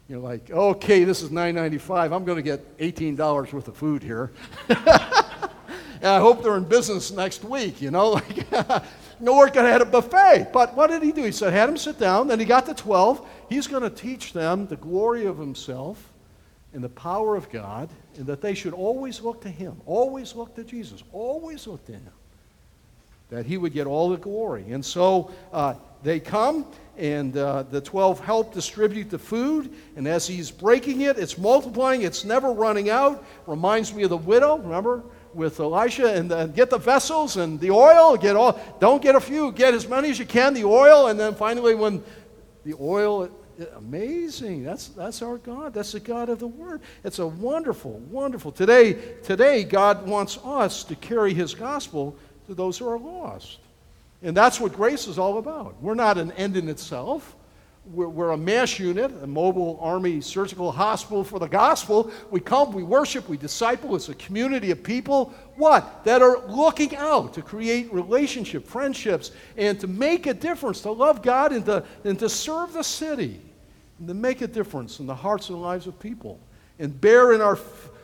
You 0.09 0.17
know, 0.17 0.21
like, 0.21 0.51
okay, 0.51 1.05
this 1.05 1.21
is 1.21 1.29
$9.95. 1.29 2.13
I'm 2.13 2.25
going 2.25 2.35
to 2.35 2.41
get 2.41 2.77
$18 2.77 3.53
worth 3.53 3.67
of 3.67 3.77
food 3.77 4.03
here. 4.03 4.31
and 4.69 4.77
I 6.03 6.19
hope 6.19 6.43
they're 6.43 6.57
in 6.57 6.65
business 6.65 7.11
next 7.11 7.43
week, 7.43 7.81
you 7.81 7.91
know. 7.91 8.19
Like, 8.59 8.83
Lord 9.21 9.53
could 9.53 9.63
have 9.63 9.71
had 9.71 9.81
a 9.81 9.85
buffet. 9.85 10.49
But 10.51 10.75
what 10.75 10.89
did 10.89 11.01
he 11.01 11.13
do? 11.13 11.23
He 11.23 11.31
said, 11.31 11.53
had 11.53 11.69
them 11.69 11.77
sit 11.77 11.97
down. 11.97 12.27
Then 12.27 12.39
he 12.39 12.45
got 12.45 12.65
the 12.65 12.73
12. 12.73 13.25
He's 13.47 13.67
going 13.67 13.83
to 13.83 13.89
teach 13.89 14.33
them 14.33 14.67
the 14.67 14.75
glory 14.75 15.25
of 15.25 15.37
himself 15.37 16.11
and 16.73 16.83
the 16.83 16.89
power 16.89 17.35
of 17.35 17.49
God, 17.49 17.89
and 18.17 18.25
that 18.25 18.41
they 18.41 18.53
should 18.55 18.73
always 18.73 19.21
look 19.21 19.41
to 19.41 19.49
him, 19.49 19.79
always 19.85 20.35
look 20.35 20.55
to 20.55 20.63
Jesus, 20.63 21.03
always 21.11 21.67
look 21.67 21.85
to 21.85 21.93
him, 21.93 22.11
that 23.29 23.45
he 23.45 23.57
would 23.57 23.73
get 23.73 23.87
all 23.87 24.09
the 24.09 24.17
glory. 24.17 24.65
And 24.71 24.83
so 24.83 25.31
uh, 25.51 25.75
they 26.03 26.19
come, 26.19 26.65
and 26.97 27.35
uh, 27.35 27.63
the 27.63 27.81
12 27.81 28.19
help 28.19 28.53
distribute 28.53 29.09
the 29.09 29.17
food. 29.17 29.73
And 29.95 30.07
as 30.07 30.27
he's 30.27 30.51
breaking 30.51 31.01
it, 31.01 31.17
it's 31.17 31.37
multiplying, 31.37 32.03
it's 32.03 32.23
never 32.25 32.51
running 32.51 32.89
out. 32.89 33.25
Reminds 33.47 33.93
me 33.93 34.03
of 34.03 34.09
the 34.09 34.17
widow, 34.17 34.57
remember? 34.57 35.03
With 35.33 35.59
Elisha, 35.59 36.13
and 36.13 36.31
uh, 36.31 36.45
get 36.45 36.69
the 36.69 36.77
vessels 36.77 37.37
and 37.37 37.59
the 37.59 37.71
oil. 37.71 38.15
Get 38.17 38.35
all. 38.35 38.59
Don't 38.79 39.01
get 39.01 39.15
a 39.15 39.19
few. 39.19 39.51
Get 39.51 39.73
as 39.73 39.87
many 39.87 40.11
as 40.11 40.19
you 40.19 40.27
can. 40.27 40.53
The 40.53 40.63
oil, 40.63 41.07
and 41.07 41.19
then 41.19 41.33
finally, 41.33 41.73
when 41.73 42.03
the 42.63 42.75
oil 42.79 43.31
amazing. 43.75 44.63
That's, 44.63 44.87
that's 44.89 45.21
our 45.21 45.37
God. 45.37 45.73
That's 45.73 45.91
the 45.91 45.99
God 45.99 46.29
of 46.29 46.39
the 46.39 46.47
Word. 46.47 46.81
It's 47.03 47.19
a 47.19 47.27
wonderful, 47.27 47.99
wonderful. 48.09 48.51
Today, 48.51 48.93
today, 49.23 49.63
God 49.63 50.07
wants 50.07 50.37
us 50.43 50.83
to 50.85 50.95
carry 50.95 51.33
His 51.33 51.53
gospel 51.53 52.17
to 52.47 52.53
those 52.53 52.77
who 52.77 52.87
are 52.87 52.99
lost. 52.99 53.59
And 54.21 54.35
that's 54.35 54.59
what 54.59 54.73
grace 54.73 55.07
is 55.07 55.19
all 55.19 55.37
about. 55.37 55.81
We're 55.81 55.95
not 55.95 56.17
an 56.17 56.31
end 56.33 56.55
in 56.55 56.69
itself. 56.69 57.35
We're, 57.91 58.07
we're, 58.07 58.31
a 58.31 58.37
MASH 58.37 58.79
unit, 58.79 59.11
a 59.21 59.27
mobile 59.27 59.77
army 59.81 60.21
surgical 60.21 60.71
hospital 60.71 61.25
for 61.25 61.37
the 61.37 61.49
gospel. 61.49 62.09
We 62.31 62.39
come, 62.39 62.71
we 62.71 62.81
worship, 62.81 63.27
we 63.27 63.35
disciple. 63.35 63.93
It's 63.97 64.07
a 64.07 64.15
community 64.15 64.71
of 64.71 64.81
people, 64.81 65.33
what? 65.57 66.05
That 66.05 66.21
are 66.21 66.39
looking 66.47 66.95
out 66.95 67.33
to 67.33 67.41
create 67.41 67.91
relationship, 67.91 68.65
friendships, 68.65 69.31
and 69.57 69.77
to 69.81 69.87
make 69.87 70.27
a 70.27 70.33
difference, 70.33 70.79
to 70.81 70.91
love 70.91 71.21
God 71.21 71.51
and 71.51 71.65
to, 71.65 71.83
and 72.05 72.17
to 72.19 72.29
serve 72.29 72.71
the 72.71 72.83
city, 72.83 73.41
and 73.99 74.07
to 74.07 74.13
make 74.13 74.41
a 74.41 74.47
difference 74.47 75.01
in 75.01 75.05
the 75.05 75.15
hearts 75.15 75.49
and 75.49 75.61
lives 75.61 75.85
of 75.85 75.99
people, 75.99 76.39
and 76.79 76.99
bear 77.01 77.33
in 77.33 77.41
our, 77.41 77.59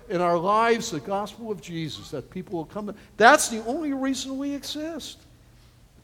in 0.09 0.21
our 0.21 0.37
lives 0.37 0.91
the 0.91 0.99
gospel 0.99 1.51
of 1.51 1.61
Jesus, 1.61 2.11
that 2.11 2.29
people 2.29 2.57
will 2.57 2.65
come. 2.65 2.93
That's 3.17 3.47
the 3.47 3.63
only 3.65 3.93
reason 3.93 4.37
we 4.37 4.53
exist. 4.53 5.19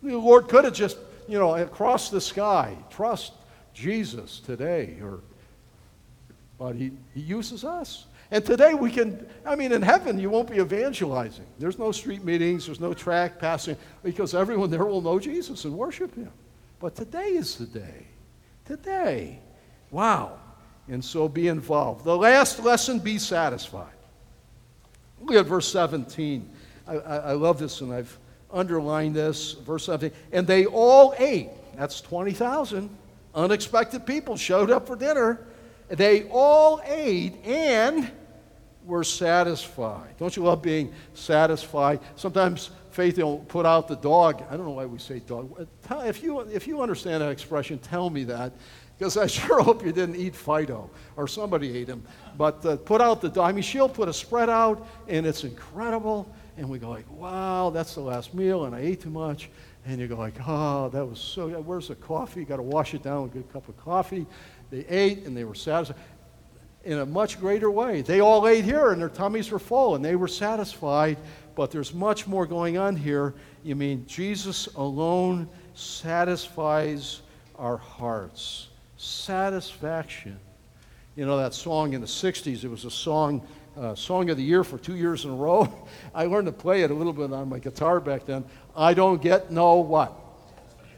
The 0.03 0.15
Lord 0.15 0.47
could 0.47 0.63
have 0.63 0.73
just, 0.73 0.97
you 1.27 1.39
know, 1.39 1.55
across 1.55 2.09
the 2.09 2.21
sky, 2.21 2.77
trust 2.91 3.33
Jesus 3.73 4.39
today, 4.39 4.97
or, 5.01 5.21
but 6.57 6.75
he, 6.75 6.91
he 7.13 7.21
uses 7.21 7.65
us. 7.65 8.05
And 8.31 8.45
today 8.45 8.73
we 8.73 8.91
can, 8.91 9.25
I 9.45 9.55
mean, 9.55 9.71
in 9.71 9.81
heaven 9.81 10.19
you 10.19 10.29
won't 10.29 10.49
be 10.49 10.57
evangelizing. 10.57 11.45
There's 11.57 11.79
no 11.79 11.91
street 11.91 12.23
meetings, 12.23 12.67
there's 12.67 12.79
no 12.79 12.93
track 12.93 13.39
passing, 13.39 13.77
because 14.03 14.35
everyone 14.35 14.69
there 14.69 14.85
will 14.85 15.01
know 15.01 15.19
Jesus 15.19 15.65
and 15.65 15.75
worship 15.75 16.13
him. 16.15 16.31
But 16.79 16.95
today 16.95 17.29
is 17.29 17.55
the 17.55 17.65
day. 17.65 18.05
Today. 18.65 19.39
Wow. 19.89 20.37
And 20.87 21.03
so 21.03 21.27
be 21.27 21.47
involved. 21.47 22.05
The 22.05 22.15
last 22.15 22.63
lesson 22.63 22.99
be 22.99 23.17
satisfied. 23.17 23.94
Look 25.25 25.35
at 25.35 25.45
verse 25.45 25.67
17. 25.67 26.49
I, 26.87 26.93
I, 26.93 27.17
I 27.17 27.31
love 27.33 27.59
this, 27.59 27.81
and 27.81 27.91
I've 27.91 28.17
underlined 28.51 29.15
this. 29.15 29.53
Verse 29.53 29.85
17. 29.85 30.15
And 30.31 30.45
they 30.45 30.65
all 30.65 31.13
ate. 31.17 31.49
That's 31.75 31.99
20,000 32.01 32.89
unexpected 33.33 34.05
people 34.05 34.37
showed 34.37 34.71
up 34.71 34.87
for 34.87 34.95
dinner. 34.95 35.45
They 35.89 36.27
all 36.29 36.81
ate 36.85 37.43
and 37.45 38.09
were 38.85 39.03
satisfied. 39.03 40.15
Don't 40.17 40.35
you 40.35 40.43
love 40.43 40.61
being 40.61 40.93
satisfied? 41.13 41.99
Sometimes 42.15 42.69
faith 42.91 43.17
will 43.17 43.39
put 43.39 43.65
out 43.65 43.87
the 43.87 43.95
dog. 43.95 44.43
I 44.49 44.55
don't 44.55 44.65
know 44.65 44.71
why 44.71 44.85
we 44.85 44.99
say 44.99 45.19
dog. 45.19 45.67
If 46.05 46.23
you, 46.23 46.39
if 46.41 46.67
you 46.67 46.81
understand 46.81 47.21
that 47.21 47.29
expression, 47.29 47.77
tell 47.79 48.09
me 48.09 48.23
that. 48.25 48.53
Because 48.97 49.17
I 49.17 49.27
sure 49.27 49.61
hope 49.61 49.85
you 49.85 49.91
didn't 49.91 50.15
eat 50.15 50.35
Fido 50.35 50.89
or 51.15 51.27
somebody 51.27 51.77
ate 51.77 51.87
him. 51.87 52.03
But 52.37 52.65
uh, 52.65 52.77
put 52.77 53.01
out 53.01 53.21
the. 53.21 53.41
I 53.41 53.51
mean, 53.51 53.63
she'll 53.63 53.89
put 53.89 54.09
a 54.09 54.13
spread 54.13 54.49
out, 54.49 54.87
and 55.07 55.25
it's 55.25 55.43
incredible. 55.43 56.27
And 56.57 56.69
we 56.69 56.79
go 56.79 56.89
like, 56.89 57.09
wow, 57.11 57.69
that's 57.69 57.95
the 57.95 58.01
last 58.01 58.33
meal, 58.33 58.65
and 58.65 58.75
I 58.75 58.79
ate 58.79 59.01
too 59.01 59.09
much. 59.09 59.49
And 59.85 59.99
you 59.99 60.07
go 60.07 60.15
like, 60.15 60.35
oh, 60.47 60.89
that 60.89 61.05
was 61.05 61.19
so, 61.19 61.49
where's 61.61 61.89
the 61.89 61.95
coffee? 61.95 62.39
You 62.39 62.45
got 62.45 62.55
to 62.55 62.63
wash 62.63 62.93
it 62.93 63.03
down 63.03 63.23
with 63.23 63.31
a 63.31 63.35
good 63.35 63.53
cup 63.53 63.69
of 63.69 63.77
coffee. 63.77 64.25
They 64.71 64.85
ate 64.87 65.25
and 65.25 65.37
they 65.37 65.43
were 65.43 65.53
satisfied 65.53 65.97
in 66.85 66.99
a 66.99 67.05
much 67.05 67.39
greater 67.39 67.69
way. 67.69 68.01
They 68.01 68.19
all 68.19 68.47
ate 68.47 68.63
here 68.63 68.91
and 68.91 69.01
their 69.01 69.09
tummies 69.09 69.51
were 69.51 69.59
full 69.59 69.95
and 69.95 70.05
they 70.05 70.15
were 70.15 70.27
satisfied, 70.27 71.17
but 71.55 71.71
there's 71.71 71.93
much 71.93 72.27
more 72.27 72.45
going 72.45 72.77
on 72.77 72.95
here. 72.95 73.33
You 73.63 73.75
mean 73.75 74.05
Jesus 74.07 74.67
alone 74.75 75.49
satisfies 75.73 77.21
our 77.57 77.77
hearts. 77.77 78.69
Satisfaction. 79.05 80.39
You 81.15 81.27
know 81.27 81.37
that 81.37 81.53
song 81.53 81.93
in 81.93 82.01
the 82.01 82.07
60s, 82.07 82.63
it 82.63 82.67
was 82.67 82.85
a 82.85 82.91
song 82.91 83.47
uh, 83.77 83.93
Song 83.93 84.29
of 84.29 84.37
the 84.37 84.43
Year 84.43 84.63
for 84.63 84.79
two 84.79 84.95
years 84.95 85.25
in 85.25 85.31
a 85.31 85.35
row. 85.35 85.87
I 86.15 86.25
learned 86.25 86.47
to 86.47 86.51
play 86.51 86.81
it 86.81 86.89
a 86.89 86.93
little 86.93 87.13
bit 87.13 87.31
on 87.31 87.47
my 87.47 87.59
guitar 87.59 87.99
back 87.99 88.25
then. 88.25 88.43
I 88.75 88.95
don't 88.95 89.21
get 89.21 89.51
no 89.51 89.75
what? 89.75 90.17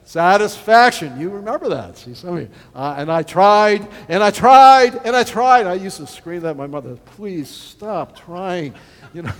Satisfaction. 0.05 1.19
You 1.19 1.31
remember 1.31 1.67
that. 1.69 1.97
See, 1.97 2.13
some 2.13 2.37
of 2.37 2.43
you. 2.43 2.49
Uh, 2.73 2.95
and 2.97 3.11
I 3.11 3.23
tried, 3.23 3.85
and 4.07 4.23
I 4.23 4.31
tried, 4.31 4.95
and 5.03 5.13
I 5.13 5.23
tried. 5.23 5.67
I 5.67 5.73
used 5.73 5.97
to 5.97 6.07
scream 6.07 6.45
at 6.45 6.55
my 6.55 6.67
mother, 6.67 6.95
please 6.95 7.49
stop 7.49 8.17
trying. 8.17 8.73
You 9.13 9.23
know. 9.23 9.33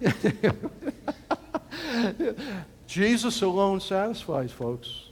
Jesus 2.86 3.42
alone 3.42 3.80
satisfies, 3.80 4.50
folks. 4.50 5.11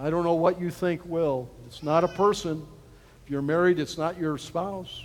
I 0.00 0.10
don't 0.10 0.22
know 0.22 0.34
what 0.34 0.60
you 0.60 0.70
think 0.70 1.04
will. 1.04 1.50
It's 1.66 1.82
not 1.82 2.04
a 2.04 2.08
person. 2.08 2.64
If 3.24 3.30
you're 3.30 3.42
married, 3.42 3.80
it's 3.80 3.98
not 3.98 4.16
your 4.16 4.38
spouse. 4.38 5.02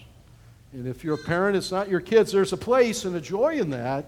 And 0.71 0.87
if 0.87 1.03
you're 1.03 1.15
a 1.15 1.23
parent, 1.23 1.57
it's 1.57 1.71
not 1.71 1.89
your 1.89 1.99
kids. 1.99 2.31
There's 2.31 2.53
a 2.53 2.57
place 2.57 3.05
and 3.05 3.15
a 3.15 3.21
joy 3.21 3.59
in 3.59 3.71
that, 3.71 4.05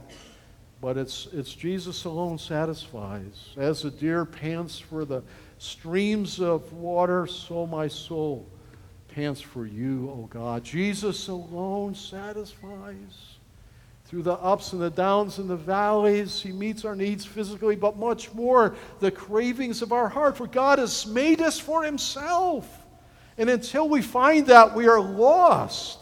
but 0.82 0.96
it's, 0.96 1.28
it's 1.34 1.54
Jesus 1.54 2.06
alone 2.06 2.38
satisfies. 2.38 3.50
As 3.58 3.82
the 3.82 3.90
deer 3.90 4.26
pants 4.26 4.78
for 4.78 5.06
the 5.06 5.24
streams 5.58 6.40
of 6.40 6.72
water, 6.72 7.26
so 7.26 7.66
my 7.66 7.88
soul 7.88 8.48
pants 9.08 9.42
for 9.42 9.66
you, 9.66 10.10
O 10.12 10.28
God. 10.30 10.64
Jesus 10.64 11.30
alone 11.30 11.96
satisfies. 11.96 13.35
Through 14.06 14.24
the 14.24 14.34
ups 14.34 14.74
and 14.74 14.82
the 14.82 14.92
downs 14.92 15.40
and 15.40 15.50
the 15.50 15.56
valleys, 15.56 16.42
He 16.42 16.52
meets 16.52 16.86
our 16.86 16.96
needs 16.96 17.26
physically, 17.26 17.76
but 17.76 17.98
much 17.98 18.32
more 18.34 18.76
the 19.00 19.10
cravings 19.10 19.82
of 19.82 19.92
our 19.92 20.08
heart. 20.08 20.38
For 20.38 20.46
God 20.46 20.78
has 20.78 21.08
made 21.08 21.42
us 21.42 21.60
for 21.60 21.84
Himself. 21.84 22.68
And 23.38 23.50
until 23.50 23.90
we 23.90 24.02
find 24.02 24.46
that, 24.48 24.76
we 24.76 24.88
are 24.88 25.02
lost. 25.02 26.00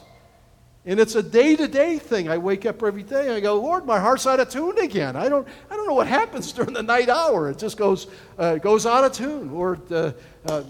And 0.85 0.99
it's 0.99 1.15
a 1.15 1.23
day-to-day 1.23 1.97
thing. 1.97 2.27
I 2.27 2.37
wake 2.37 2.65
up 2.65 2.83
every 2.83 3.03
day 3.03 3.27
and 3.27 3.31
I 3.31 3.39
go, 3.39 3.59
Lord, 3.59 3.85
my 3.85 3.99
heart's 3.99 4.27
out 4.27 4.41
of 4.41 4.49
tune 4.49 4.77
again. 4.79 5.15
I 5.15 5.29
don't, 5.29 5.47
I 5.71 5.77
don't 5.77 5.87
know 5.87 5.93
what 5.93 6.07
happens 6.07 6.51
during 6.53 6.73
the 6.73 6.83
night 6.83 7.07
hour. 7.07 7.49
It 7.49 7.57
just 7.57 7.77
goes, 7.77 8.07
uh, 8.37 8.57
goes 8.57 8.85
out 8.85 9.05
of 9.05 9.13
tune. 9.13 9.53
Lord, 9.53 9.89
uh, 9.91 10.11
uh, 10.45 10.63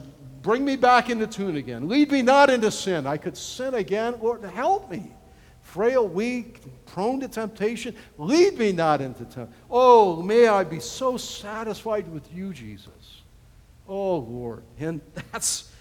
bring 0.43 0.63
me 0.63 0.75
back 0.75 1.09
into 1.09 1.25
tune 1.25 1.55
again. 1.55 1.89
Lead 1.89 2.11
me 2.11 2.21
not 2.21 2.51
into 2.51 2.69
sin. 2.69 3.07
I 3.07 3.17
could 3.17 3.35
sin 3.35 3.73
again. 3.73 4.15
Lord, 4.21 4.43
help 4.43 4.91
me. 4.91 5.11
Frail, 5.63 6.07
weak, 6.07 6.61
prone 6.93 7.19
to 7.21 7.27
temptation. 7.27 7.95
Lead 8.17 8.57
me 8.57 8.71
not 8.71 9.01
into 9.01 9.25
temptation. 9.25 9.53
Oh, 9.69 10.21
may 10.21 10.47
I 10.47 10.63
be 10.63 10.79
so 10.79 11.17
satisfied 11.17 12.07
with 12.07 12.31
you, 12.33 12.53
Jesus. 12.53 13.21
Oh, 13.87 14.17
Lord. 14.17 14.63
And 14.79 15.01
that's 15.31 15.71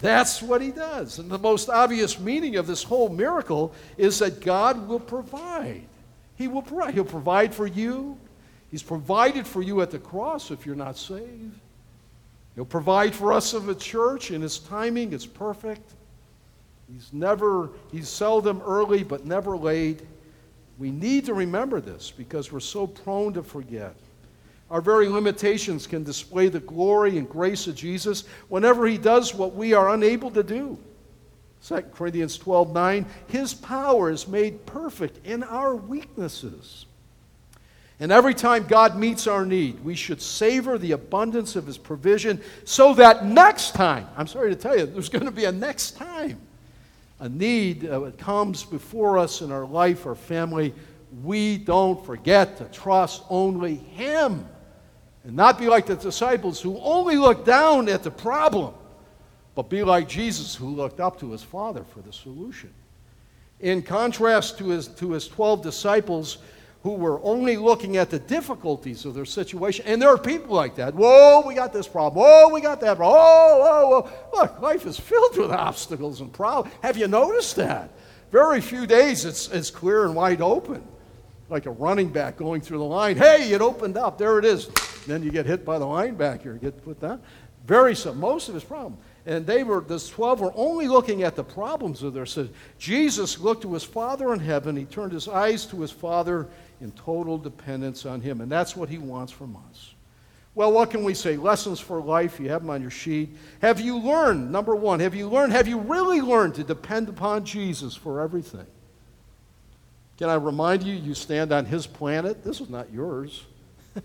that's 0.00 0.42
what 0.42 0.60
he 0.60 0.70
does. 0.70 1.18
And 1.18 1.28
the 1.28 1.38
most 1.38 1.68
obvious 1.68 2.20
meaning 2.20 2.56
of 2.56 2.66
this 2.66 2.84
whole 2.84 3.08
miracle 3.08 3.72
is 3.96 4.20
that 4.20 4.40
God 4.40 4.86
will 4.86 5.00
provide. 5.00 5.82
He 6.36 6.46
will 6.46 6.62
provide. 6.62 6.94
He'll 6.94 7.04
provide 7.04 7.52
for 7.52 7.66
you. 7.66 8.16
He's 8.70 8.82
provided 8.82 9.46
for 9.46 9.62
you 9.62 9.80
at 9.80 9.90
the 9.90 9.98
cross 9.98 10.50
if 10.50 10.66
you're 10.66 10.76
not 10.76 10.96
saved. 10.96 11.58
He'll 12.54 12.64
provide 12.64 13.14
for 13.14 13.32
us 13.32 13.54
of 13.54 13.68
a 13.68 13.74
church, 13.74 14.30
and 14.30 14.42
his 14.42 14.58
timing 14.58 15.12
is 15.12 15.26
perfect. 15.26 15.94
He's 16.92 17.12
never, 17.12 17.70
he's 17.90 18.08
seldom 18.08 18.60
early, 18.64 19.02
but 19.02 19.24
never 19.24 19.56
late. 19.56 20.02
We 20.78 20.90
need 20.90 21.26
to 21.26 21.34
remember 21.34 21.80
this 21.80 22.10
because 22.10 22.52
we're 22.52 22.60
so 22.60 22.86
prone 22.86 23.32
to 23.34 23.42
forget. 23.42 23.94
Our 24.70 24.80
very 24.80 25.08
limitations 25.08 25.86
can 25.86 26.04
display 26.04 26.48
the 26.48 26.60
glory 26.60 27.18
and 27.18 27.28
grace 27.28 27.66
of 27.66 27.74
Jesus 27.74 28.24
whenever 28.48 28.86
he 28.86 28.98
does 28.98 29.34
what 29.34 29.54
we 29.54 29.72
are 29.72 29.90
unable 29.94 30.30
to 30.32 30.42
do. 30.42 30.78
2 31.64 31.82
Corinthians 31.94 32.38
12 32.38 32.72
9, 32.72 33.06
his 33.26 33.54
power 33.54 34.10
is 34.10 34.28
made 34.28 34.64
perfect 34.66 35.26
in 35.26 35.42
our 35.42 35.74
weaknesses. 35.74 36.86
And 38.00 38.12
every 38.12 38.34
time 38.34 38.66
God 38.66 38.96
meets 38.96 39.26
our 39.26 39.44
need, 39.44 39.82
we 39.82 39.96
should 39.96 40.22
savor 40.22 40.78
the 40.78 40.92
abundance 40.92 41.56
of 41.56 41.66
His 41.66 41.76
provision 41.76 42.40
so 42.64 42.94
that 42.94 43.26
next 43.26 43.74
time, 43.74 44.06
I'm 44.16 44.28
sorry 44.28 44.50
to 44.50 44.56
tell 44.56 44.78
you, 44.78 44.86
there's 44.86 45.08
going 45.08 45.24
to 45.24 45.32
be 45.32 45.46
a 45.46 45.52
next 45.52 45.96
time, 45.96 46.40
a 47.20 47.28
need 47.28 47.86
uh, 47.86 48.10
comes 48.18 48.64
before 48.64 49.18
us 49.18 49.40
in 49.42 49.50
our 49.50 49.66
life, 49.66 50.06
our 50.06 50.14
family, 50.14 50.74
we 51.22 51.58
don't 51.58 52.04
forget 52.04 52.56
to 52.58 52.64
trust 52.66 53.22
only 53.28 53.76
Him 53.76 54.46
and 55.24 55.34
not 55.34 55.58
be 55.58 55.66
like 55.66 55.86
the 55.86 55.96
disciples 55.96 56.60
who 56.60 56.78
only 56.78 57.16
looked 57.16 57.44
down 57.44 57.88
at 57.88 58.02
the 58.02 58.10
problem, 58.10 58.74
but 59.54 59.68
be 59.68 59.82
like 59.82 60.08
Jesus 60.08 60.54
who 60.54 60.68
looked 60.68 61.00
up 61.00 61.18
to 61.20 61.32
His 61.32 61.42
Father 61.42 61.82
for 61.82 62.00
the 62.00 62.12
solution. 62.12 62.72
In 63.60 63.82
contrast 63.82 64.58
to 64.58 64.68
His, 64.68 64.86
to 64.88 65.12
his 65.12 65.26
12 65.26 65.62
disciples, 65.62 66.38
who 66.82 66.92
were 66.92 67.20
only 67.22 67.56
looking 67.56 67.96
at 67.96 68.08
the 68.08 68.18
difficulties 68.18 69.04
of 69.04 69.14
their 69.14 69.24
situation. 69.24 69.84
And 69.86 70.00
there 70.00 70.08
are 70.10 70.18
people 70.18 70.54
like 70.54 70.76
that. 70.76 70.94
Whoa, 70.94 71.42
we 71.46 71.54
got 71.54 71.72
this 71.72 71.88
problem. 71.88 72.22
Whoa, 72.22 72.48
we 72.48 72.60
got 72.60 72.80
that 72.80 72.96
problem. 72.96 73.18
Oh, 73.20 73.58
whoa, 73.60 74.00
whoa. 74.00 74.40
Look, 74.40 74.60
life 74.60 74.86
is 74.86 74.98
filled 74.98 75.36
with 75.36 75.50
obstacles 75.50 76.20
and 76.20 76.32
problems. 76.32 76.74
Have 76.82 76.96
you 76.96 77.08
noticed 77.08 77.56
that? 77.56 77.90
Very 78.30 78.60
few 78.60 78.86
days 78.86 79.24
it's, 79.24 79.48
it's 79.48 79.70
clear 79.70 80.04
and 80.04 80.14
wide 80.14 80.40
open. 80.40 80.82
Like 81.50 81.66
a 81.66 81.70
running 81.70 82.10
back 82.10 82.36
going 82.36 82.60
through 82.60 82.78
the 82.78 82.84
line. 82.84 83.16
Hey, 83.16 83.50
it 83.50 83.60
opened 83.60 83.96
up. 83.96 84.18
There 84.18 84.38
it 84.38 84.44
is. 84.44 84.68
Then 85.06 85.22
you 85.22 85.30
get 85.30 85.46
hit 85.46 85.64
by 85.64 85.78
the 85.78 85.86
linebacker, 85.86 86.60
get 86.60 86.84
put 86.84 87.00
down. 87.00 87.22
Very 87.64 87.96
some, 87.96 88.20
most 88.20 88.48
of 88.48 88.54
his 88.54 88.64
problem 88.64 88.98
and 89.28 89.46
they 89.46 89.62
were, 89.62 89.82
the 89.82 90.00
12 90.00 90.40
were 90.40 90.52
only 90.54 90.88
looking 90.88 91.22
at 91.22 91.36
the 91.36 91.44
problems 91.44 92.02
of 92.02 92.14
their 92.14 92.24
sin. 92.24 92.48
Jesus 92.78 93.38
looked 93.38 93.60
to 93.60 93.74
his 93.74 93.84
Father 93.84 94.32
in 94.32 94.40
heaven. 94.40 94.74
He 94.74 94.86
turned 94.86 95.12
his 95.12 95.28
eyes 95.28 95.66
to 95.66 95.82
his 95.82 95.90
Father 95.90 96.48
in 96.80 96.92
total 96.92 97.38
dependence 97.38 98.06
on 98.06 98.20
him. 98.20 98.40
And 98.40 98.50
that's 98.50 98.76
what 98.76 98.88
he 98.88 98.98
wants 98.98 99.32
from 99.32 99.56
us. 99.70 99.94
Well, 100.54 100.72
what 100.72 100.90
can 100.90 101.04
we 101.04 101.14
say? 101.14 101.36
Lessons 101.36 101.78
for 101.78 102.00
life. 102.00 102.40
You 102.40 102.48
have 102.50 102.62
them 102.62 102.70
on 102.70 102.82
your 102.82 102.90
sheet. 102.90 103.30
Have 103.62 103.80
you 103.80 103.98
learned, 103.98 104.50
number 104.50 104.74
one, 104.74 105.00
have 105.00 105.14
you 105.14 105.28
learned, 105.28 105.52
have 105.52 105.68
you 105.68 105.78
really 105.78 106.20
learned 106.20 106.56
to 106.56 106.64
depend 106.64 107.08
upon 107.08 107.44
Jesus 107.44 107.94
for 107.94 108.20
everything? 108.20 108.66
Can 110.16 110.28
I 110.28 110.34
remind 110.34 110.82
you, 110.82 110.94
you 110.94 111.14
stand 111.14 111.52
on 111.52 111.64
his 111.64 111.86
planet? 111.86 112.42
This 112.42 112.60
is 112.60 112.68
not 112.68 112.92
yours. 112.92 113.44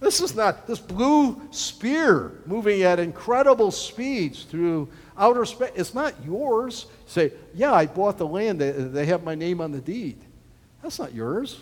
This 0.00 0.22
is 0.22 0.34
not 0.34 0.66
this 0.66 0.78
blue 0.78 1.40
spear 1.50 2.32
moving 2.46 2.82
at 2.82 2.98
incredible 2.98 3.70
speeds 3.70 4.44
through 4.44 4.88
outer 5.16 5.44
space. 5.44 5.72
It's 5.74 5.94
not 5.94 6.14
yours. 6.24 6.86
say, 7.06 7.32
yeah, 7.54 7.74
I 7.74 7.84
bought 7.86 8.16
the 8.16 8.26
land. 8.26 8.60
They, 8.60 9.04
have 9.04 9.22
my 9.22 9.34
name 9.34 9.60
on 9.60 9.72
the 9.72 9.80
deed. 9.80 10.18
That's 10.82 10.98
not 10.98 11.14
yours. 11.14 11.60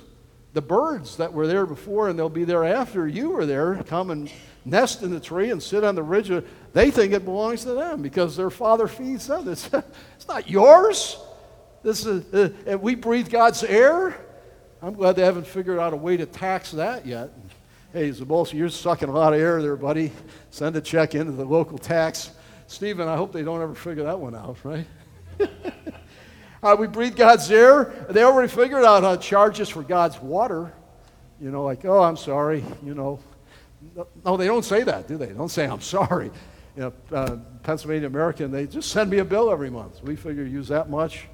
The 0.55 0.63
birds 0.63 1.17
that 1.17 1.33
were 1.33 1.47
there 1.47 1.67
before 1.67 2.09
and 2.09 2.19
they'll 2.19 2.29
be 2.29 2.45
there 2.45 2.65
after 2.65 3.07
you 3.07 3.31
were 3.31 3.47
there 3.47 3.83
come 3.85 4.11
and 4.11 4.31
nest 4.65 5.03
in 5.03 5.11
the 5.11 5.21
tree 5.21 5.51
and 5.51 5.63
sit 5.63 5.85
on 5.85 5.95
the 5.95 6.03
ridge. 6.03 6.31
They 6.73 6.91
think 6.91 7.13
it 7.13 7.25
belongs 7.25 7.65
to 7.65 7.75
them 7.75 8.03
because 8.03 8.37
their 8.37 8.51
father 8.51 8.89
feeds 8.89 9.27
them. 9.27 9.49
It's, 9.49 9.69
it's 10.17 10.29
not 10.29 10.49
yours. 10.49 11.19
This 11.83 12.07
is, 12.07 12.35
uh, 12.35 12.79
we 12.79 12.95
breathe 12.95 13.31
God's 13.31 13.63
air. 13.63 14.17
I'm 14.83 14.95
glad 14.95 15.17
they 15.17 15.25
haven't 15.25 15.47
figured 15.47 15.79
out 15.79 15.93
a 15.93 15.97
way 15.97 16.17
to 16.17 16.27
tax 16.27 16.73
that 16.73 17.07
yet. 17.07 17.31
Hey, 17.93 18.11
Zabolski, 18.11 18.55
you're 18.55 18.69
sucking 18.69 19.09
a 19.09 19.13
lot 19.13 19.33
of 19.33 19.41
air 19.41 19.63
there, 19.63 19.77
buddy. 19.77 20.13
Send 20.51 20.77
a 20.77 20.81
check 20.81 21.15
into 21.15 21.33
the 21.33 21.45
local 21.45 21.79
tax. 21.79 22.31
Stephen, 22.67 23.09
I 23.09 23.17
hope 23.17 23.33
they 23.33 23.43
don't 23.43 23.63
ever 23.63 23.75
figure 23.75 24.05
that 24.05 24.19
one 24.19 24.35
out, 24.35 24.59
right? 24.63 24.87
uh, 26.63 26.77
we 26.79 26.87
breathe 26.87 27.17
God's 27.17 27.51
air. 27.51 28.07
They 28.11 28.23
already 28.23 28.49
figured 28.49 28.85
out 28.85 29.03
how 29.03 29.17
to 29.17 29.21
charge 29.21 29.61
us 29.61 29.69
for 29.69 29.83
God's 29.83 30.21
water. 30.21 30.73
You 31.41 31.51
know, 31.51 31.65
like, 31.65 31.85
oh, 31.85 32.03
I'm 32.03 32.17
sorry, 32.17 32.65
you 32.83 32.95
know. 32.95 33.21
No, 34.25 34.37
they 34.37 34.47
don't 34.47 34.65
say 34.65 34.83
that, 34.83 35.07
do 35.07 35.17
they? 35.17 35.27
They 35.27 35.35
don't 35.35 35.51
say, 35.51 35.67
I'm 35.67 35.81
sorry. 35.81 36.31
You 36.77 36.83
know, 36.83 36.93
uh, 37.17 37.37
Pennsylvania 37.63 38.09
American, 38.09 38.51
they 38.51 38.67
just 38.67 38.91
send 38.91 39.11
me 39.11 39.19
a 39.19 39.25
bill 39.25 39.51
every 39.51 39.71
month. 39.71 40.03
We 40.03 40.17
figure 40.17 40.45
use 40.45 40.69
that 40.69 40.91
much. 40.91 41.27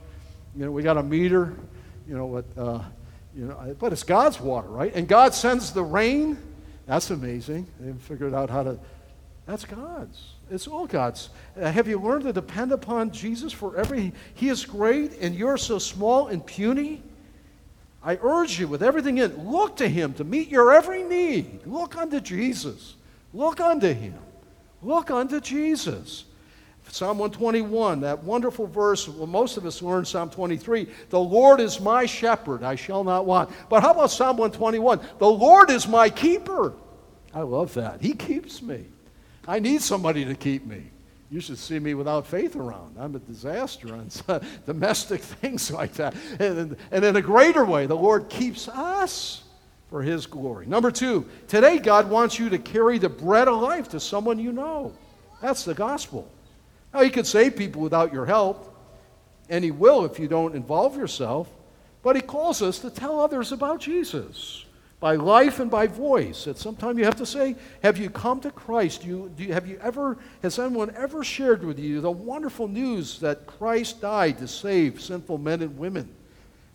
You 0.57 0.67
know, 0.67 0.71
we 0.71 0.83
got 0.83 0.99
a 0.99 1.03
meter, 1.03 1.55
you 2.07 2.17
know, 2.17 2.27
what. 2.27 2.45
Uh, 2.57 2.83
you 3.37 3.47
know, 3.47 3.77
but 3.81 3.93
it's 3.93 4.05
God's 4.05 4.41
water, 4.41 4.69
right? 4.69 4.95
And 4.95 5.09
God 5.09 5.35
sends 5.35 5.73
the 5.73 5.83
rain. 5.83 6.39
That's 6.87 7.11
amazing. 7.11 7.67
They've 7.81 8.01
figured 8.01 8.33
out 8.33 8.49
how 8.49 8.63
to. 8.63 8.79
That's 9.47 9.65
God's. 9.65 10.34
It's 10.51 10.67
all 10.69 10.87
God's. 10.87 11.31
Uh, 11.61 11.71
have 11.71 11.89
you 11.89 11.99
learned 11.99 12.25
to 12.25 12.33
depend 12.33 12.73
upon 12.73 13.11
Jesus 13.11 13.53
for 13.53 13.77
everything? 13.77 14.13
He 14.35 14.49
is 14.49 14.65
great, 14.65 15.19
and 15.21 15.35
you're 15.35 15.57
so 15.57 15.79
small 15.79 16.29
and 16.29 16.45
puny. 16.45 17.03
I 18.03 18.19
urge 18.23 18.61
you 18.61 18.69
with 18.69 18.83
everything 18.83 19.19
in, 19.19 19.51
look 19.51 19.77
to 19.77 19.89
Him 19.89 20.13
to 20.15 20.25
meet 20.25 20.49
your 20.49 20.75
every 20.75 21.03
need. 21.03 21.67
Look 21.67 21.97
unto 21.97 22.21
Jesus. 22.21 22.97
Look 23.33 23.61
unto 23.61 23.93
Him. 23.93 24.19
Look 24.83 25.11
unto 25.11 25.41
Jesus. 25.41 26.25
Psalm 26.91 27.19
121, 27.19 28.03
that 28.03 28.23
wonderful 28.23 28.67
verse, 28.67 29.09
well, 29.09 29.27
most 29.27 29.57
of 29.57 29.65
us 29.65 29.83
learn 29.83 30.05
Psalm 30.05 30.31
23. 30.31 30.87
The 31.09 31.19
Lord 31.19 31.61
is 31.61 31.81
my 31.81 32.07
shepherd, 32.07 32.63
I 32.63 32.75
shall 32.75 33.03
not 33.03 33.25
want. 33.25 33.51
But 33.69 33.83
how 33.83 33.93
about 33.93 34.11
Psalm 34.11 34.37
121? 34.37 35.01
The 35.19 35.27
Lord 35.27 35.71
is 35.71 35.89
my 35.89 36.11
keeper. 36.11 36.75
I 37.33 37.41
love 37.41 37.75
that. 37.75 38.01
He 38.01 38.13
keeps 38.13 38.63
me. 38.63 38.85
I 39.47 39.59
need 39.59 39.83
somebody 39.83 40.25
to 40.25 40.35
keep 40.35 40.67
me. 40.67 40.91
You 41.31 41.41
should 41.41 41.59
see 41.59 41.79
me 41.79 41.95
without 41.95 42.27
faith 42.27 42.55
around. 42.55 42.97
I'm 42.99 43.17
a 43.17 43.19
disaster 43.19 43.95
on 43.95 44.09
domestic 44.67 45.21
things 45.21 45.71
like 45.71 45.95
that. 45.95 46.15
And, 46.39 46.77
and 46.91 47.05
in 47.05 47.17
a 47.17 47.23
greater 47.23 47.65
way, 47.65 47.87
the 47.87 47.97
Lord 47.97 48.29
keeps 48.29 48.69
us 48.69 49.43
for 49.89 50.03
His 50.03 50.27
glory. 50.27 50.67
Number 50.67 50.91
two, 50.91 51.27
today 51.49 51.79
God 51.79 52.09
wants 52.09 52.39
you 52.39 52.49
to 52.51 52.59
carry 52.59 52.99
the 52.99 53.09
bread 53.09 53.49
of 53.49 53.61
life 53.61 53.89
to 53.91 54.01
someone 54.01 54.39
you 54.39 54.53
know. 54.53 54.93
That's 55.43 55.65
the 55.65 55.75
gospel. 55.75 56.31
Now, 56.93 57.03
He 57.03 57.11
could 57.11 57.27
save 57.27 57.57
people 57.57 57.83
without 57.83 58.13
your 58.13 58.27
help, 58.27 58.73
and 59.49 59.65
He 59.65 59.71
will 59.71 60.05
if 60.05 60.19
you 60.19 60.29
don't 60.29 60.55
involve 60.55 60.97
yourself, 60.97 61.49
but 62.03 62.17
He 62.17 62.23
calls 62.23 62.63
us 62.63 62.79
to 62.81 62.91
tell 62.91 63.21
others 63.21 63.51
about 63.51 63.81
Jesus 63.81 64.65
by 65.05 65.17
life 65.17 65.61
and 65.61 65.71
by 65.71 65.87
voice. 65.87 66.47
At 66.47 66.57
some 66.57 66.77
time 66.77 66.99
you 66.99 67.05
have 67.05 67.17
to 67.17 67.27
say, 67.27 67.57
Have 67.83 67.99
you 67.99 68.09
come 68.09 68.41
to 68.41 68.51
Christ? 68.51 69.05
You, 69.05 69.31
you, 69.37 69.53
have 69.53 69.67
you 69.67 69.79
ever, 69.83 70.17
has 70.41 70.59
anyone 70.59 70.95
ever 70.97 71.23
shared 71.23 71.63
with 71.63 71.79
you 71.79 72.01
the 72.01 72.11
wonderful 72.11 72.69
news 72.69 73.21
that 73.21 73.47
Christ 73.47 74.01
died 74.01 74.39
to 74.39 74.49
save 74.49 75.03
sinful 75.03 75.37
men 75.37 75.61
and 75.61 75.77
women? 75.77 76.09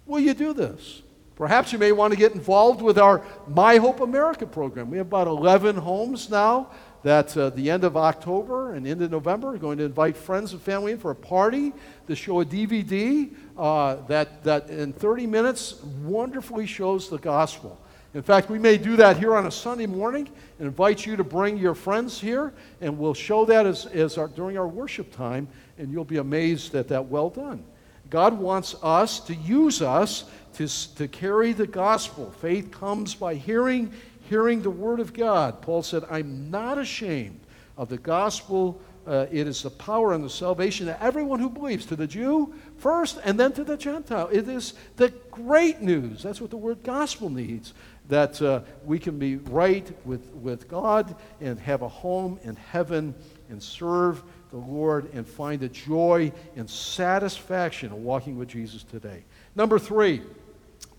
Will 0.05 0.19
you 0.19 0.35
do 0.35 0.53
this? 0.53 1.01
Perhaps 1.37 1.73
you 1.73 1.79
may 1.79 1.91
want 1.91 2.13
to 2.13 2.19
get 2.19 2.33
involved 2.33 2.83
with 2.83 2.99
our 2.99 3.23
My 3.47 3.77
Hope 3.77 3.99
America 3.99 4.45
program. 4.45 4.91
We 4.91 4.99
have 4.99 5.07
about 5.07 5.25
11 5.25 5.77
homes 5.77 6.29
now 6.29 6.69
that 7.01 7.35
uh, 7.35 7.49
the 7.49 7.71
end 7.71 7.83
of 7.83 7.97
October 7.97 8.73
and 8.73 8.85
into 8.85 9.07
November, 9.07 9.53
we're 9.53 9.57
going 9.57 9.79
to 9.79 9.85
invite 9.85 10.15
friends 10.15 10.53
and 10.53 10.61
family 10.61 10.91
in 10.91 10.99
for 10.99 11.09
a 11.09 11.15
party 11.15 11.73
to 12.05 12.15
show 12.15 12.41
a 12.41 12.45
DVD 12.45 13.33
uh, 13.57 13.95
that, 14.07 14.43
that 14.43 14.69
in 14.69 14.93
30 14.93 15.25
minutes 15.25 15.81
wonderfully 16.03 16.67
shows 16.67 17.09
the 17.09 17.17
gospel. 17.17 17.79
In 18.13 18.23
fact, 18.23 18.49
we 18.49 18.57
may 18.57 18.77
do 18.77 18.95
that 18.95 19.17
here 19.17 19.35
on 19.35 19.45
a 19.45 19.51
Sunday 19.51 19.85
morning 19.85 20.27
and 20.57 20.67
invite 20.67 21.05
you 21.05 21.15
to 21.15 21.23
bring 21.23 21.57
your 21.57 21.75
friends 21.75 22.19
here, 22.19 22.53
and 22.81 22.97
we'll 22.97 23.13
show 23.13 23.45
that 23.45 23.67
as, 23.67 23.85
as 23.85 24.17
our, 24.17 24.27
during 24.27 24.57
our 24.57 24.67
worship 24.67 25.15
time, 25.15 25.47
and 25.77 25.91
you'll 25.91 26.03
be 26.03 26.17
amazed 26.17 26.73
at 26.73 26.87
that 26.87 27.05
well 27.05 27.29
done. 27.29 27.63
God 28.09 28.33
wants 28.33 28.75
us 28.81 29.19
to 29.21 29.35
use 29.35 29.83
us 29.83 30.25
to, 30.55 30.67
to 30.95 31.07
carry 31.07 31.53
the 31.53 31.67
gospel. 31.67 32.31
Faith 32.41 32.71
comes 32.71 33.13
by 33.13 33.35
hearing, 33.35 33.91
hearing 34.27 34.63
the 34.63 34.71
word 34.71 34.99
of 34.99 35.13
God. 35.13 35.61
Paul 35.61 35.83
said, 35.83 36.03
I'm 36.09 36.49
not 36.49 36.79
ashamed 36.79 37.39
of 37.77 37.89
the 37.89 37.99
gospel. 37.99 38.81
Uh, 39.05 39.27
it 39.31 39.47
is 39.47 39.61
the 39.61 39.69
power 39.69 40.13
and 40.13 40.23
the 40.23 40.29
salvation 40.29 40.89
of 40.89 40.97
everyone 40.99 41.39
who 41.39 41.49
believes, 41.49 41.85
to 41.85 41.95
the 41.95 42.07
Jew 42.07 42.53
first 42.77 43.19
and 43.23 43.39
then 43.39 43.51
to 43.53 43.63
the 43.63 43.77
Gentile. 43.77 44.29
It 44.31 44.47
is 44.47 44.73
the 44.97 45.09
great 45.31 45.81
news. 45.81 46.23
That's 46.23 46.41
what 46.41 46.49
the 46.49 46.57
word 46.57 46.83
gospel 46.83 47.29
needs. 47.29 47.73
That 48.09 48.41
uh, 48.41 48.61
we 48.83 48.99
can 48.99 49.17
be 49.17 49.37
right 49.37 49.89
with, 50.05 50.25
with 50.33 50.67
God 50.67 51.15
and 51.39 51.59
have 51.59 51.81
a 51.83 51.87
home 51.87 52.39
in 52.43 52.55
heaven 52.57 53.15
and 53.49 53.63
serve 53.63 54.23
the 54.51 54.57
Lord 54.57 55.09
and 55.13 55.25
find 55.25 55.63
a 55.63 55.69
joy 55.69 56.31
and 56.55 56.69
satisfaction 56.69 57.91
of 57.91 57.99
walking 57.99 58.37
with 58.37 58.49
Jesus 58.49 58.83
today. 58.83 59.23
Number 59.55 59.79
three, 59.79 60.21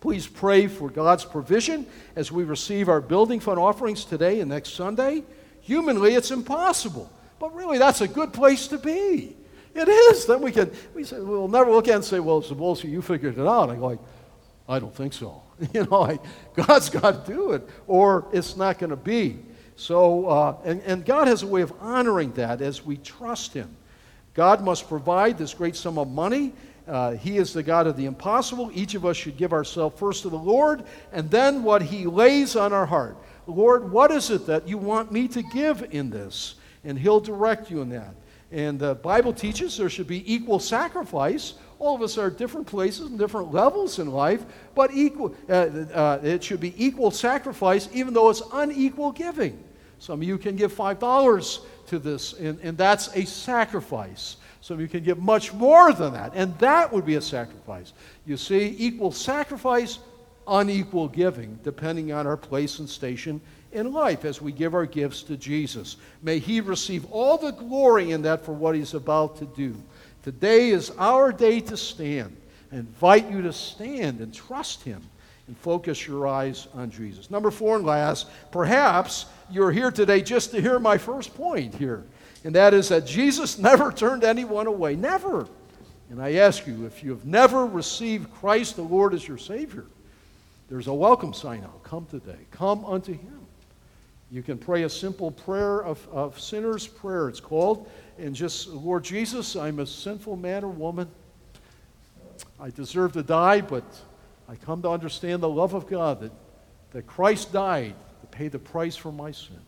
Please 0.00 0.26
pray 0.26 0.66
for 0.66 0.88
God's 0.88 1.26
provision 1.26 1.86
as 2.16 2.32
we 2.32 2.44
receive 2.44 2.88
our 2.88 3.02
building 3.02 3.38
fund 3.38 3.58
offerings 3.58 4.04
today 4.06 4.40
and 4.40 4.48
next 4.48 4.70
Sunday. 4.70 5.22
Humanly, 5.60 6.14
it's 6.14 6.30
impossible, 6.30 7.12
but 7.38 7.54
really, 7.54 7.76
that's 7.76 8.00
a 8.00 8.08
good 8.08 8.32
place 8.32 8.66
to 8.68 8.78
be. 8.78 9.36
It 9.74 9.88
is. 9.88 10.26
Then 10.26 10.40
we 10.40 10.52
can, 10.52 10.72
we 10.94 11.04
say, 11.04 11.20
we'll 11.20 11.48
never 11.48 11.70
look 11.70 11.86
at 11.86 11.96
and 11.96 12.04
say, 12.04 12.18
well, 12.18 12.42
Zabolski, 12.42 12.90
you 12.90 13.02
figured 13.02 13.38
it 13.38 13.46
out. 13.46 13.68
I 13.70 13.76
go 13.76 13.88
like, 13.88 13.98
I 14.70 14.78
don't 14.78 14.94
think 14.94 15.12
so. 15.12 15.42
You 15.74 15.84
know, 15.84 16.00
like, 16.00 16.22
God's 16.54 16.88
got 16.88 17.26
to 17.26 17.32
do 17.32 17.52
it, 17.52 17.68
or 17.86 18.26
it's 18.32 18.56
not 18.56 18.78
going 18.78 18.88
to 18.90 18.96
be. 18.96 19.40
So, 19.76 20.26
uh, 20.26 20.56
and, 20.64 20.80
and 20.86 21.04
God 21.04 21.28
has 21.28 21.42
a 21.42 21.46
way 21.46 21.60
of 21.60 21.72
honoring 21.80 22.32
that 22.32 22.62
as 22.62 22.82
we 22.82 22.96
trust 22.96 23.52
Him. 23.52 23.76
God 24.32 24.64
must 24.64 24.88
provide 24.88 25.36
this 25.36 25.52
great 25.52 25.76
sum 25.76 25.98
of 25.98 26.08
money 26.08 26.54
uh, 26.90 27.12
He 27.12 27.38
is 27.38 27.52
the 27.52 27.62
God 27.62 27.86
of 27.86 27.96
the 27.96 28.06
impossible. 28.06 28.70
Each 28.74 28.94
of 28.94 29.06
us 29.06 29.16
should 29.16 29.36
give 29.36 29.52
ourselves 29.52 29.98
first 29.98 30.22
to 30.22 30.28
the 30.28 30.38
Lord 30.38 30.84
and 31.12 31.30
then 31.30 31.62
what 31.62 31.82
He 31.82 32.06
lays 32.06 32.56
on 32.56 32.72
our 32.72 32.86
heart. 32.86 33.16
Lord, 33.46 33.90
what 33.90 34.10
is 34.10 34.30
it 34.30 34.46
that 34.46 34.66
you 34.66 34.76
want 34.76 35.12
me 35.12 35.28
to 35.28 35.42
give 35.42 35.86
in 35.92 36.10
this? 36.10 36.56
And 36.84 36.98
He'll 36.98 37.20
direct 37.20 37.70
you 37.70 37.80
in 37.80 37.90
that. 37.90 38.14
And 38.50 38.78
the 38.78 38.96
Bible 38.96 39.32
teaches 39.32 39.76
there 39.76 39.88
should 39.88 40.08
be 40.08 40.32
equal 40.32 40.58
sacrifice. 40.58 41.54
All 41.80 41.96
of 41.96 42.02
us 42.02 42.18
are 42.18 42.26
at 42.26 42.36
different 42.36 42.66
places 42.66 43.06
and 43.06 43.18
different 43.18 43.52
levels 43.52 43.98
in 43.98 44.10
life, 44.12 44.44
but 44.74 44.92
equal, 44.92 45.34
uh, 45.48 45.52
uh, 45.52 46.20
it 46.22 46.44
should 46.44 46.60
be 46.60 46.74
equal 46.76 47.10
sacrifice, 47.10 47.88
even 47.92 48.12
though 48.12 48.28
it's 48.28 48.42
unequal 48.52 49.12
giving. 49.12 49.64
Some 49.98 50.20
of 50.20 50.28
you 50.28 50.36
can 50.36 50.56
give 50.56 50.74
$5 50.74 51.60
to 51.86 51.98
this, 51.98 52.34
and, 52.34 52.60
and 52.60 52.76
that's 52.76 53.08
a 53.16 53.24
sacrifice. 53.24 54.36
Some 54.60 54.74
of 54.74 54.82
you 54.82 54.88
can 54.88 55.02
give 55.02 55.18
much 55.18 55.54
more 55.54 55.94
than 55.94 56.12
that, 56.12 56.32
and 56.34 56.56
that 56.58 56.92
would 56.92 57.06
be 57.06 57.14
a 57.14 57.20
sacrifice. 57.22 57.94
You 58.26 58.36
see, 58.36 58.76
equal 58.78 59.10
sacrifice, 59.10 60.00
unequal 60.46 61.08
giving, 61.08 61.58
depending 61.62 62.12
on 62.12 62.26
our 62.26 62.36
place 62.36 62.78
and 62.78 62.88
station 62.88 63.40
in 63.72 63.90
life 63.92 64.26
as 64.26 64.42
we 64.42 64.52
give 64.52 64.74
our 64.74 64.84
gifts 64.84 65.22
to 65.22 65.36
Jesus. 65.36 65.96
May 66.22 66.40
He 66.40 66.60
receive 66.60 67.06
all 67.10 67.38
the 67.38 67.52
glory 67.52 68.10
in 68.10 68.20
that 68.22 68.44
for 68.44 68.52
what 68.52 68.74
He's 68.74 68.92
about 68.92 69.38
to 69.38 69.46
do. 69.46 69.74
Today 70.22 70.68
is 70.70 70.90
our 70.98 71.32
day 71.32 71.60
to 71.60 71.76
stand. 71.76 72.36
I 72.70 72.76
invite 72.76 73.30
you 73.30 73.42
to 73.42 73.52
stand 73.52 74.20
and 74.20 74.34
trust 74.34 74.82
Him 74.82 75.02
and 75.46 75.56
focus 75.56 76.06
your 76.06 76.28
eyes 76.28 76.68
on 76.74 76.90
Jesus. 76.90 77.30
Number 77.30 77.50
four 77.50 77.76
and 77.76 77.86
last, 77.86 78.28
perhaps 78.52 79.26
you're 79.50 79.72
here 79.72 79.90
today 79.90 80.20
just 80.20 80.50
to 80.50 80.60
hear 80.60 80.78
my 80.78 80.98
first 80.98 81.34
point 81.34 81.74
here, 81.74 82.04
and 82.44 82.54
that 82.54 82.74
is 82.74 82.90
that 82.90 83.06
Jesus 83.06 83.58
never 83.70 83.90
turned 83.90 84.22
anyone 84.22 84.66
away. 84.66 84.94
Never. 84.94 85.48
And 86.10 86.20
I 86.20 86.34
ask 86.34 86.66
you, 86.66 86.86
if 86.86 87.02
you 87.02 87.10
have 87.10 87.24
never 87.24 87.64
received 87.64 88.32
Christ 88.34 88.76
the 88.76 88.82
Lord 88.82 89.14
as 89.14 89.26
your 89.26 89.38
Savior, 89.38 89.86
there's 90.68 90.88
a 90.88 90.94
welcome 90.94 91.32
sign 91.32 91.64
out. 91.64 91.82
Come 91.82 92.06
today. 92.06 92.38
Come 92.50 92.84
unto 92.84 93.12
Him. 93.12 93.40
You 94.30 94.42
can 94.42 94.58
pray 94.58 94.84
a 94.84 94.88
simple 94.88 95.30
prayer 95.30 95.82
of, 95.82 96.06
of 96.12 96.38
sinner's 96.38 96.86
prayer, 96.86 97.28
it's 97.28 97.40
called. 97.40 97.90
And 98.20 98.34
just, 98.34 98.68
Lord 98.68 99.02
Jesus, 99.02 99.56
I'm 99.56 99.78
a 99.78 99.86
sinful 99.86 100.36
man 100.36 100.62
or 100.62 100.68
woman. 100.68 101.08
I 102.60 102.68
deserve 102.68 103.14
to 103.14 103.22
die, 103.22 103.62
but 103.62 103.84
I 104.46 104.56
come 104.56 104.82
to 104.82 104.90
understand 104.90 105.42
the 105.42 105.48
love 105.48 105.72
of 105.72 105.86
God, 105.86 106.20
that, 106.20 106.32
that 106.90 107.06
Christ 107.06 107.50
died 107.50 107.94
to 108.20 108.26
pay 108.26 108.48
the 108.48 108.58
price 108.58 108.94
for 108.94 109.10
my 109.10 109.30
sin. 109.30 109.60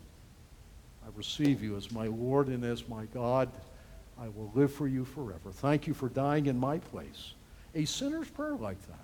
I 1.03 1.09
receive 1.15 1.63
you 1.63 1.75
as 1.75 1.91
my 1.91 2.05
Lord 2.05 2.47
and 2.47 2.63
as 2.63 2.87
my 2.87 3.05
God. 3.05 3.49
I 4.21 4.27
will 4.27 4.51
live 4.53 4.71
for 4.71 4.87
you 4.87 5.03
forever. 5.03 5.51
Thank 5.51 5.87
you 5.87 5.95
for 5.95 6.07
dying 6.07 6.45
in 6.45 6.59
my 6.59 6.77
place. 6.77 7.33
A 7.73 7.85
sinner's 7.85 8.29
prayer 8.29 8.55
like 8.55 8.79
that. 8.87 8.99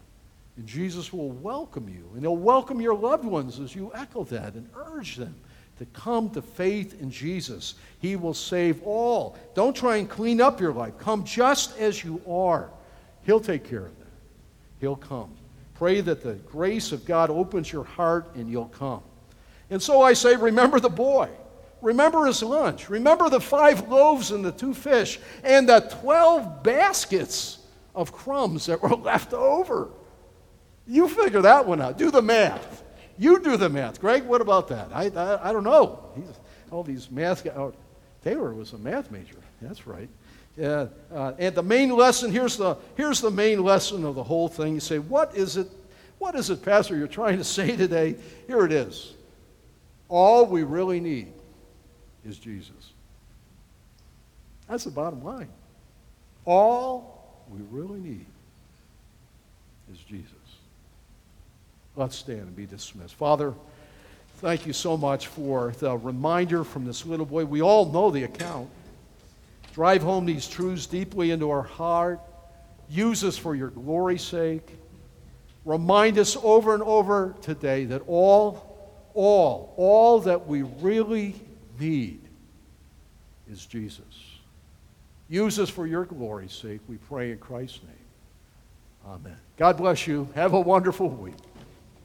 And 0.58 0.68
Jesus 0.68 1.12
will 1.12 1.32
welcome 1.32 1.89
you, 1.89 2.08
and 2.14 2.22
He'll 2.22 2.38
welcome 2.38 2.82
your 2.82 2.95
loved 2.95 3.26
ones 3.26 3.60
as 3.60 3.74
you 3.74 3.91
echo 3.95 4.26
that 4.26 4.54
and 4.54 4.70
urge 4.76 5.16
them 5.16 5.34
to 5.80 5.86
come 5.88 6.30
to 6.32 6.41
faith 6.41 7.01
in 7.01 7.09
Jesus. 7.09 7.75
He 7.99 8.15
will 8.17 8.34
save 8.34 8.84
all. 8.84 9.38
Don't 9.55 9.75
try 9.75 9.95
and 9.95 10.09
clean 10.09 10.41
up 10.41 10.59
your 10.59 10.73
life. 10.73 10.97
Come 10.99 11.23
just 11.23 11.77
as 11.80 12.03
you 12.03 12.21
are. 12.30 12.69
He'll 13.23 13.39
take 13.39 13.63
care 13.63 13.86
of 13.86 13.97
that. 13.97 14.07
He'll 14.82 14.97
come. 14.97 15.32
Pray 15.75 16.01
that 16.01 16.21
the 16.21 16.34
grace 16.34 16.91
of 16.91 17.05
God 17.05 17.30
opens 17.30 17.71
your 17.71 17.86
heart 17.86 18.30
and 18.36 18.49
you'll 18.49 18.65
come. 18.65 19.01
And 19.69 19.82
so 19.82 20.01
I 20.01 20.11
say, 20.11 20.36
remember 20.36 20.82
the 20.82 20.89
boy. 20.89 21.30
Remember 21.82 22.25
his 22.25 22.43
lunch. 22.43 22.89
Remember 22.89 23.30
the 23.30 23.39
five 23.39 23.88
loaves 23.88 24.32
and 24.32 24.43
the 24.43 24.51
two 24.51 24.73
fish 24.73 25.17
and 25.45 25.69
the 25.69 25.80
12 26.01 26.61
baskets 26.61 27.59
of 27.95 28.11
crumbs 28.11 28.65
that 28.65 28.84
were 28.84 28.89
left 28.97 29.34
over. 29.34 29.88
You 30.86 31.07
figure 31.07 31.41
that 31.41 31.65
one 31.65 31.82
out. 31.82 31.97
Do 31.97 32.11
the 32.11 32.21
math. 32.21 32.84
You 33.20 33.39
do 33.41 33.57
the 33.57 33.67
math. 33.67 33.99
Greg, 33.99 34.24
what 34.24 34.39
about 34.39 34.70
that? 34.70 34.88
I, 34.93 35.07
I, 35.09 35.49
I 35.49 35.51
don't 35.51 35.65
know. 35.65 35.99
He's, 36.15 36.26
all 36.72 36.84
these 36.84 37.11
math 37.11 37.43
guys. 37.43 37.53
Oh, 37.57 37.74
Taylor 38.24 38.53
was 38.53 38.72
a 38.72 38.78
math 38.78 39.11
major. 39.11 39.36
That's 39.61 39.86
right. 39.86 40.09
Uh, 40.59 40.88
uh, 41.13 41.34
and 41.38 41.53
the 41.53 41.63
main 41.63 41.89
lesson 41.89 42.32
here's 42.32 42.57
the, 42.57 42.78
here's 42.95 43.20
the 43.20 43.30
main 43.32 43.61
lesson 43.61 44.05
of 44.05 44.15
the 44.15 44.24
whole 44.24 44.47
thing. 44.47 44.74
You 44.74 44.80
say, 44.80 44.99
what 44.99 45.36
is 45.36 45.57
it? 45.57 45.67
What 46.17 46.36
is 46.36 46.49
it, 46.49 46.63
Pastor, 46.63 46.97
you're 46.97 47.07
trying 47.07 47.38
to 47.38 47.43
say 47.43 47.76
today? 47.76 48.15
Here 48.47 48.65
it 48.65 48.72
is. 48.72 49.13
All 50.07 50.45
we 50.45 50.63
really 50.63 50.99
need 50.99 51.32
is 52.26 52.38
Jesus. 52.38 52.93
That's 54.67 54.84
the 54.84 54.91
bottom 54.91 55.24
line. 55.24 55.49
All 56.45 57.43
we 57.49 57.59
really 57.70 57.99
need 57.99 58.26
is 59.91 59.99
Jesus. 59.99 60.38
Let's 62.00 62.16
stand 62.16 62.39
and 62.39 62.56
be 62.56 62.66
dismissed. 62.66 63.16
Father, 63.16 63.54
thank 64.38 64.66
you 64.66 64.72
so 64.72 64.95
much 64.95 65.28
for 65.28 65.74
the 65.80 65.97
reminder 65.97 66.64
from 66.64 66.86
this 66.86 67.06
little 67.06 67.26
boy. 67.26 67.43
We 67.43 67.62
all 67.62 67.91
know 67.91 68.10
the 68.10 68.24
account. 68.24 68.70
Drive 69.74 70.02
home 70.02 70.26
these 70.26 70.47
truths 70.47 70.86
deeply 70.86 71.32
into 71.32 71.50
our 71.50 71.62
heart. 71.62 72.22
Use 72.89 73.26
us 73.26 73.38
for 73.38 73.54
your 73.54 73.68
glory's 73.68 74.22
sake. 74.22 74.66
Remind 75.66 76.18
us 76.18 76.38
over 76.41 76.74
and 76.74 76.84
over 76.84 77.36
today 77.41 77.84
that 77.84 78.02
all, 78.08 79.04
all, 79.14 79.74
all 79.76 80.22
that 80.22 80.47
we 80.47 80.62
really 80.62 81.36
need 81.82 82.22
is 83.52 83.66
Jesus. 83.66 84.06
Use 85.28 85.60
us 85.60 85.70
for 85.70 85.86
your 85.86 86.06
glory's 86.06 86.54
sake, 86.54 86.80
we 86.88 86.95
pray 86.95 87.34
in 87.34 87.39
Christ's 87.39 87.82
name. 87.84 89.16
Amen. 89.16 89.36
God 89.58 89.76
bless 89.76 90.08
you. 90.08 90.30
Have 90.34 90.54
a 90.54 90.62
wonderful 90.62 91.10
week. 91.10 91.36